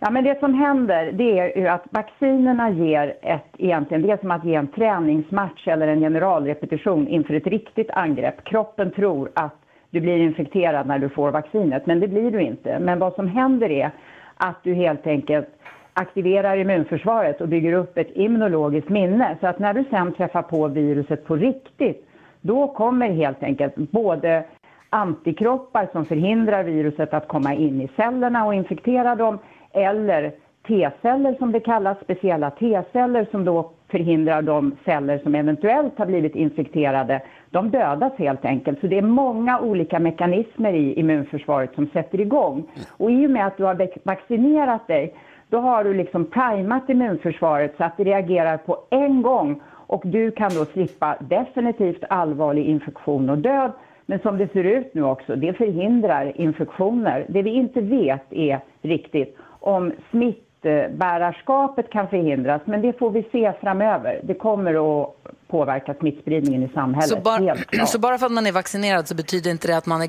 Ja, 0.00 0.10
men 0.10 0.24
det 0.24 0.40
som 0.40 0.54
händer 0.54 1.12
det 1.12 1.38
är 1.38 1.58
ju 1.58 1.68
att 1.68 1.84
vaccinerna 1.90 2.70
ger 2.70 3.16
ett, 3.22 3.46
egentligen, 3.58 4.02
det 4.02 4.10
är 4.10 4.16
som 4.16 4.30
att 4.30 4.44
ge 4.44 4.54
en 4.54 4.66
träningsmatch 4.66 5.68
eller 5.68 5.88
en 5.88 6.00
generalrepetition 6.00 7.08
inför 7.08 7.34
ett 7.34 7.46
riktigt 7.46 7.90
angrepp. 7.90 8.44
Kroppen 8.44 8.90
tror 8.90 9.30
att 9.34 9.54
du 9.90 10.00
blir 10.00 10.18
infekterad 10.18 10.86
när 10.86 10.98
du 10.98 11.08
får 11.08 11.30
vaccinet, 11.30 11.86
men 11.86 12.00
det 12.00 12.08
blir 12.08 12.30
du 12.30 12.40
inte. 12.40 12.78
Men 12.78 12.98
vad 12.98 13.14
som 13.14 13.28
händer 13.28 13.70
är 13.70 13.90
att 14.36 14.62
du 14.62 14.74
helt 14.74 15.06
enkelt 15.06 15.48
aktiverar 15.92 16.56
immunförsvaret 16.56 17.40
och 17.40 17.48
bygger 17.48 17.72
upp 17.72 17.98
ett 17.98 18.10
immunologiskt 18.16 18.88
minne. 18.88 19.36
Så 19.40 19.46
att 19.46 19.58
när 19.58 19.74
du 19.74 19.84
sen 19.90 20.12
träffar 20.12 20.42
på 20.42 20.68
viruset 20.68 21.24
på 21.24 21.36
riktigt, 21.36 22.08
då 22.40 22.68
kommer 22.68 23.10
helt 23.10 23.42
enkelt 23.42 23.76
både 23.76 24.44
antikroppar 24.90 25.88
som 25.92 26.04
förhindrar 26.04 26.64
viruset 26.64 27.14
att 27.14 27.28
komma 27.28 27.54
in 27.54 27.80
i 27.80 27.88
cellerna 27.96 28.46
och 28.46 28.54
infektera 28.54 29.14
dem, 29.14 29.38
eller 29.72 30.32
T-celler 30.68 31.34
som 31.38 31.52
det 31.52 31.60
kallas, 31.60 31.98
speciella 32.00 32.50
T-celler 32.50 33.26
som 33.30 33.44
då 33.44 33.70
förhindrar 33.88 34.42
de 34.42 34.76
celler 34.84 35.18
som 35.18 35.34
eventuellt 35.34 35.98
har 35.98 36.06
blivit 36.06 36.34
infekterade. 36.34 37.22
De 37.50 37.70
dödas 37.70 38.12
helt 38.18 38.44
enkelt. 38.44 38.80
Så 38.80 38.86
det 38.86 38.98
är 38.98 39.02
många 39.02 39.60
olika 39.60 39.98
mekanismer 39.98 40.72
i 40.72 40.92
immunförsvaret 40.92 41.74
som 41.74 41.86
sätter 41.86 42.20
igång. 42.20 42.64
Och 42.96 43.10
i 43.10 43.26
och 43.26 43.30
med 43.30 43.46
att 43.46 43.56
du 43.56 43.64
har 43.64 43.88
vaccinerat 44.02 44.86
dig, 44.86 45.14
då 45.48 45.58
har 45.58 45.84
du 45.84 45.94
liksom 45.94 46.24
primat 46.24 46.88
immunförsvaret 46.88 47.74
så 47.76 47.84
att 47.84 47.96
det 47.96 48.04
reagerar 48.04 48.56
på 48.56 48.78
en 48.90 49.22
gång 49.22 49.60
och 49.66 50.02
du 50.04 50.30
kan 50.30 50.50
då 50.54 50.64
slippa 50.64 51.16
definitivt 51.20 52.04
allvarlig 52.08 52.64
infektion 52.64 53.30
och 53.30 53.38
död. 53.38 53.72
Men 54.06 54.18
som 54.18 54.38
det 54.38 54.52
ser 54.52 54.64
ut 54.64 54.94
nu 54.94 55.04
också, 55.04 55.36
det 55.36 55.52
förhindrar 55.52 56.40
infektioner. 56.40 57.26
Det 57.28 57.42
vi 57.42 57.50
inte 57.50 57.80
vet 57.80 58.32
är 58.32 58.60
riktigt 58.82 59.36
om 59.68 59.92
smittbärarskapet 60.10 61.90
kan 61.90 62.08
förhindras, 62.08 62.62
men 62.64 62.82
det 62.82 62.98
får 62.98 63.10
vi 63.10 63.22
se 63.32 63.52
framöver. 63.60 64.20
Det 64.24 64.34
kommer 64.34 65.02
att 65.02 65.14
påverka 65.48 65.94
smittspridningen 65.94 66.62
i 66.62 66.68
samhället. 66.74 67.08
Så 67.08 67.16
bara, 67.20 67.86
så 67.86 67.98
bara 67.98 68.18
för 68.18 68.26
att 68.26 68.32
man 68.32 68.46
är 68.46 68.52
vaccinerad 68.52 69.08
så 69.08 69.14
betyder 69.14 69.50
inte 69.50 69.68
det 69.68 69.76
att 69.76 69.86
man 69.86 70.02
är 70.02 70.06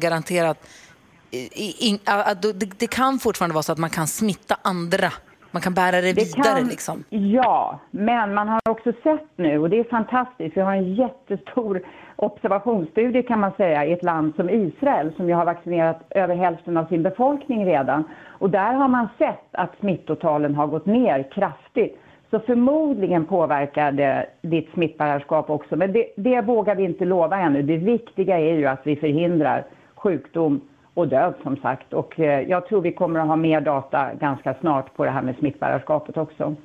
i- 1.31 1.87
i- 1.89 1.99
det, 2.41 2.79
det 2.79 2.87
kan 2.87 3.19
fortfarande 3.19 3.53
vara 3.53 3.63
så 3.63 3.71
att 3.71 3.77
man 3.77 3.89
kan 3.89 4.07
smitta 4.07 4.57
andra. 4.61 5.11
Man 5.51 5.61
kan 5.61 5.73
bära 5.73 5.91
det, 6.01 6.13
Det 6.13 6.35
vidare. 6.37 6.59
kan- 6.59 6.67
Liksom. 6.69 7.03
Ja, 7.09 7.79
men 7.91 8.33
man 8.33 8.47
har 8.47 8.59
också 8.69 8.91
sett 9.03 9.25
nu, 9.35 9.59
och 9.59 9.69
det 9.69 9.79
är 9.79 9.83
fantastiskt, 9.83 10.57
vi 10.57 10.61
har 10.61 10.73
en 10.73 10.93
jättestor 10.95 11.81
observationsstudie 12.15 13.23
kan 13.23 13.39
man 13.39 13.51
säga 13.57 13.85
i 13.85 13.91
ett 13.93 14.03
land 14.03 14.35
som 14.35 14.49
Israel 14.49 15.13
som 15.17 15.27
ju 15.29 15.33
har 15.33 15.45
vaccinerat 15.45 15.99
över 16.09 16.35
hälften 16.35 16.77
av 16.77 16.85
sin 16.85 17.03
befolkning 17.03 17.65
redan. 17.65 18.03
Och 18.27 18.49
där 18.49 18.73
har 18.73 18.87
man 18.87 19.07
sett 19.17 19.45
att 19.51 19.71
smittotalen 19.79 20.55
har 20.55 20.67
gått 20.67 20.85
ner 20.85 21.23
kraftigt. 21.31 21.99
Så 22.29 22.39
förmodligen 22.39 23.25
påverkar 23.25 23.91
det 23.91 24.25
ditt 24.41 24.69
smittbärarskap 24.73 25.49
också. 25.49 25.75
Men 25.75 25.93
det, 25.93 26.05
det 26.17 26.41
vågar 26.41 26.75
vi 26.75 26.83
inte 26.83 27.05
lova 27.05 27.37
ännu. 27.39 27.61
Det 27.61 27.77
viktiga 27.77 28.39
är 28.39 28.53
ju 28.53 28.65
att 28.67 28.81
vi 28.87 28.95
förhindrar 28.95 29.63
sjukdom 29.95 30.61
och 30.99 31.07
död 31.07 31.33
som 31.43 31.57
sagt. 31.57 31.93
Och 31.93 32.19
eh, 32.19 32.49
jag 32.49 32.67
tror 32.67 32.81
vi 32.81 32.91
kommer 32.91 33.19
att 33.19 33.27
ha 33.27 33.35
mer 33.35 33.61
data 33.61 34.13
ganska 34.13 34.53
snart 34.53 34.95
på 34.95 35.05
det 35.05 35.11
här 35.11 35.21
med 35.21 35.35
smittbärarskapet 35.39 36.17
också. 36.17 36.55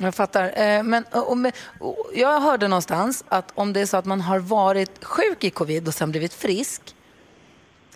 Jag 0.00 0.14
fattar. 0.14 0.44
Eh, 0.44 0.82
Men, 0.82 1.04
och, 1.12 1.32
och, 1.32 1.38
och, 1.80 1.96
jag 2.14 2.40
hörde 2.40 2.68
någonstans 2.68 3.24
att 3.28 3.52
om 3.54 3.72
det 3.72 3.80
är 3.80 3.86
så 3.86 3.96
att 3.96 4.04
man 4.04 4.20
har 4.20 4.38
varit 4.38 5.04
sjuk 5.04 5.44
i 5.44 5.50
covid 5.50 5.88
och 5.88 5.94
sen 5.94 6.10
blivit 6.10 6.34
frisk 6.34 6.94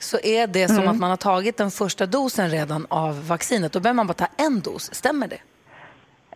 så 0.01 0.19
är 0.23 0.47
det 0.47 0.69
som 0.69 0.77
Mm. 0.79 0.89
att 0.89 0.99
man 0.99 1.11
har 1.11 1.17
tagit 1.17 1.57
den 1.57 1.71
första 1.71 2.07
dosen 2.07 2.51
redan 2.51 2.87
av 2.91 3.27
vaccinet. 3.29 3.73
Då 3.73 3.81
behöver 3.81 3.97
man 3.97 4.07
bara 4.07 4.15
ta 4.15 4.27
en 4.37 4.61
dos. 4.61 4.95
Stämmer 4.95 5.29
det? 5.29 5.39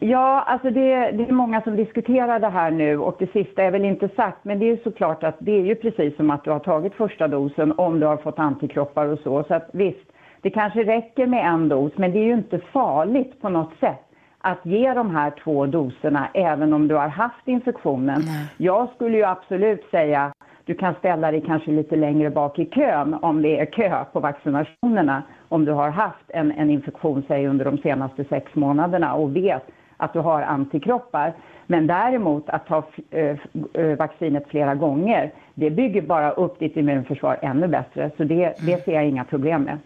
Ja, 0.00 0.44
alltså 0.46 0.70
det, 0.70 1.10
det 1.10 1.28
är 1.28 1.32
många 1.32 1.60
som 1.60 1.76
diskuterar 1.76 2.40
det 2.40 2.48
här 2.48 2.70
nu 2.70 2.98
och 2.98 3.16
det 3.18 3.32
sista 3.32 3.62
är 3.62 3.70
väl 3.70 3.84
inte 3.84 4.08
sagt, 4.08 4.44
men 4.44 4.58
det 4.58 4.64
är 4.64 4.76
ju 4.76 4.82
såklart 4.82 5.24
att 5.24 5.36
det 5.38 5.52
är 5.52 5.64
ju 5.64 5.74
precis 5.74 6.16
som 6.16 6.30
att 6.30 6.44
du 6.44 6.50
har 6.50 6.58
tagit 6.58 6.94
första 6.94 7.28
dosen 7.28 7.72
om 7.76 8.00
du 8.00 8.06
har 8.06 8.16
fått 8.16 8.38
antikroppar 8.38 9.06
och 9.06 9.18
så. 9.18 9.44
Så 9.44 9.54
att 9.54 9.68
visst, 9.72 10.12
det 10.40 10.50
kanske 10.50 10.84
räcker 10.84 11.26
med 11.26 11.46
en 11.46 11.68
dos, 11.68 11.92
men 11.96 12.12
det 12.12 12.18
är 12.18 12.24
ju 12.24 12.34
inte 12.34 12.58
farligt 12.58 13.40
på 13.40 13.48
något 13.48 13.78
sätt 13.80 14.02
att 14.38 14.66
ge 14.66 14.94
de 14.94 15.16
här 15.16 15.32
två 15.44 15.66
doserna 15.66 16.28
även 16.34 16.72
om 16.72 16.88
du 16.88 16.94
har 16.94 17.08
haft 17.08 17.48
infektionen. 17.48 18.22
Jag 18.56 18.88
skulle 18.94 19.16
ju 19.16 19.24
absolut 19.24 19.84
säga 19.90 20.32
du 20.64 20.74
kan 20.74 20.94
ställa 20.94 21.30
dig 21.30 21.40
kanske 21.46 21.70
lite 21.70 21.96
längre 21.96 22.30
bak 22.30 22.58
i 22.58 22.64
kön 22.64 23.14
om 23.14 23.42
det 23.42 23.60
är 23.60 23.64
kö 23.64 24.04
på 24.12 24.20
vaccinationerna 24.20 25.22
om 25.48 25.64
du 25.64 25.72
har 25.72 25.90
haft 25.90 26.24
en, 26.28 26.52
en 26.52 26.70
infektion, 26.70 27.22
säg 27.28 27.46
under 27.46 27.64
de 27.64 27.78
senaste 27.78 28.24
sex 28.24 28.54
månaderna 28.54 29.14
och 29.14 29.36
vet 29.36 29.62
att 29.96 30.12
du 30.12 30.18
har 30.18 30.42
antikroppar. 30.42 31.34
Men 31.66 31.86
däremot 31.86 32.48
att 32.48 32.66
ta 32.66 32.84
eh, 33.10 33.36
eh, 33.72 33.96
vaccinet 33.98 34.44
flera 34.48 34.74
gånger, 34.74 35.32
det 35.54 35.70
bygger 35.70 36.02
bara 36.02 36.32
upp 36.32 36.58
ditt 36.58 36.76
immunförsvar 36.76 37.38
ännu 37.42 37.68
bättre. 37.68 38.10
Så 38.16 38.24
det, 38.24 38.54
det 38.60 38.84
ser 38.84 38.92
jag 38.92 39.06
inga 39.08 39.24
problem 39.24 39.62
med. 39.62 39.78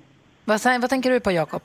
Vad, 0.45 0.61
vad 0.81 0.91
tänker 0.91 1.11
du 1.11 1.21
på, 1.21 1.31
Jakob? 1.31 1.63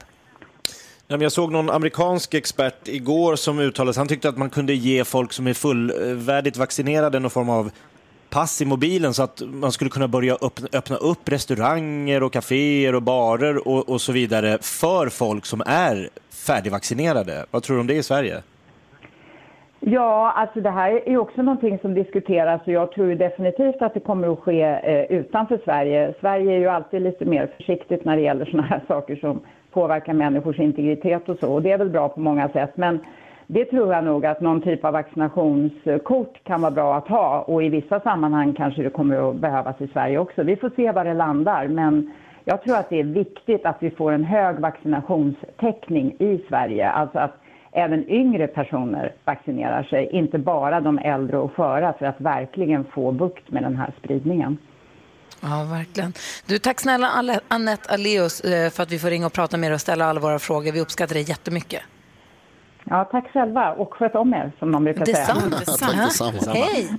Jag 1.08 1.31
såg 1.31 1.51
någon 1.51 1.69
amerikansk 1.69 2.34
expert 2.34 2.88
igår 2.88 3.36
som 3.36 3.60
uttalade 3.60 3.93
sig. 3.93 4.01
Han 4.01 4.08
tyckte 4.08 4.29
att 4.29 4.38
man 4.38 4.49
kunde 4.49 4.73
ge 4.73 5.03
folk 5.03 5.34
som 5.34 5.47
är 5.47 5.53
fullvärdigt 5.53 6.58
vaccinerade 6.58 7.19
någon 7.19 7.31
form 7.31 7.49
av 7.49 7.71
pass 8.36 8.62
i 8.62 8.65
mobilen 8.65 9.13
så 9.13 9.24
att 9.24 9.41
man 9.54 9.71
skulle 9.71 9.89
kunna 9.89 10.08
börja 10.08 10.34
öppna, 10.34 10.67
öppna 10.74 10.95
upp 10.95 11.30
restauranger 11.30 12.24
och 12.24 12.34
kaféer 12.34 12.95
och 12.95 13.02
barer 13.02 13.67
och, 13.67 13.89
och 13.89 14.02
så 14.02 14.12
vidare 14.12 14.58
för 14.62 15.10
folk 15.10 15.45
som 15.45 15.62
är 15.65 16.10
färdigvaccinerade. 16.48 17.45
Vad 17.52 17.63
tror 17.63 17.76
du 17.76 17.82
om 17.82 17.88
det 17.88 17.93
i 17.93 18.04
Sverige? 18.04 18.36
Ja, 19.80 20.32
alltså 20.32 20.62
det 20.62 20.69
här 20.69 20.91
är 20.91 21.10
ju 21.10 21.17
också 21.17 21.41
någonting 21.41 21.80
som 21.80 21.93
diskuteras 21.93 22.62
och 22.65 22.74
jag 22.74 22.91
tror 22.91 23.15
definitivt 23.15 23.82
att 23.82 23.93
det 23.93 24.00
kommer 24.00 24.34
att 24.34 24.39
ske 24.39 24.62
eh, 24.62 25.19
utanför 25.19 25.60
Sverige. 25.63 26.13
Sverige 26.19 26.52
är 26.56 26.60
ju 26.60 26.67
alltid 26.67 27.02
lite 27.02 27.26
mer 27.26 27.50
försiktigt 27.58 28.06
när 28.06 28.15
det 28.15 28.21
gäller 28.21 28.45
sådana 28.45 28.67
här 28.67 28.82
saker 28.88 29.15
som 29.15 29.39
påverkar 29.71 30.13
människors 30.13 30.60
integritet 30.60 31.30
och 31.30 31.38
så 31.39 31.54
och 31.54 31.62
det 31.62 31.71
är 31.71 31.78
väl 31.78 31.89
bra 31.89 32.10
på 32.10 32.19
många 32.19 32.50
sätt. 32.50 32.78
Men 32.78 33.00
det 33.47 33.65
tror 33.65 33.93
jag 33.93 34.03
nog 34.03 34.25
att 34.25 34.41
någon 34.41 34.62
typ 34.62 34.86
av 34.86 34.93
vaccinationskort 34.93 36.43
kan 36.43 36.62
vara 36.62 36.71
bra 36.71 36.95
att 36.95 37.08
ha 37.08 37.41
och 37.41 37.63
i 37.63 37.69
vissa 37.69 37.99
sammanhang 37.99 38.53
kanske 38.53 38.84
det 38.84 38.89
kommer 38.89 39.29
att 39.29 39.36
behövas 39.36 39.81
i 39.81 39.88
Sverige 39.88 40.17
också. 40.17 40.43
Vi 40.43 40.55
får 40.55 40.71
se 40.75 40.91
var 40.91 41.05
det 41.05 41.13
landar 41.13 41.67
men 41.67 42.12
jag 42.45 42.63
tror 42.63 42.77
att 42.77 42.89
det 42.89 42.99
är 42.99 43.03
viktigt 43.03 43.65
att 43.65 43.77
vi 43.79 43.91
får 43.91 44.12
en 44.12 44.23
hög 44.23 44.60
vaccinationstäckning 44.60 46.15
i 46.19 46.41
Sverige. 46.49 46.89
Alltså 46.89 47.19
att 47.19 47.36
även 47.71 48.10
yngre 48.10 48.47
personer 48.47 49.13
vaccinerar 49.25 49.84
sig, 49.84 50.10
inte 50.12 50.38
bara 50.38 50.81
de 50.81 50.99
äldre 50.99 51.38
och 51.38 51.53
sköra 51.55 51.93
för 51.93 52.05
att 52.05 52.21
verkligen 52.21 52.84
få 52.84 53.12
bukt 53.12 53.51
med 53.51 53.63
den 53.63 53.75
här 53.75 53.93
spridningen. 53.99 54.58
Ja, 55.41 55.67
verkligen. 55.71 56.13
Du, 56.47 56.58
tack 56.58 56.79
snälla 56.79 57.08
Anette 57.47 57.93
Aleus 57.93 58.41
eh, 58.41 58.69
för 58.69 58.84
att 58.84 58.91
vi 58.91 58.99
får 58.99 59.10
ringa 59.10 59.25
och 59.25 59.34
prata 59.34 59.58
med 59.58 59.69
dig 59.69 59.73
och 59.73 59.81
ställa 59.81 60.05
alla 60.05 60.19
våra 60.19 60.39
frågor. 60.39 60.71
Vi 60.71 60.81
uppskattar 60.81 61.13
det 61.13 61.21
jättemycket. 61.21 61.81
Ja, 62.89 63.06
tack 63.12 63.32
själva 63.34 63.71
och 63.74 63.93
sköt 63.93 64.15
om 64.15 64.34
er 64.34 64.52
som 64.60 64.71
man 64.71 64.84
brukar 64.84 65.06
säga. 65.06 65.17
Detsamma. 65.17 66.02
Detsamma. 66.32 66.54
Hej! 66.54 66.89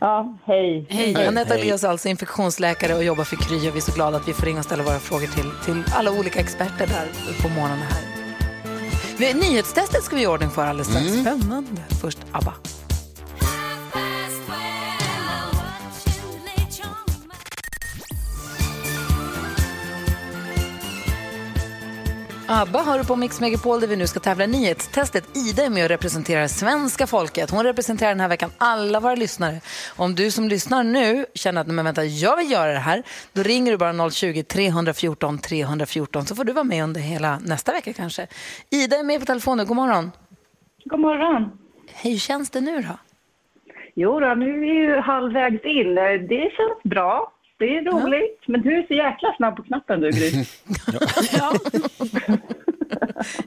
Ja, 0.00 0.38
hej. 0.44 0.86
Hej. 0.88 1.26
Anette 1.26 1.54
Aleus 1.54 1.84
är 1.84 1.88
alltså 1.88 2.08
infektionsläkare 2.08 2.94
och 2.94 3.04
jobbar 3.04 3.24
för 3.24 3.36
Kry 3.36 3.56
och 3.68 3.74
vi 3.74 3.78
är 3.78 3.80
så 3.80 3.92
glada 3.92 4.16
att 4.16 4.28
vi 4.28 4.32
får 4.32 4.46
ringa 4.46 4.58
och 4.58 4.64
ställa 4.64 4.82
våra 4.82 4.98
frågor 4.98 5.26
till, 5.26 5.50
till 5.64 5.84
alla 5.96 6.10
olika 6.10 6.40
experter 6.40 6.86
där 6.86 7.08
på 7.42 7.48
morgonen 7.48 7.78
här. 7.78 9.34
Nyhetstestet 9.34 10.02
ska 10.02 10.16
vi 10.16 10.22
i 10.22 10.26
ordning 10.26 10.50
för 10.50 10.66
alldeles 10.66 10.88
strax. 10.88 11.06
Spännande. 11.06 11.82
Först 12.02 12.18
ABBA. 12.32 12.52
ABBA 22.48 22.78
har 22.78 22.98
du 22.98 23.04
på 23.04 23.16
Mix 23.16 23.40
Megapol 23.40 23.80
där 23.80 23.86
vi 23.86 23.96
nu 23.96 24.06
ska 24.06 24.20
tävla 24.20 24.44
i 24.44 24.46
nyhetstestet. 24.46 25.36
Ida 25.36 25.64
är 25.64 25.70
med 25.70 25.82
och 25.82 25.88
representerar 25.88 26.46
svenska 26.46 27.06
folket. 27.06 27.50
Hon 27.50 27.64
representerar 27.64 28.08
den 28.08 28.20
här 28.20 28.28
veckan 28.28 28.50
alla 28.58 29.00
våra 29.00 29.14
lyssnare. 29.14 29.60
Om 29.96 30.14
du 30.14 30.30
som 30.30 30.48
lyssnar 30.48 30.84
nu 30.84 31.26
känner 31.34 31.60
att 31.60 31.66
men 31.66 31.84
vänta, 31.84 32.04
jag 32.04 32.36
vill 32.36 32.50
göra 32.50 32.72
det 32.72 32.78
här, 32.78 33.02
då 33.32 33.42
ringer 33.42 33.72
du 33.72 33.78
bara 33.78 33.92
020-314 33.92 35.38
314 35.38 36.26
så 36.26 36.34
får 36.34 36.44
du 36.44 36.52
vara 36.52 36.64
med 36.64 36.84
under 36.84 37.00
hela 37.00 37.38
nästa 37.38 37.72
vecka 37.72 37.92
kanske. 37.92 38.26
Ida 38.70 38.96
är 38.96 39.04
med 39.04 39.20
på 39.20 39.26
telefonen. 39.26 39.66
God 39.66 39.76
morgon. 39.76 40.12
God 40.84 41.00
morgon. 41.00 41.50
Hej, 41.92 42.12
hur 42.12 42.18
känns 42.18 42.50
det 42.50 42.60
nu 42.60 42.82
då? 42.82 42.98
Jo 43.94 44.20
då, 44.20 44.34
nu 44.34 44.50
är 44.54 44.60
vi 44.60 44.66
ju 44.66 45.00
halvvägs 45.00 45.64
in. 45.64 45.94
Det 46.28 46.50
känns 46.56 46.82
bra. 46.82 47.32
Det 47.64 47.76
är 47.76 47.82
roligt. 47.84 48.40
Men 48.46 48.62
du 48.62 48.78
är 48.78 48.86
så 48.86 48.94
jäkla 48.94 49.34
snabb 49.36 49.56
på 49.56 49.62
knappen 49.62 50.00
du, 50.00 50.10
Gry. 50.10 50.30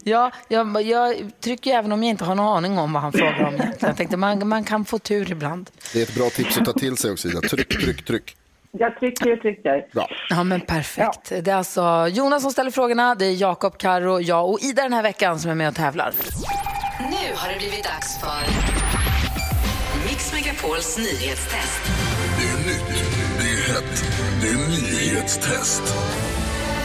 Ja, 0.04 0.32
jag, 0.48 0.82
jag 0.82 1.16
trycker 1.40 1.72
även 1.78 1.92
om 1.92 2.04
jag 2.04 2.10
inte 2.10 2.26
har 2.26 2.36
någon 2.36 2.58
aning 2.58 2.78
om 2.80 2.94
vad 2.94 3.02
han 3.02 3.12
frågar 3.12 3.44
om 3.44 3.54
egentligen. 3.54 3.74
Jag 3.80 3.98
tänkte 3.98 4.18
man, 4.18 4.48
man 4.48 4.64
kan 4.64 4.86
få 4.86 5.00
tur 5.00 5.32
ibland. 5.32 5.70
Det 5.94 6.00
är 6.00 6.04
ett 6.04 6.16
bra 6.16 6.30
tips 6.30 6.58
att 6.58 6.66
ta 6.66 6.74
till 6.74 6.98
sig 6.98 7.12
också, 7.12 7.28
Ida. 7.28 7.42
Tryck, 7.42 7.82
tryck, 7.82 8.06
tryck. 8.06 8.36
Jag 8.72 9.00
trycker 9.00 9.34
och 9.34 9.42
trycker. 9.42 9.88
Bra. 9.94 10.10
Ja, 10.30 10.44
men 10.44 10.62
perfekt. 10.62 11.30
Det 11.30 11.48
är 11.52 11.56
alltså 11.56 12.08
Jonas 12.12 12.42
som 12.42 12.52
ställer 12.52 12.72
frågorna, 12.72 13.16
det 13.16 13.26
är 13.26 13.42
Jakob, 13.42 13.78
Karo, 13.78 14.20
jag 14.20 14.50
och 14.50 14.60
Ida 14.62 14.84
den 14.84 14.94
här 14.94 15.04
veckan 15.04 15.40
som 15.40 15.52
är 15.52 15.56
med 15.56 15.68
och 15.68 15.76
tävlar. 15.76 16.12
Nu 17.00 17.36
har 17.36 17.54
det 17.54 17.58
blivit 17.58 17.84
dags 17.84 18.20
för 18.20 18.42
Mix 20.08 20.34
Megapols 20.34 20.98
nyhetstest. 20.98 22.07
Det 23.68 23.74
är 23.74 23.80
nytt, 23.82 24.04
det 24.42 24.48
är 24.48 24.48
hett, 24.48 24.48
det 24.48 24.48
är 24.48 25.12
nyhetstest. 25.12 25.82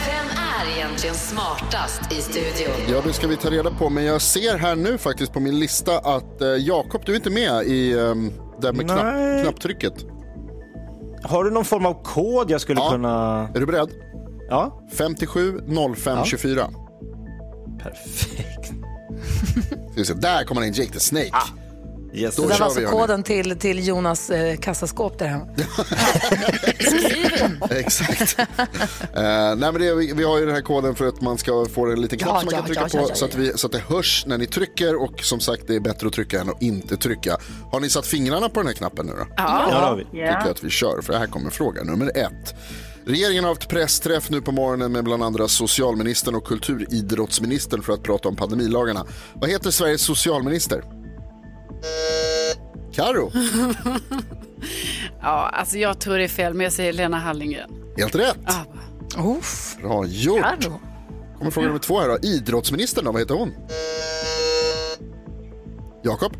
Vem 0.07 0.37
är 0.37 0.77
egentligen 0.77 1.15
smartast 1.15 2.01
i 2.11 2.15
studion? 2.21 2.73
Ja, 2.89 3.01
det 3.05 3.13
ska 3.13 3.27
vi 3.27 3.37
ta 3.37 3.49
reda 3.49 3.71
på. 3.71 3.89
Men 3.89 4.03
jag 4.05 4.21
ser 4.21 4.57
här 4.57 4.75
nu 4.75 4.97
faktiskt 4.97 5.33
på 5.33 5.39
min 5.39 5.59
lista 5.59 5.97
att 5.99 6.41
eh, 6.41 6.47
Jakob, 6.47 7.01
du 7.05 7.11
är 7.11 7.15
inte 7.15 7.29
med 7.29 7.63
i 7.65 7.93
um, 7.93 8.33
där 8.61 8.73
med 8.73 8.85
knapp, 8.85 9.03
Nej. 9.03 9.41
knapptrycket. 9.43 9.93
Har 11.23 11.43
du 11.43 11.51
någon 11.51 11.65
form 11.65 11.85
av 11.85 12.03
kod 12.03 12.51
jag 12.51 12.61
skulle 12.61 12.79
Ja. 12.79 12.89
kunna... 12.91 13.49
Är 13.55 13.59
du 13.59 13.65
beredd? 13.65 13.89
Ja. 14.49 14.81
57 14.97 15.59
05 15.95 16.17
Ja. 16.17 16.25
24. 16.25 16.69
Perfekt. 17.79 18.65
Ska 19.71 19.95
vi 19.95 20.05
se, 20.05 20.13
Där 20.13 20.43
kommer 20.43 20.61
han 20.61 20.67
in, 20.67 20.73
Jake 20.73 20.91
the 20.91 20.99
Snake. 20.99 21.31
Yes. 22.13 22.35
Det 22.35 22.41
var 22.41 22.51
kör 22.51 22.65
alltså 22.65 22.81
koden 22.81 23.23
till, 23.23 23.59
till 23.59 23.87
Jonas 23.87 24.29
eh, 24.29 24.57
kassaskåp 24.57 25.19
där 25.19 25.27
hemma. 25.27 25.47
Exakt. 27.69 28.39
Eh, 28.39 28.45
nej, 29.13 29.55
men 29.57 29.73
det, 29.73 29.95
vi, 29.95 30.13
vi 30.13 30.23
har 30.23 30.39
ju 30.39 30.45
den 30.45 30.55
här 30.55 30.61
koden 30.61 30.95
för 30.95 31.07
att 31.07 31.21
man 31.21 31.37
ska 31.37 31.65
få 31.65 31.91
en 31.91 32.01
liten 32.01 32.19
knapp 32.19 32.33
Ja, 32.33 32.39
som 32.39 32.45
man 32.45 32.53
ja, 32.53 32.57
kan 32.57 32.67
trycka 32.67 32.81
ja, 32.81 32.87
på 32.87 32.97
ja, 32.97 33.05
ja, 33.09 33.15
så, 33.15 33.25
att 33.25 33.35
vi, 33.35 33.57
så 33.57 33.67
att 33.67 33.73
det 33.73 33.79
hörs 33.79 34.25
när 34.27 34.37
ni 34.37 34.47
trycker 34.47 34.95
och 34.95 35.19
som 35.19 35.39
sagt 35.39 35.63
det 35.67 35.75
är 35.75 35.79
bättre 35.79 36.07
att 36.07 36.13
trycka 36.13 36.41
än 36.41 36.49
att 36.49 36.61
inte 36.61 36.97
trycka. 36.97 37.37
Har 37.71 37.79
ni 37.79 37.89
satt 37.89 38.07
fingrarna 38.07 38.49
på 38.49 38.59
den 38.59 38.67
här 38.67 38.73
knappen 38.73 39.05
nu 39.05 39.11
då? 39.11 39.25
Ja. 39.37 39.67
Ja, 39.69 39.79
det 39.79 39.85
har 39.85 39.95
vi. 39.95 40.03
Tycker 40.03 40.25
jag 40.25 40.49
att 40.49 40.63
vi 40.63 40.69
kör 40.69 41.01
för 41.01 41.13
här 41.13 41.27
kommer 41.27 41.49
fråga 41.49 41.83
nummer 41.83 42.17
ett. 42.17 42.55
Regeringen 43.05 43.43
har 43.43 43.51
haft 43.51 43.69
pressträff 43.69 44.29
nu 44.29 44.41
på 44.41 44.51
morgonen 44.51 44.91
med 44.91 45.03
bland 45.03 45.23
andra 45.23 45.47
socialministern 45.47 46.35
och 46.35 46.45
kulturidrottsministern 46.45 47.81
för 47.81 47.93
att 47.93 48.03
prata 48.03 48.29
om 48.29 48.35
pandemilagarna. 48.35 49.05
Vad 49.33 49.49
heter 49.49 49.71
Sveriges 49.71 50.01
socialminister? 50.01 51.02
Karo, 52.93 53.31
Ja, 55.21 55.49
alltså 55.53 55.77
jag 55.77 55.99
tror 55.99 56.17
det 56.17 56.23
är 56.23 56.27
fel, 56.27 56.53
men 56.53 56.63
jag 56.63 56.73
säger 56.73 56.93
Lena 56.93 57.17
Hallengren. 57.19 57.69
helt 57.97 58.15
rätt. 58.15 58.37
Uff. 59.37 59.77
Bra 59.81 60.05
gjort. 60.05 60.41
Karo. 60.41 60.79
Kommer 61.37 61.51
fråga 61.51 61.67
nummer 61.67 61.79
två 61.79 61.99
här 61.99 62.07
då. 62.07 62.17
Idrottsministern 62.27 63.05
då, 63.05 63.11
vad 63.11 63.21
heter 63.21 63.35
hon? 63.35 63.53
Jakob? 66.03 66.33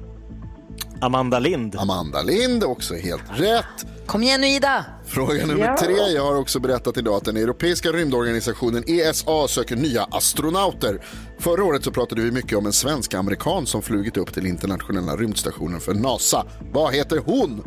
Amanda 1.04 1.40
Lind. 1.40 1.76
Amanda 1.76 2.22
Lind, 2.22 2.64
också 2.64 2.94
helt 2.96 3.24
rätt. 3.34 3.86
Kom 4.06 4.24
igen 4.24 4.42
nu 4.42 4.48
Ida! 4.48 4.86
Fråga 5.08 5.46
nummer 5.46 5.66
Ja. 5.66 5.78
tre. 5.78 5.94
Jag 6.16 6.24
har 6.24 6.36
också 6.36 6.60
berättat 6.60 6.98
idag 6.98 7.16
att 7.16 7.26
den 7.26 7.38
europeiska 7.38 7.90
rymdorganisationen 7.92 8.84
ESA 8.88 9.48
söker 9.48 9.76
nya 9.76 10.04
astronauter. 10.12 11.00
Förra 11.40 11.64
året 11.64 11.84
så 11.84 11.92
pratade 11.92 12.22
vi 12.22 12.32
mycket 12.32 12.58
om 12.58 12.66
en 12.66 12.74
svensk 12.74 13.14
amerikan 13.14 13.66
som 13.66 13.82
flugit 13.82 14.18
upp 14.18 14.34
till 14.34 14.46
internationella 14.46 15.16
rymdstationen 15.16 15.80
för 15.80 15.94
NASA. 15.94 16.46
Vad 16.74 16.94
heter 16.94 17.18
hon? 17.26 17.64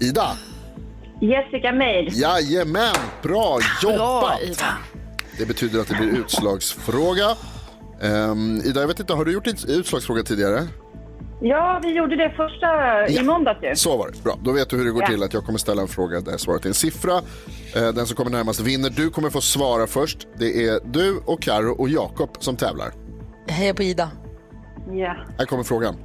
Ida? 0.00 0.28
Jessica 1.20 1.72
Meir. 1.72 2.08
Jajamän, 2.12 2.94
bra 3.22 3.58
jobbat! 3.82 3.98
Bra, 3.98 4.38
Ida. 4.42 4.76
Det 5.38 5.46
betyder 5.46 5.80
att 5.80 5.88
det 5.88 5.94
blir 5.94 6.08
utslagsfråga. 6.18 7.36
Um, 8.02 8.60
Ida, 8.64 8.80
jag 8.80 8.88
vet 8.88 9.00
inte, 9.00 9.12
har 9.12 9.24
du 9.24 9.32
gjort 9.32 9.46
ut- 9.46 9.64
utslagsfråga 9.64 10.22
tidigare? 10.22 10.66
Ja, 11.40 11.80
vi 11.82 11.92
gjorde 11.96 12.16
det 12.16 12.30
första 12.36 13.08
i 13.08 13.22
måndags 13.24 13.58
ju. 13.62 13.76
Så 13.76 13.96
var 13.96 14.10
det. 14.12 14.22
Bra, 14.22 14.38
då 14.42 14.52
vet 14.52 14.70
du 14.70 14.76
hur 14.76 14.84
det 14.84 14.90
går 14.90 15.02
Ja. 15.02 15.08
till. 15.08 15.22
att 15.22 15.34
Jag 15.34 15.44
kommer 15.44 15.58
ställa 15.58 15.82
en 15.82 15.88
fråga 15.88 16.20
där 16.20 16.36
svaret 16.36 16.64
är 16.64 16.68
en 16.68 16.74
siffra. 16.74 17.12
Eh, 17.76 17.88
Den 17.94 18.06
som 18.06 18.16
kommer 18.16 18.30
närmast 18.30 18.60
vinner. 18.60 18.90
Du 18.90 19.10
kommer 19.10 19.30
få 19.30 19.40
svara 19.40 19.86
först. 19.86 20.26
Det 20.38 20.66
är 20.68 20.80
du 20.84 21.18
och 21.26 21.42
Karo 21.42 21.72
och 21.72 21.88
Jakob 21.88 22.30
som 22.38 22.56
tävlar. 22.56 22.92
Hejar 23.48 23.74
på 23.74 23.82
Ida. 23.82 24.10
Ja. 24.92 25.16
Här 25.38 25.44
kommer 25.46 25.62
frågan. 25.62 25.96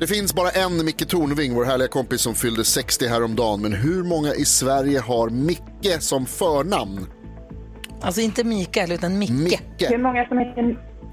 Det 0.00 0.06
finns 0.06 0.34
bara 0.34 0.50
en 0.50 0.84
Micke 0.84 1.08
Tornving, 1.08 1.54
vår 1.54 1.64
härliga 1.64 1.88
kompis 1.88 2.20
som 2.20 2.34
fyllde 2.34 2.64
60 2.64 3.06
häromdagen. 3.06 3.62
Men 3.62 3.72
hur 3.72 4.04
många 4.04 4.34
i 4.34 4.44
Sverige 4.44 5.00
har 5.00 5.30
Micke 5.30 5.96
som 6.02 6.26
förnamn? 6.26 7.06
Alltså 8.02 8.20
inte 8.20 8.44
Mikael 8.44 8.92
utan 8.92 9.18
Micke. 9.18 9.30
Micke. 9.30 9.90
Hur 9.90 9.98
många 9.98 10.28
som 10.28 10.38
heter 10.38 10.62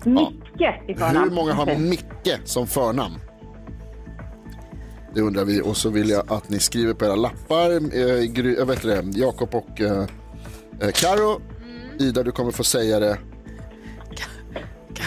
Micke 0.05 0.89
i 0.89 0.93
förnamn? 0.95 1.29
Hur 1.29 1.35
många 1.35 1.53
har 1.53 1.75
Micke 1.75 2.39
som 2.43 2.67
förnamn? 2.67 3.15
Det 5.15 5.21
undrar 5.21 5.45
vi 5.45 5.61
och 5.61 5.77
så 5.77 5.89
vill 5.89 6.09
jag 6.09 6.31
att 6.31 6.49
ni 6.49 6.59
skriver 6.59 6.93
på 6.93 7.05
era 7.05 7.15
lappar. 7.15 7.71
Eh, 7.71 8.23
Gry, 8.23 8.55
jag 8.55 8.65
vet 8.65 8.81
det, 8.81 9.03
Jakob 9.15 9.55
och 9.55 9.81
eh, 9.81 10.05
eh, 10.81 10.91
Karo. 10.93 11.41
Ida, 11.99 12.23
du 12.23 12.31
kommer 12.31 12.51
få 12.51 12.63
säga 12.63 12.99
det 12.99 13.17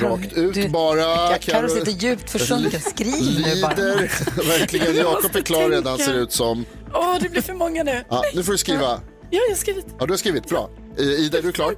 rakt 0.02 0.32
ut 0.32 0.54
du- 0.54 0.68
bara. 0.68 1.38
Karo 1.40 1.68
sitter 1.68 1.92
djupt 1.92 2.30
försjunken. 2.30 2.80
Skriv 2.80 3.44
nu 3.44 3.62
bara. 3.62 3.74
Lider. 3.74 4.10
Verkligen. 4.58 4.96
Jakob 4.96 5.36
är 5.36 5.40
klar 5.40 5.68
redan 5.70 5.98
ser 5.98 6.12
det 6.12 6.18
ut 6.20 6.32
som. 6.32 6.64
Åh, 6.94 7.16
det 7.20 7.28
blir 7.28 7.42
för 7.42 7.54
många 7.54 7.82
nu. 7.82 8.04
Ja, 8.08 8.22
nu 8.34 8.42
får 8.42 8.52
du 8.52 8.58
skriva. 8.58 8.80
Ja, 8.82 9.00
jag 9.30 9.40
har 9.48 9.54
skrivit. 9.54 9.86
Ja, 9.98 10.06
du 10.06 10.12
har 10.12 10.18
skrivit. 10.18 10.48
Bra. 10.48 10.70
Eh, 10.98 11.04
Ida, 11.04 11.38
är 11.38 11.42
du 11.42 11.52
klar? 11.52 11.74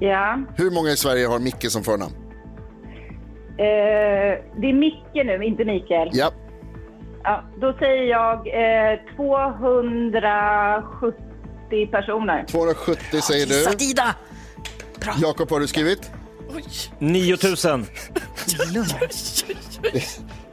Ja. 0.00 0.38
Hur 0.56 0.70
många 0.70 0.90
i 0.90 0.96
Sverige 0.96 1.26
har 1.26 1.38
Micke 1.38 1.70
som 1.70 1.84
förnamn? 1.84 2.12
Eh, 3.58 3.64
det 4.60 4.66
är 4.66 4.72
Micke 4.80 5.14
nu, 5.14 5.44
inte 5.44 5.64
Mikael. 5.64 6.10
Ja. 6.12 6.32
Ja, 7.28 7.44
då 7.60 7.72
säger 7.78 8.02
jag 8.02 8.36
eh, 8.46 8.98
270 9.16 11.86
personer. 11.90 12.44
270 12.44 13.20
säger 13.20 13.46
Gissat 13.46 13.78
du. 13.78 13.84
Ida! 13.84 14.14
Jakob, 15.22 15.50
har 15.50 15.60
du 15.60 15.66
skrivit? 15.66 16.10
9000. 16.98 17.86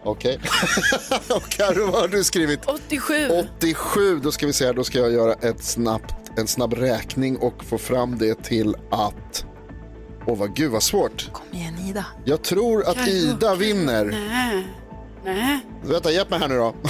Okej. 0.04 0.40
och 1.30 1.50
Karo, 1.50 1.92
vad 1.92 2.02
har 2.02 2.08
du 2.08 2.24
skrivit? 2.24 2.66
87. 2.66 3.14
87. 3.60 4.20
Då 4.20 4.32
ska 4.32 4.46
vi 4.46 4.54
se 4.54 4.66
här, 4.66 4.74
då 4.74 4.84
ska 4.84 5.00
jag 5.00 5.12
göra 5.12 5.34
ett 5.34 5.64
snabbt, 5.64 6.16
en 6.38 6.48
snabb 6.48 6.74
räkning 6.74 7.38
och 7.38 7.64
få 7.64 7.78
fram 7.78 8.18
det 8.18 8.44
till 8.44 8.76
att... 8.92 9.46
Åh, 10.26 10.38
vad 10.38 10.56
gud 10.56 10.72
vad 10.72 10.84
svårt. 10.84 11.30
Kom 11.34 11.46
igen 11.52 11.74
Ida. 11.90 12.06
Jag 12.26 12.44
tror 12.44 12.90
att 12.90 13.08
Ida 13.08 13.56
vinner. 13.56 14.06
Nej. 14.06 14.68
Nej. 15.24 15.60
Vänta, 15.84 16.12
hjälp 16.12 16.30
mig 16.30 16.40
här 16.40 16.48
nu 16.48 16.58
då. 16.58 16.76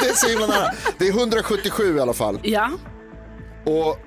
det 0.00 0.08
är 0.08 0.14
så 0.14 0.28
himla 0.28 0.46
nära. 0.46 0.70
Det 0.98 1.08
är 1.08 1.10
177 1.18 1.96
i 1.96 2.00
alla 2.00 2.12
fall. 2.12 2.40
Ja. 2.42 2.70
Och 3.66 3.98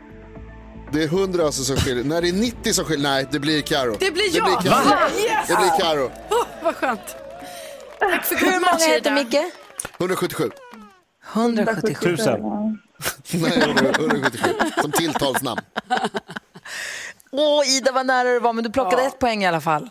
det 0.91 1.03
är 1.03 1.07
100 1.07 1.43
alltså 1.45 1.63
som 1.63 1.75
skiljer. 1.75 2.03
När 2.03 2.21
det 2.21 2.29
är 2.29 2.33
90 2.33 2.73
som 2.73 2.85
skiljer, 2.85 3.09
nej, 3.09 3.27
det 3.31 3.39
blir 3.39 3.61
Karo. 3.61 3.95
Det 3.99 4.11
blir 4.11 4.31
Det 4.31 4.37
jag. 4.37 4.45
blir 4.61 4.71
Karo. 4.71 5.09
Yes. 5.19 5.47
Det 5.47 5.55
blir 5.55 5.79
Karo. 5.79 6.11
Åh, 6.31 6.45
vad 6.63 6.75
skönt. 6.75 7.15
Tack 7.99 8.25
för 8.25 8.35
Hur 8.35 8.51
många 8.59 8.95
heter. 8.95 9.11
Micke? 9.13 9.53
177. 9.99 10.49
177. 11.33 12.13
1000. 12.13 12.41
Nej, 13.33 13.63
177. 13.99 14.49
Som 14.81 14.91
tilltalsnamn. 14.91 15.61
Åh 17.31 17.77
Ida 17.77 17.91
vad 17.91 18.05
nära 18.05 18.29
du 18.29 18.39
var 18.39 18.53
men 18.53 18.63
du 18.63 18.69
plockade 18.69 19.03
ett 19.03 19.19
poäng 19.19 19.43
i 19.43 19.47
alla 19.47 19.61
fall. 19.61 19.89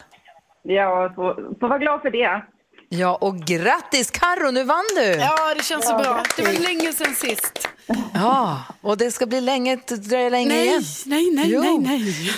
Ja, 0.62 1.12
får, 1.14 1.58
får 1.60 1.68
vara 1.68 1.78
glad 1.78 2.00
för 2.02 2.10
det. 2.10 2.42
Ja 2.88 3.14
och 3.20 3.36
grattis 3.38 4.10
Karo, 4.10 4.50
nu 4.50 4.64
vann 4.64 4.84
du! 4.96 5.02
Ja, 5.04 5.54
det 5.56 5.64
känns 5.64 5.84
så 5.86 5.92
Ja, 5.92 5.98
bra. 5.98 6.22
Det 6.36 6.42
var 6.42 6.50
grattis. 6.52 6.66
länge 6.68 6.92
sedan 6.92 7.14
sist. 7.14 7.68
Ja, 8.14 8.62
och 8.80 8.96
det 8.98 9.10
ska 9.10 9.26
bli 9.26 9.40
länge, 9.40 9.76
dröja 9.88 10.28
länge 10.28 10.48
Nej, 10.48 10.66
igen. 10.66 10.82
nej, 11.06 11.30
nej, 11.34 11.50
Jo. 11.50 11.60
nej, 11.62 11.78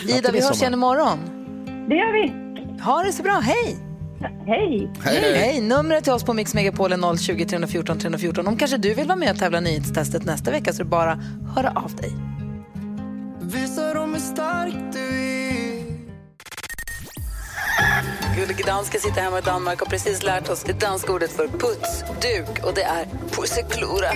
nej. 0.07 0.19
Ida, 0.19 0.31
vi 0.33 0.41
hörs 0.41 0.61
igen 0.61 0.73
imorgon. 0.75 1.19
Det 1.89 1.95
gör 1.95 2.13
vi. 2.13 2.83
Ha 2.83 3.03
det 3.03 3.13
så 3.13 3.23
bra, 3.23 3.33
hej! 3.33 3.77
Hej. 4.47 4.91
Hej, 5.05 5.35
hej. 5.39 5.61
Numret 5.61 6.05
till 6.05 6.13
oss 6.13 6.25
på 6.25 6.35
Mix 6.35 6.55
Megapol 6.55 6.93
är 6.93 7.17
020 7.17 7.45
314 7.47 7.99
314. 7.99 8.47
Om 8.47 8.57
kanske 8.57 8.77
du 8.77 8.95
vill 8.95 9.07
vara 9.07 9.17
med 9.17 9.31
och 9.33 9.39
tävla 9.39 9.61
nyhetstestet 9.61 10.25
nästa 10.25 10.51
vecka 10.51 10.73
så 10.73 10.81
är 10.81 10.85
det 10.85 10.91
bara 10.91 11.19
höra 11.57 11.73
av 11.77 11.97
dig. 11.97 12.13
Visa 13.43 13.95
dem 13.95 14.15
hur 14.15 14.21
stark 14.21 14.75
du 14.93 14.99
är 15.01 15.78
Gullige 18.39 18.65
dansken 18.65 19.01
sitter 19.01 19.21
hemma 19.21 19.39
i 19.39 19.43
Danmark 19.43 19.83
och 19.83 19.89
precis 19.89 20.23
lärt 20.23 20.49
oss 20.49 20.63
det 20.63 20.73
danska 20.73 21.13
ordet 21.13 21.33
för 21.33 21.49
putsduk 21.49 22.65
och 22.65 22.75
det 22.75 22.83
är 22.83 23.07
pusseklura. 23.33 24.11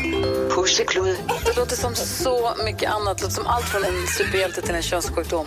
Pusseklura. 0.51 1.17
Det 1.45 1.57
låter 1.57 1.77
som 1.77 1.95
så 1.95 2.55
mycket 2.65 2.91
annat. 2.91 3.19
Det 3.19 3.25
låter 3.25 3.35
som 3.35 3.47
allt 3.47 3.65
från 3.65 3.85
en 3.85 4.07
superhjälte 4.07 4.63
till 4.63 4.75
en 4.75 4.83
könssjukdom. 4.83 5.47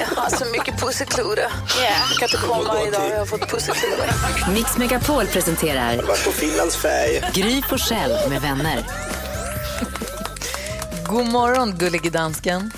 Jag 0.00 0.06
har 0.16 0.30
så 0.30 0.44
mycket 0.44 0.80
pusseklura. 0.80 1.40
Jag 1.40 2.18
kan 2.18 2.28
inte 2.28 2.46
komma 2.46 2.82
idag, 2.86 3.10
jag 3.10 3.18
har 3.18 3.26
fått 3.26 3.48
pusseklura. 3.50 4.04
Mix 4.54 4.78
Megapol 4.78 5.26
presenterar 5.26 5.96
på 5.96 6.32
Finlands 6.32 6.76
färg. 6.76 7.30
Gry 7.34 7.62
Forssell 7.62 8.30
med 8.30 8.42
vänner. 8.42 8.86
God 11.08 11.26
morgon, 11.26 11.78
gullige 11.78 12.10
dansken. 12.10 12.70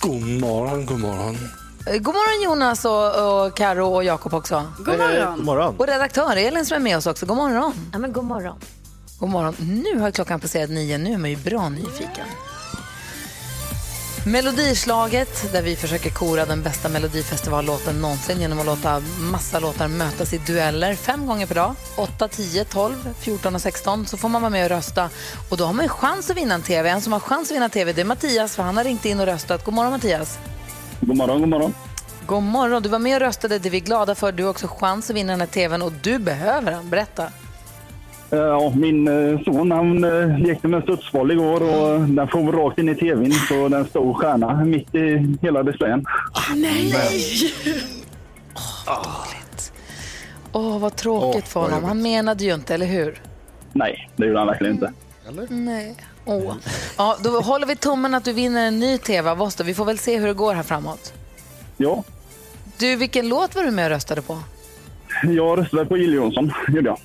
God 0.00 0.22
morgon, 0.40 0.86
god 0.86 1.00
morgon. 1.00 1.38
Eh, 1.86 1.98
God 1.98 2.14
morgon 2.14 2.42
Jonas 2.44 2.84
och, 2.84 3.44
och 3.46 3.56
Karo 3.56 3.94
och 3.94 4.04
Jakob 4.04 4.34
också. 4.34 4.72
God 4.78 4.98
morgon. 4.98 5.36
God 5.36 5.44
morgon. 5.44 5.76
Och 5.78 5.86
redaktör 5.86 6.36
Elin 6.36 6.66
som 6.66 6.74
är 6.74 6.80
med 6.80 6.96
oss 6.96 7.06
också. 7.06 7.26
God 7.26 7.36
morgon. 7.36 7.90
Ja, 7.92 7.98
men 7.98 8.12
god 8.12 8.24
morgon. 8.24 8.58
God 9.18 9.28
morgon. 9.28 9.54
Nu 9.58 10.00
har 10.00 10.10
klockan 10.10 10.40
passerat 10.40 10.70
nio. 10.70 10.98
Nu 10.98 11.12
är 11.12 11.18
man 11.18 11.30
ju 11.30 11.36
bra 11.36 11.68
nyfiken. 11.68 12.26
Melodislaget 14.26 15.52
där 15.52 15.62
vi 15.62 15.76
försöker 15.76 16.10
kora 16.10 16.46
den 16.46 16.62
bästa 16.62 16.88
melodifestivallåten 16.88 18.00
någonsin 18.00 18.40
genom 18.40 18.58
att 18.58 18.66
låta 18.66 19.02
massa 19.20 19.58
låtar 19.58 19.88
mötas 19.88 20.32
i 20.32 20.38
dueller 20.38 20.94
fem 20.94 21.26
gånger 21.26 21.46
per 21.46 21.54
dag. 21.54 21.74
8, 21.96 22.28
10, 22.28 22.64
12, 22.64 22.94
14 23.20 23.54
och 23.54 23.60
16. 23.60 24.06
Så 24.06 24.16
får 24.16 24.28
man 24.28 24.42
vara 24.42 24.50
med 24.50 24.64
och 24.64 24.70
rösta. 24.70 25.10
Och 25.50 25.56
då 25.56 25.64
har 25.64 25.72
man 25.72 25.84
ju 25.84 25.88
chans 25.88 26.30
att 26.30 26.36
vinna 26.36 26.54
en 26.54 26.62
TV. 26.62 26.88
En 26.88 27.00
som 27.00 27.12
har 27.12 27.20
chans 27.20 27.50
att 27.50 27.54
vinna 27.54 27.64
en 27.64 27.70
TV 27.70 27.92
det 27.92 28.00
är 28.00 28.04
Mattias 28.04 28.56
för 28.56 28.62
han 28.62 28.76
har 28.76 28.84
ringt 28.84 29.04
in 29.04 29.20
och 29.20 29.26
röstat. 29.26 29.64
God 29.64 29.74
morgon 29.74 29.92
Mattias. 29.92 30.38
God 31.00 31.16
morgon, 31.16 31.40
god 31.40 31.48
morgon. 31.48 31.74
God 32.26 32.42
morgon. 32.42 32.82
Du 32.82 32.88
var 32.88 32.98
med 32.98 33.14
och 33.16 33.20
röstade. 33.20 33.58
Det 33.58 33.68
är 33.68 33.70
vi 33.70 33.80
glada 33.80 34.14
för. 34.14 34.32
Du 34.32 34.42
har 34.42 34.50
också 34.50 34.66
chans 34.68 35.10
att 35.10 35.16
vinna 35.16 35.32
den 35.32 35.40
här 35.40 35.46
TVn 35.46 35.82
och 35.82 35.92
du 36.02 36.18
behöver 36.18 36.70
den. 36.72 36.90
Berätta. 36.90 37.22
Eh, 38.30 38.38
Ja, 38.38 38.72
min 38.76 39.08
eh, 39.08 39.40
son 39.40 39.70
han 39.70 40.04
eh, 40.04 40.38
lekte 40.38 40.68
med 40.68 40.76
en 40.76 40.82
studsboll 40.82 41.30
igår 41.30 41.62
och 41.62 42.00
den 42.00 42.28
får 42.28 42.52
rakt 42.52 42.78
in 42.78 42.88
i 42.88 42.94
tvn 42.94 43.32
så 43.32 43.68
den 43.68 43.84
stor 43.86 44.14
stjärna 44.14 44.64
mitt 44.64 44.94
i 44.94 45.36
hela 45.42 45.62
displayen. 45.62 46.04
Nej! 46.54 46.94
Åh, 50.52 50.78
vad 50.78 50.96
tråkigt 50.96 51.48
för 51.48 51.60
honom. 51.60 51.84
Han 51.84 52.02
menade 52.02 52.44
ju 52.44 52.54
inte, 52.54 52.74
eller 52.74 52.86
hur? 52.86 53.20
Nej, 53.72 54.10
det 54.16 54.26
gjorde 54.26 54.38
han 54.38 54.46
verkligen 54.48 54.74
inte. 54.74 54.92
Nej. 55.48 55.96
Åh. 56.26 56.54
Ja, 56.96 57.16
då 57.22 57.40
håller 57.40 57.66
vi 57.66 57.76
tummen 57.76 58.14
att 58.14 58.24
du 58.24 58.32
vinner 58.32 58.66
en 58.66 58.78
ny 58.78 58.98
TV 58.98 59.30
av 59.30 59.42
oss. 59.42 59.54
Då. 59.54 59.64
Vi 59.64 59.74
får 59.74 59.84
väl 59.84 59.98
se 59.98 60.18
hur 60.18 60.26
det 60.26 60.34
går 60.34 60.54
här 60.54 60.62
framåt. 60.62 61.12
Ja, 61.76 62.04
Du, 62.78 62.96
vilken 62.96 63.28
låt 63.28 63.54
var 63.54 63.62
du 63.62 63.70
med 63.70 63.84
och 63.84 63.90
röstade 63.90 64.22
på? 64.22 64.38
jag 65.22 65.58
röstade 65.58 65.86
på 65.86 65.96
Jill 65.96 66.14
Johnson, 66.14 66.52
gjorde 66.68 66.88
jag. 66.88 66.98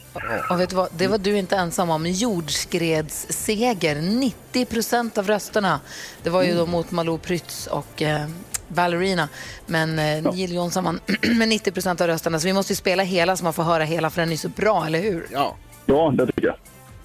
Och 0.50 0.60
vet 0.60 0.70
du 0.70 0.76
vad? 0.76 0.90
Det 0.98 1.08
var 1.08 1.18
du 1.18 1.38
inte 1.38 1.56
ensam 1.56 1.90
om. 1.90 2.06
Jordskredsseger. 2.06 3.96
90 4.02 4.66
procent 4.66 5.18
av 5.18 5.28
rösterna. 5.28 5.80
Det 6.24 6.30
var 6.30 6.44
ju 6.44 6.56
då 6.56 6.66
mot 6.66 6.92
Malou 6.92 7.18
Prytz 7.18 7.68
och 7.68 8.02
eh, 8.02 8.28
Ballerina. 8.68 9.30
Men 9.66 10.00
eh, 10.00 10.34
Jill 10.36 10.54
Johnson 10.54 10.84
vann 10.84 11.00
med 11.38 11.48
90 11.50 11.72
procent 11.72 12.02
av 12.02 12.08
rösterna. 12.08 12.40
Så 12.40 12.48
vi 12.48 12.54
måste 12.54 12.72
ju 12.74 12.78
spela 12.78 13.04
hela 13.04 13.36
så 13.38 13.44
man 13.44 13.54
får 13.54 13.64
höra 13.64 13.84
hela 13.84 14.10
för 14.10 14.22
den 14.22 14.32
är 14.32 14.38
så 14.38 14.50
bra, 14.50 14.86
eller 14.86 15.00
hur? 15.02 15.28
Ja. 15.32 15.56
Ja, 15.86 16.12
det 16.18 16.26
tycker 16.26 16.48
jag. 16.48 16.56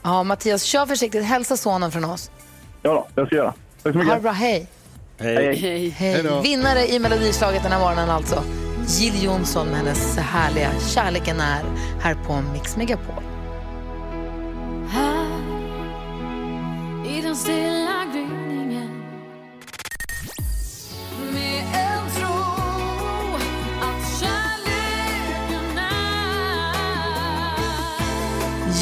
Ja, 0.07 0.23
Mattias, 0.23 0.63
kör 0.63 0.87
försiktigt. 0.87 1.25
Hälsa 1.25 1.57
sonen 1.57 1.91
från 1.91 2.05
oss. 2.05 2.31
Ja 2.83 2.93
då, 2.93 3.07
det 3.23 3.27
ska 3.27 3.37
jag 3.37 3.45
göra. 3.45 3.55
Tack 3.83 3.93
så 3.93 3.99
Ha 3.99 4.05
det 4.05 4.05
mycket. 4.09 4.23
bra, 4.23 4.33
hej. 4.33 4.67
Hej. 5.19 5.57
Hej. 5.57 5.89
Hej. 5.89 6.41
Vinnare 6.43 6.87
i 6.87 6.99
Melodislaget 6.99 7.63
den 7.63 7.73
här 7.73 7.79
morgonen 7.81 8.11
alltså. 8.11 8.43
Jill 8.89 9.25
Johnson 9.25 9.67
med 9.67 9.77
hennes 9.77 10.17
härliga 10.17 10.71
Kärleken 10.95 11.41
är 11.41 11.63
här 12.01 12.15
på 12.27 12.41
Mix 12.53 12.77
Megapol. 12.77 13.23
Här 14.91 15.27
i 17.19 17.23
den 17.23 17.37
stilla 17.37 18.05
gryningen 18.13 18.46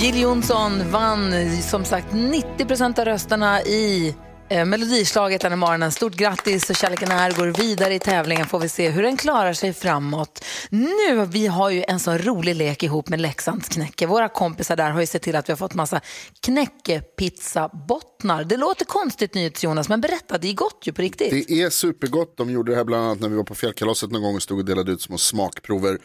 Jill 0.05 0.21
Johnson 0.21 0.91
vann 0.91 1.33
som 1.63 1.85
sagt 1.85 2.13
90 2.13 2.67
procent 2.67 2.99
av 2.99 3.05
rösterna 3.05 3.63
i 3.63 4.15
eh, 4.51 4.65
Melodislaget 4.65 5.41
den 5.41 5.53
här 5.53 5.57
morgonen. 5.57 5.93
Stort 5.93 6.15
grattis 6.15 6.71
och 6.71 6.77
Kärleken 6.77 7.11
är 7.11 7.31
går 7.31 7.47
vidare 7.47 7.95
i 7.95 7.99
tävlingen 7.99 8.47
får 8.47 8.59
vi 8.59 8.69
se 8.69 8.91
hur 8.91 9.03
den 9.03 9.17
klarar 9.17 9.53
sig 9.53 9.73
framåt. 9.73 10.45
Nu, 10.71 11.27
vi 11.27 11.47
har 11.47 11.71
ju 11.71 11.85
en 11.89 12.01
sån 12.01 12.19
rolig 12.19 12.57
lek 12.57 12.83
ihop 12.83 13.09
med 13.09 13.21
Leksands 13.21 13.69
knäcke. 13.69 14.07
Våra 14.07 14.29
kompisar 14.29 14.77
där 14.77 14.91
har 14.91 15.01
ju 15.01 15.07
sett 15.07 15.23
till 15.23 15.37
att 15.37 15.49
vi 15.49 15.53
har 15.53 15.59
fått 15.59 15.75
massa 15.75 16.01
knäckepizzabottnar. 16.41 18.45
Det 18.45 18.57
låter 18.57 18.85
konstigt 18.85 19.35
nyhets 19.35 19.65
Jonas, 19.65 19.89
men 19.89 20.01
berätta, 20.01 20.39
det 20.39 20.49
är 20.49 20.55
gott 20.55 20.83
ju 20.83 20.93
på 20.93 21.03
riktigt. 21.03 21.49
Det 21.49 21.63
är 21.63 21.71
supergott. 21.71 22.37
De 22.37 22.51
gjorde 22.51 22.73
det 22.73 22.77
här 22.77 22.85
bland 22.85 23.05
annat 23.05 23.21
när 23.21 23.29
vi 23.29 23.37
var 23.37 23.45
på 23.45 23.55
fjällkalaset 23.55 24.11
någon 24.11 24.23
gång 24.23 24.37
och 24.37 24.43
stod 24.43 24.59
och 24.59 24.65
delade 24.65 24.93
ut 24.93 25.03
små 25.03 25.19
smakprover. 25.19 25.99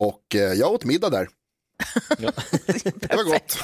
Och 0.00 0.34
eh, 0.34 0.40
jag 0.40 0.72
åt 0.72 0.84
middag 0.84 1.10
där. 1.10 1.28
det 2.94 3.14
var 3.16 3.24
gott. 3.24 3.58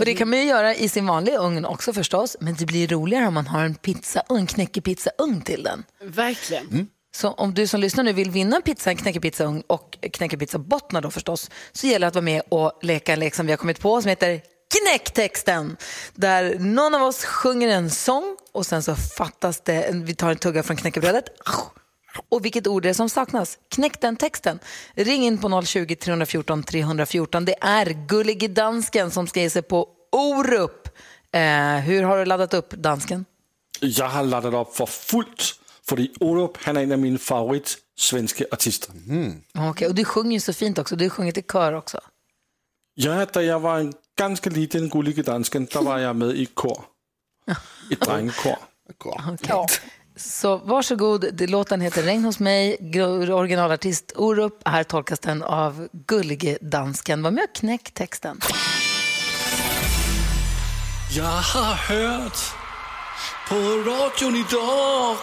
Och 0.00 0.04
det 0.04 0.14
kan 0.14 0.30
man 0.30 0.38
ju 0.38 0.44
göra 0.44 0.74
i 0.74 0.88
sin 0.88 1.06
vanliga 1.06 1.38
ugn 1.38 1.64
också 1.64 1.92
förstås, 1.92 2.36
men 2.40 2.54
det 2.54 2.66
blir 2.66 2.88
roligare 2.88 3.26
om 3.26 3.34
man 3.34 3.46
har 3.46 3.64
en 3.64 3.74
pizzaugn, 3.74 4.46
knäckepizzaugn 4.46 5.42
till 5.42 5.62
den. 5.62 5.84
Verkligen. 6.02 6.88
Så 7.14 7.30
om 7.30 7.54
du 7.54 7.66
som 7.66 7.80
lyssnar 7.80 8.04
nu 8.04 8.12
vill 8.12 8.30
vinna 8.30 8.56
en 8.56 8.62
pizza, 8.62 8.90
en 8.90 8.96
knäckepizzaugn 8.96 9.62
och 9.66 9.98
knäckepizzabottnar 10.12 11.00
då 11.00 11.10
förstås, 11.10 11.50
så 11.72 11.86
gäller 11.86 12.00
det 12.00 12.08
att 12.08 12.14
vara 12.14 12.24
med 12.24 12.42
och 12.48 12.78
leka 12.82 13.12
en 13.12 13.20
lek 13.20 13.34
som 13.34 13.46
vi 13.46 13.52
har 13.52 13.56
kommit 13.56 13.80
på 13.80 14.02
som 14.02 14.08
heter 14.08 14.40
Knäcktexten. 14.80 15.76
Där 16.14 16.58
någon 16.58 16.94
av 16.94 17.02
oss 17.02 17.24
sjunger 17.24 17.68
en 17.68 17.90
sång 17.90 18.36
och 18.52 18.66
sen 18.66 18.82
så 18.82 18.94
fattas 18.94 19.60
det, 19.60 19.90
vi 19.92 20.14
tar 20.14 20.30
en 20.30 20.36
tugga 20.36 20.62
från 20.62 20.76
knäckebrödet 20.76 21.24
och 22.28 22.44
vilket 22.44 22.66
ord 22.66 22.82
det 22.82 22.88
är 22.88 22.94
som 22.94 23.08
saknas. 23.08 23.58
Knäck 23.68 24.00
den 24.00 24.16
texten. 24.16 24.58
Ring 24.94 25.24
in 25.24 25.38
på 25.38 25.48
020-314 25.48 26.62
314. 26.62 27.44
Det 27.44 27.54
är 27.60 28.06
Gullige 28.08 28.48
Dansken 28.48 29.10
som 29.10 29.26
ska 29.26 29.40
ge 29.40 29.50
sig 29.50 29.62
på 29.62 29.88
Orup. 30.12 30.88
Eh, 31.32 31.40
hur 31.76 32.02
har 32.02 32.18
du 32.18 32.24
laddat 32.24 32.54
upp 32.54 32.70
dansken? 32.70 33.24
Jeg 33.80 34.08
har 34.08 34.22
laddet 34.22 34.54
op 34.54 34.76
for 34.76 34.86
fuldt, 34.86 35.54
fordi 35.88 36.10
Olof, 36.20 36.50
han 36.64 36.76
er 36.76 36.80
en 36.80 36.92
af 36.92 36.98
mine 36.98 37.18
favorit 37.18 37.78
svenske 37.96 38.46
artister. 38.52 38.92
Okej, 39.54 39.88
och 39.88 39.94
du 39.94 40.04
sjunger 40.04 40.32
ju 40.32 40.40
så 40.40 40.52
fint 40.52 40.78
också. 40.78 40.96
Du 40.96 41.04
har 41.04 41.10
sjungit 41.10 41.38
i 41.38 41.42
kör 41.42 41.72
också. 41.72 42.00
Ja, 42.94 43.24
da 43.24 43.40
jeg 43.40 43.62
var 43.62 43.78
en 43.78 43.94
ganske 44.16 44.50
liten 44.50 44.90
gullige 44.90 45.22
dansken, 45.22 45.66
der 45.72 45.82
var 45.82 45.98
jeg 45.98 46.16
med 46.16 46.34
i 46.34 46.42
et 46.42 46.54
kor. 46.54 46.84
Et 47.90 48.00
drengekor. 48.00 48.58
Så 50.20 50.56
varsågod, 50.56 51.34
det, 51.34 51.46
låten 51.46 51.80
heter 51.80 52.02
Regn 52.02 52.24
hos 52.24 52.38
mig, 52.38 52.76
originalartist 53.32 54.12
Orup. 54.16 54.68
Här 54.68 54.84
tolkas 54.84 55.18
den 55.18 55.42
av 55.42 55.88
Gullige 56.06 56.58
Dansken. 56.60 57.22
Var 57.22 57.30
med 57.30 57.44
och 57.44 57.54
knäck 57.54 57.94
texten. 57.94 58.40
Jeg 61.16 61.24
har 61.24 61.74
hørt 61.74 62.38
på 63.48 63.54
radioen 63.90 64.36
i 64.36 64.44
dag, 64.50 65.16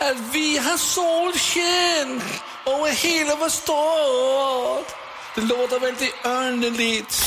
at 0.00 0.16
vi 0.32 0.56
har 0.56 0.76
solskin 0.76 2.22
over 2.66 2.88
hele 2.88 3.34
vores 3.34 3.52
stad. 3.52 4.84
Det 5.34 5.40
låter 5.40 5.80
väldigt 5.80 6.14
underligt. 6.24 7.24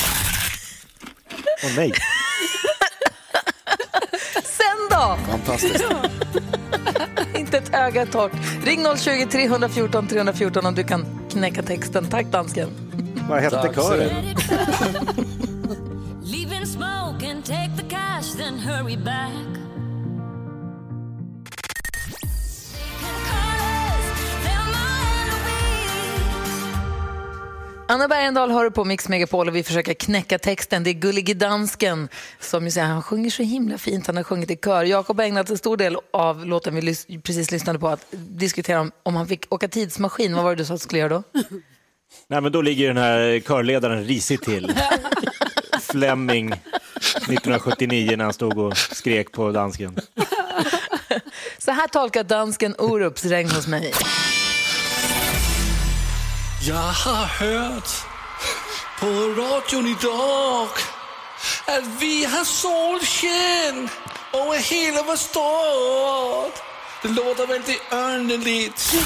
Åh 1.63 1.75
nej. 1.75 1.93
Sen 4.43 4.89
då? 4.89 5.17
Fantastiskt. 5.31 5.85
Inte 7.35 7.57
ett 7.57 7.73
öga 7.73 8.05
torrt. 8.05 8.31
Ring 8.63 8.85
020 8.97 9.25
314 9.31 10.07
314 10.07 10.65
om 10.65 10.75
du 10.75 10.83
kan 10.83 11.05
knäcka 11.31 11.63
texten. 11.63 12.05
Tack 12.09 12.25
dansken. 12.25 12.69
Vad 13.29 13.39
hette 13.41 13.73
kören? 13.75 14.09
Leave 16.23 16.55
in 16.55 16.67
smoke 16.67 17.31
and 17.31 17.45
take 17.45 17.71
the 17.77 17.83
cash, 17.89 18.35
then 18.37 18.59
hurry 18.59 18.97
back. 18.97 19.56
Anna 27.89 28.07
Bergendahl 28.07 28.51
hör 28.51 28.69
på 28.69 28.83
Mix 28.85 29.09
Megapol 29.09 29.47
och 29.47 29.55
vi 29.55 29.63
försöker 29.63 29.93
knäcka 29.93 30.39
texten. 30.39 30.83
Det 30.83 30.89
är 30.89 30.93
Gullige 30.93 31.33
Dansken 31.33 32.09
som 32.39 32.65
ju 32.65 32.71
säger, 32.71 32.87
han 32.87 33.03
sjunger 33.03 33.29
så 33.29 33.43
himla 33.43 33.77
fint. 33.77 34.07
Han 34.07 34.15
har 34.17 34.23
sjungit 34.23 34.51
i 34.51 34.55
kör. 34.55 34.83
Jakob 34.83 35.17
har 35.19 35.25
ägnat 35.25 35.49
en 35.49 35.57
stor 35.57 35.77
del 35.77 35.97
av 36.13 36.45
låten 36.45 36.75
vi 36.75 36.81
lys- 36.81 37.21
precis 37.21 37.51
lyssnade 37.51 37.79
på 37.79 37.87
att 37.87 38.05
diskutera 38.11 38.79
om, 38.81 38.91
om 39.03 39.15
han 39.15 39.27
fick 39.27 39.53
åka 39.53 39.67
tidsmaskin. 39.67 40.35
Vad 40.35 40.43
var 40.43 40.51
det 40.51 40.55
du 40.55 40.65
sa 40.65 40.73
att 40.73 40.79
du 40.79 40.83
skulle 40.83 40.99
göra 40.99 41.09
då? 41.09 41.23
Nej, 42.27 42.41
men 42.41 42.51
då 42.51 42.61
ligger 42.61 42.87
den 42.87 42.97
här 42.97 43.39
körledaren 43.39 44.03
risigt 44.03 44.43
till. 44.43 44.73
Fleming 45.81 46.51
1979 46.51 48.17
när 48.17 48.23
han 48.23 48.33
stod 48.33 48.57
och 48.57 48.77
skrek 48.77 49.31
på 49.31 49.51
dansken. 49.51 49.99
Så 51.57 51.71
här 51.71 51.87
tolkar 51.87 52.23
dansken 52.23 52.75
Orups 52.77 53.25
regn 53.25 53.49
hos 53.49 53.67
mig. 53.67 53.93
Jag 56.61 56.75
har 56.75 57.25
hört 57.25 57.89
på 58.99 59.05
radion 59.41 59.87
idag 59.87 60.67
att 61.67 62.01
vi 62.01 62.25
har 62.25 62.43
solsken 62.43 63.89
över 64.33 64.57
hela 64.71 65.03
vår 65.03 65.15
stad. 65.15 66.51
Det 67.01 67.07
låter 67.07 67.47
väldigt 67.47 67.81
underligt. 67.93 68.93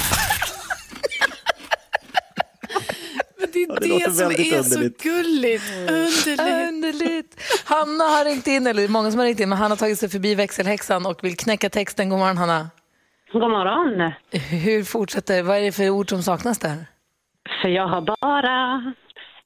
Men 3.38 3.48
det 3.52 3.62
är 3.62 3.80
det 3.80 4.04
det, 4.04 4.12
som 4.14 4.30
är 4.30 4.58
underligt. 4.58 5.02
så 5.02 5.08
gulligt. 5.08 5.64
Underligt. 5.88 6.40
Underligt. 6.40 7.40
Hanna 7.64 8.04
har 8.04 8.24
ringt 8.24 8.46
in, 8.46 8.66
eller 8.66 8.82
det 8.82 8.86
är 8.86 8.88
många 8.88 9.10
som 9.10 9.18
har 9.20 9.26
ringt 9.26 9.40
in, 9.40 9.48
men 9.48 9.58
Hanna 9.58 9.68
har 9.72 9.76
tagit 9.76 9.98
sig 9.98 10.08
förbi 10.08 10.34
växelhäxan 10.34 11.06
och 11.06 11.24
vill 11.24 11.36
knäcka 11.36 11.70
texten. 11.70 12.08
God 12.08 12.18
morgon 12.18 12.38
Hanna. 12.38 12.70
God 13.32 13.42
morgon. 13.42 14.12
Hur 14.50 14.84
fortsätter, 14.84 15.42
vad 15.42 15.56
är 15.56 15.60
det 15.62 15.72
för 15.72 15.90
ord 15.90 16.08
som 16.08 16.22
saknas 16.22 16.58
där? 16.58 16.86
För 17.62 17.68
jag 17.68 17.88
har 17.88 18.00
bara 18.00 18.82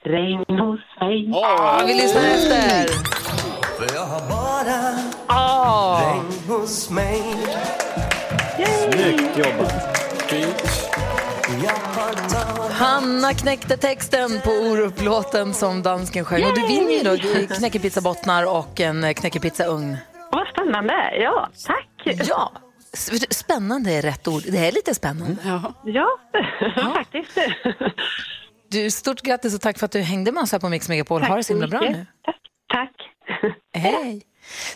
regn 0.04 0.58
hos 0.58 0.80
mig. 1.00 1.30
Ja, 1.30 1.82
vi 1.86 1.94
lyssnar 1.94 2.22
efter. 2.22 2.88
För 3.78 3.94
jag 3.94 4.06
har 4.06 4.28
bara 4.28 4.98
Åh. 5.28 6.00
regn 6.00 6.32
hos 6.48 6.90
mig. 6.90 7.22
Snyggt 8.66 9.38
jobbat. 9.38 9.96
Hanna 12.72 13.34
knäckte 13.34 13.76
texten 13.76 14.40
på 14.44 14.50
Orup-låten 14.50 15.54
som 15.54 15.82
dansken 15.82 16.24
sjöng. 16.24 16.44
Och 16.44 16.54
du 16.54 16.66
vinner 16.66 16.92
ju 16.92 17.02
då 17.02 17.16
knäckepizzabottnar 17.54 18.56
och 18.56 18.80
en 18.80 19.14
knäckepizzaugn. 19.14 19.96
Vad 20.32 20.48
spännande. 20.48 20.94
Ja, 21.20 21.48
tack. 21.66 21.88
Ja, 22.28 22.52
spännande 23.30 23.90
är 23.90 24.02
rätt 24.02 24.28
ord. 24.28 24.42
Det 24.48 24.68
är 24.68 24.72
lite 24.72 24.94
spännande. 24.94 25.36
Ja. 25.44 25.74
Ja, 25.84 26.08
faktiskt. 26.94 27.38
Du, 28.70 28.90
stort 28.90 29.20
grattis 29.22 29.54
och 29.54 29.60
tack 29.60 29.78
för 29.78 29.84
att 29.86 29.92
du 29.92 30.00
hängde 30.00 30.32
med 30.32 30.42
oss 30.42 30.52
här 30.52 30.58
på 30.58 30.68
Mix 30.68 30.88
Megapol. 30.88 31.22
Ha 31.22 31.36
det 31.36 31.44
så 31.44 31.52
himla 31.52 31.68
bra 31.68 31.80
nu. 31.80 32.06
Tack. 32.72 32.92
Hej! 33.74 34.22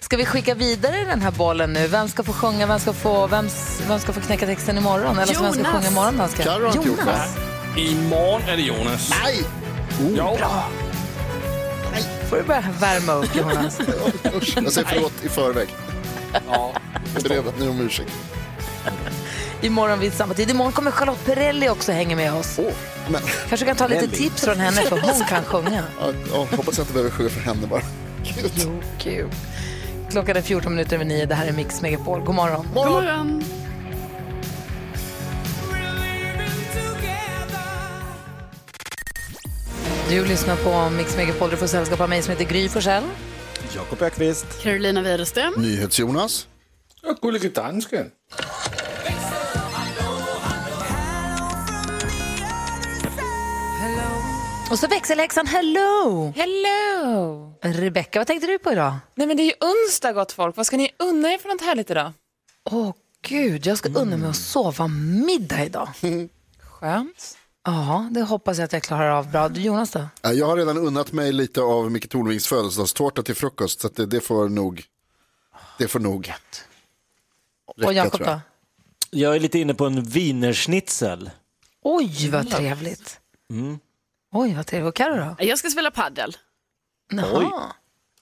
Ska 0.01 0.17
vi 0.17 0.25
skicka 0.27 0.55
vidare 0.55 1.05
den 1.05 1.21
här 1.21 1.31
bollen 1.31 1.73
nu? 1.73 1.87
Vem 1.87 2.09
ska 2.09 2.23
få 2.23 2.33
sjunga, 2.33 2.67
vem 2.67 2.79
ska 2.79 2.93
få, 2.93 3.27
vem, 3.27 3.49
vem 3.89 3.99
ska 3.99 4.13
få 4.13 4.21
knäcka 4.21 4.47
texten 4.47 4.79
imorgon? 4.79 5.19
Eller 5.19 5.35
så 5.35 5.43
vem 5.43 5.53
ska 5.53 5.61
Jonas. 5.63 5.75
sjunga 5.75 5.89
imorgon, 5.89 6.75
gjort 6.75 6.87
Jonas. 6.87 7.37
Imorgon 7.77 8.43
är 8.49 8.57
det 8.57 8.63
Jonas. 8.63 9.11
Nej! 9.23 9.45
Jo. 10.17 10.37
får 12.29 12.37
du 12.37 12.43
börja 12.43 12.65
värma 12.81 13.13
upp, 13.13 13.37
Jonas. 13.37 13.81
Jag 14.57 14.73
säger 14.73 14.89
förlåt 14.89 15.25
i 15.25 15.29
förväg. 15.29 15.69
Ja. 16.49 16.73
Jag 17.15 17.45
ber 17.45 17.61
ni 17.61 17.69
om 17.69 17.81
ursäkt. 17.81 18.13
Imorgon 19.61 19.99
vid 19.99 20.13
samma 20.13 20.35
tid. 20.35 20.51
Imorgon 20.51 20.73
kommer 20.73 20.91
Charlotte 20.91 21.25
Perrelli 21.25 21.69
också 21.69 21.93
hänga 21.93 22.17
med 22.17 22.33
oss. 22.35 22.59
Men, 23.09 23.21
Kanske 23.49 23.67
kan 23.67 23.77
ta 23.77 23.87
lite 23.87 24.01
Perrelli. 24.01 24.17
tips 24.17 24.45
från 24.45 24.61
henne, 24.61 24.83
för 24.83 25.01
hon 25.01 25.25
kan 25.29 25.45
sjunga. 25.45 25.85
ja, 26.01 26.13
ja, 26.33 26.47
hoppas 26.57 26.79
jag 26.79 26.83
inte 26.85 26.93
behöver 26.93 27.11
sjunga 27.11 27.31
för 27.31 27.41
henne 27.41 27.67
bara. 27.67 27.83
Gud. 28.25 28.51
Jo, 28.55 28.83
kul. 28.99 29.29
Klockan 30.11 30.37
är 30.37 30.43
14 30.43 30.73
minuter 30.73 30.95
över 30.97 31.05
9. 31.05 31.27
Det 31.27 31.35
här 31.35 31.47
är 31.47 31.53
Mix 31.53 31.81
Megapol. 31.83 32.21
God 32.21 32.35
morgon. 32.35 32.67
God 32.75 32.87
morgon. 32.87 33.45
Du 40.09 40.25
lyssnar 40.25 40.57
på 40.57 40.91
Mix 40.91 41.17
Megapol. 41.17 41.51
Du 41.51 41.57
får 41.57 41.67
sällskap 41.67 42.01
av 42.01 42.09
mig 42.09 42.23
som 42.23 42.31
heter 42.33 42.45
Gry 42.45 42.69
Forssell. 42.69 43.05
Jakob 43.75 44.03
Ökvist. 44.03 44.63
Carolina 44.63 45.03
Widerström. 45.03 45.55
NyhetsJonas. 45.57 46.49
Och 47.03 47.17
gullige 47.17 47.49
dansken. 47.49 48.11
Och 54.71 54.79
så 54.79 54.87
växelhäxan 54.87 55.47
Hello! 55.47 56.33
Hello! 56.37 57.53
Rebecka, 57.63 58.19
vad 58.21 58.27
tänkte 58.27 58.47
du 58.47 58.59
på 58.59 58.73
idag? 58.73 58.95
Nej 59.15 59.27
men 59.27 59.37
det 59.37 59.43
är 59.43 59.45
ju 59.45 59.53
onsdag 59.61 60.13
gott 60.13 60.33
folk. 60.33 60.57
Vad 60.57 60.67
ska 60.67 60.77
ni 60.77 60.91
unna 60.99 61.33
er 61.33 61.39
för 61.39 61.49
något 61.49 61.61
härligt 61.63 61.91
idag? 61.91 62.13
Åh 62.71 62.95
gud, 63.29 63.67
jag 63.67 63.79
ska 63.79 63.89
unna 63.89 64.17
mig 64.17 64.29
att 64.29 64.37
sova 64.37 64.89
middag 65.27 65.65
idag. 65.65 65.89
Skönt. 66.61 67.37
Ja, 67.71 68.09
det 68.11 68.23
hoppas 68.23 68.59
jag 68.59 68.65
att 68.65 68.73
jag 68.73 68.83
klarar 68.83 69.11
av 69.11 69.31
bra. 69.31 69.49
Du 69.49 69.61
Jonas 69.61 69.91
då? 69.91 70.09
Ja, 70.23 70.33
Jag 70.33 70.47
har 70.47 70.57
redan 70.57 70.79
unnat 70.79 71.13
mig 71.13 71.33
lite 71.33 71.61
av 71.61 71.91
Micke 71.91 72.09
Tornvings 72.09 72.47
födelsedagstårta 72.47 73.23
till 73.23 73.35
frukost. 73.35 73.81
Så 73.81 73.87
att 73.87 73.97
det, 73.97 74.07
det 74.07 74.21
får 74.21 74.49
nog... 74.49 74.85
Det 75.79 75.89
får 75.89 76.01
nog 76.01 76.29
räcka, 76.29 77.87
Och 77.87 77.93
Jakob 77.93 78.21
då? 78.21 78.41
Jag 79.11 79.37
är 79.37 79.41
lite 79.41 79.59
inne 79.59 79.75
på 79.75 79.87
en 79.87 80.03
wienerschnitzel. 80.03 81.31
Oj, 81.83 82.31
vad 82.31 82.51
trevligt. 82.51 83.21
Mm. 83.51 83.79
Oj, 84.33 84.55
vad 84.55 84.67
trevligt. 84.67 84.89
Och 84.89 84.95
Carro 84.95 85.17
då? 85.17 85.45
Jag 85.45 85.59
ska 85.59 85.71
spela 85.71 85.91
paddel. 85.91 86.37
Jaha. 87.13 87.73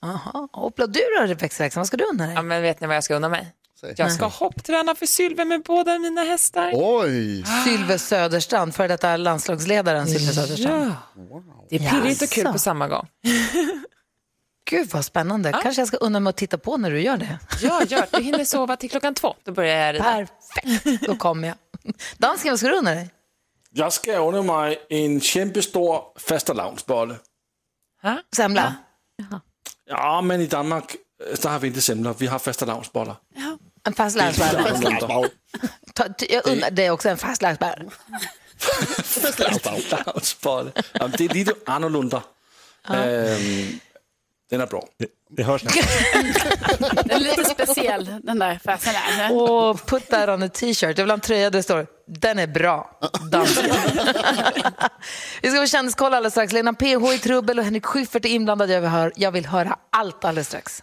Jaha. 0.01 0.49
Hoppla, 0.53 0.87
du 0.87 1.01
då 1.29 1.35
växelhäxan, 1.35 1.81
vad 1.81 1.87
ska 1.87 1.97
du 1.97 2.05
unna 2.05 2.27
dig? 2.27 2.35
Ja, 2.35 2.43
men 2.43 2.63
vet 2.63 2.81
ni 2.81 2.87
vad 2.87 2.97
jag 2.97 3.05
ska 3.05 3.15
unna 3.15 3.29
mig? 3.29 3.55
Jag 3.97 4.13
ska 4.13 4.27
hoppträna 4.27 4.95
för 4.95 5.07
Sylve 5.07 5.45
med 5.45 5.63
båda 5.63 5.99
mina 5.99 6.23
hästar. 6.23 6.73
Oj! 6.75 7.45
Sylve 7.65 7.99
Söderstrand, 7.99 8.75
för 8.75 8.89
detta 8.89 9.17
landslagsledaren 9.17 10.07
Sylve 10.07 10.33
Söderstrand. 10.33 10.95
Ja. 11.17 11.67
Det 11.71 11.77
är 11.77 11.91
pirrigt 11.91 12.23
och 12.23 12.29
kul 12.29 12.53
på 12.53 12.59
samma 12.59 12.89
gång. 12.89 13.07
Gud 14.71 14.91
vad 14.91 15.05
spännande. 15.05 15.53
Kanske 15.63 15.81
jag 15.81 15.89
ska 15.89 15.97
unna 15.97 16.21
mig 16.21 16.31
att 16.31 16.37
titta 16.37 16.59
på 16.59 16.77
när 16.77 16.91
du 16.91 17.01
gör 17.01 17.17
det. 17.17 17.39
Ja, 17.63 17.83
gör 17.85 18.01
det. 18.01 18.19
Du 18.19 18.23
hinner 18.23 18.45
sova 18.45 18.77
till 18.77 18.91
klockan 18.91 19.15
två. 19.15 19.35
Då 19.45 19.53
börjar 19.53 19.87
jag 19.87 19.95
rida. 19.95 20.05
Perfekt, 20.05 21.07
då 21.07 21.17
kommer 21.17 21.49
jag. 21.49 21.57
Dansken, 22.19 22.53
vad 22.53 22.59
ska 22.59 22.69
du 22.69 22.77
unna 22.77 22.91
dig? 22.91 23.11
Jag 23.71 23.93
ska 23.93 24.19
unna 24.19 24.43
mig 24.43 24.87
en 24.89 25.21
kämpestor 25.21 26.01
fastelavnsbolle. 26.17 27.15
Semla? 28.37 28.75
Ja, 29.85 30.21
men 30.21 30.41
i 30.41 30.47
Danmark 30.47 30.97
øh, 31.31 31.37
så 31.37 31.49
har 31.49 31.59
vi 31.59 31.67
inte 31.67 31.81
semlor, 31.81 32.15
vi 32.19 32.27
har 32.27 32.39
fastelavnsbollar. 32.39 33.17
En 33.89 33.95
fast 33.95 34.17
länsbär. 34.17 34.65
Ta- 35.95 36.09
t- 36.09 36.27
Jag 36.35 36.47
unnar 36.47 36.71
dig 36.71 36.91
också 36.91 37.09
en 37.09 37.19
fast. 37.19 37.43
Jamen, 40.93 41.15
det 41.19 41.25
är 41.25 41.29
lite 41.35 41.53
annorlunda. 41.67 42.23
Ehm, 42.89 43.81
den 44.51 44.61
är 44.61 44.67
bra. 44.67 44.85
Det 45.31 45.43
hörs 45.43 45.63
Den 45.63 47.11
är 47.11 47.19
lite 47.19 47.45
speciell, 47.45 48.21
den 48.23 48.39
där. 48.39 48.61
Och 49.33 49.87
put 49.87 50.09
that 50.11 50.29
on 50.29 50.43
a 50.43 50.49
t-shirt. 50.49 50.99
Jag 50.99 51.05
vill 51.05 51.11
ha 51.11 51.15
en 51.15 51.21
tröja 51.21 51.51
där 51.51 51.59
det 51.59 51.63
står 51.63 51.87
den 52.07 52.39
är 52.39 52.47
bra, 52.47 52.99
dansken. 53.31 53.71
Vi 55.43 55.51
ska 55.51 55.61
få 55.61 55.67
kändiskoll 55.67 56.15
alldeles 56.15 56.33
strax. 56.35 56.53
Lena 56.53 56.73
PH 56.75 57.13
i 57.15 57.19
trubbel 57.19 57.59
och 57.59 57.65
Henrik 57.65 57.87
Schyffert 57.87 58.25
är 58.25 58.29
inblandad. 58.29 58.71
Jag 58.71 58.81
vill, 58.81 58.91
höra, 58.91 59.11
jag 59.17 59.33
vill 59.33 59.47
höra 59.47 59.77
allt 59.93 60.25
alldeles 60.25 60.47
strax. 60.49 60.83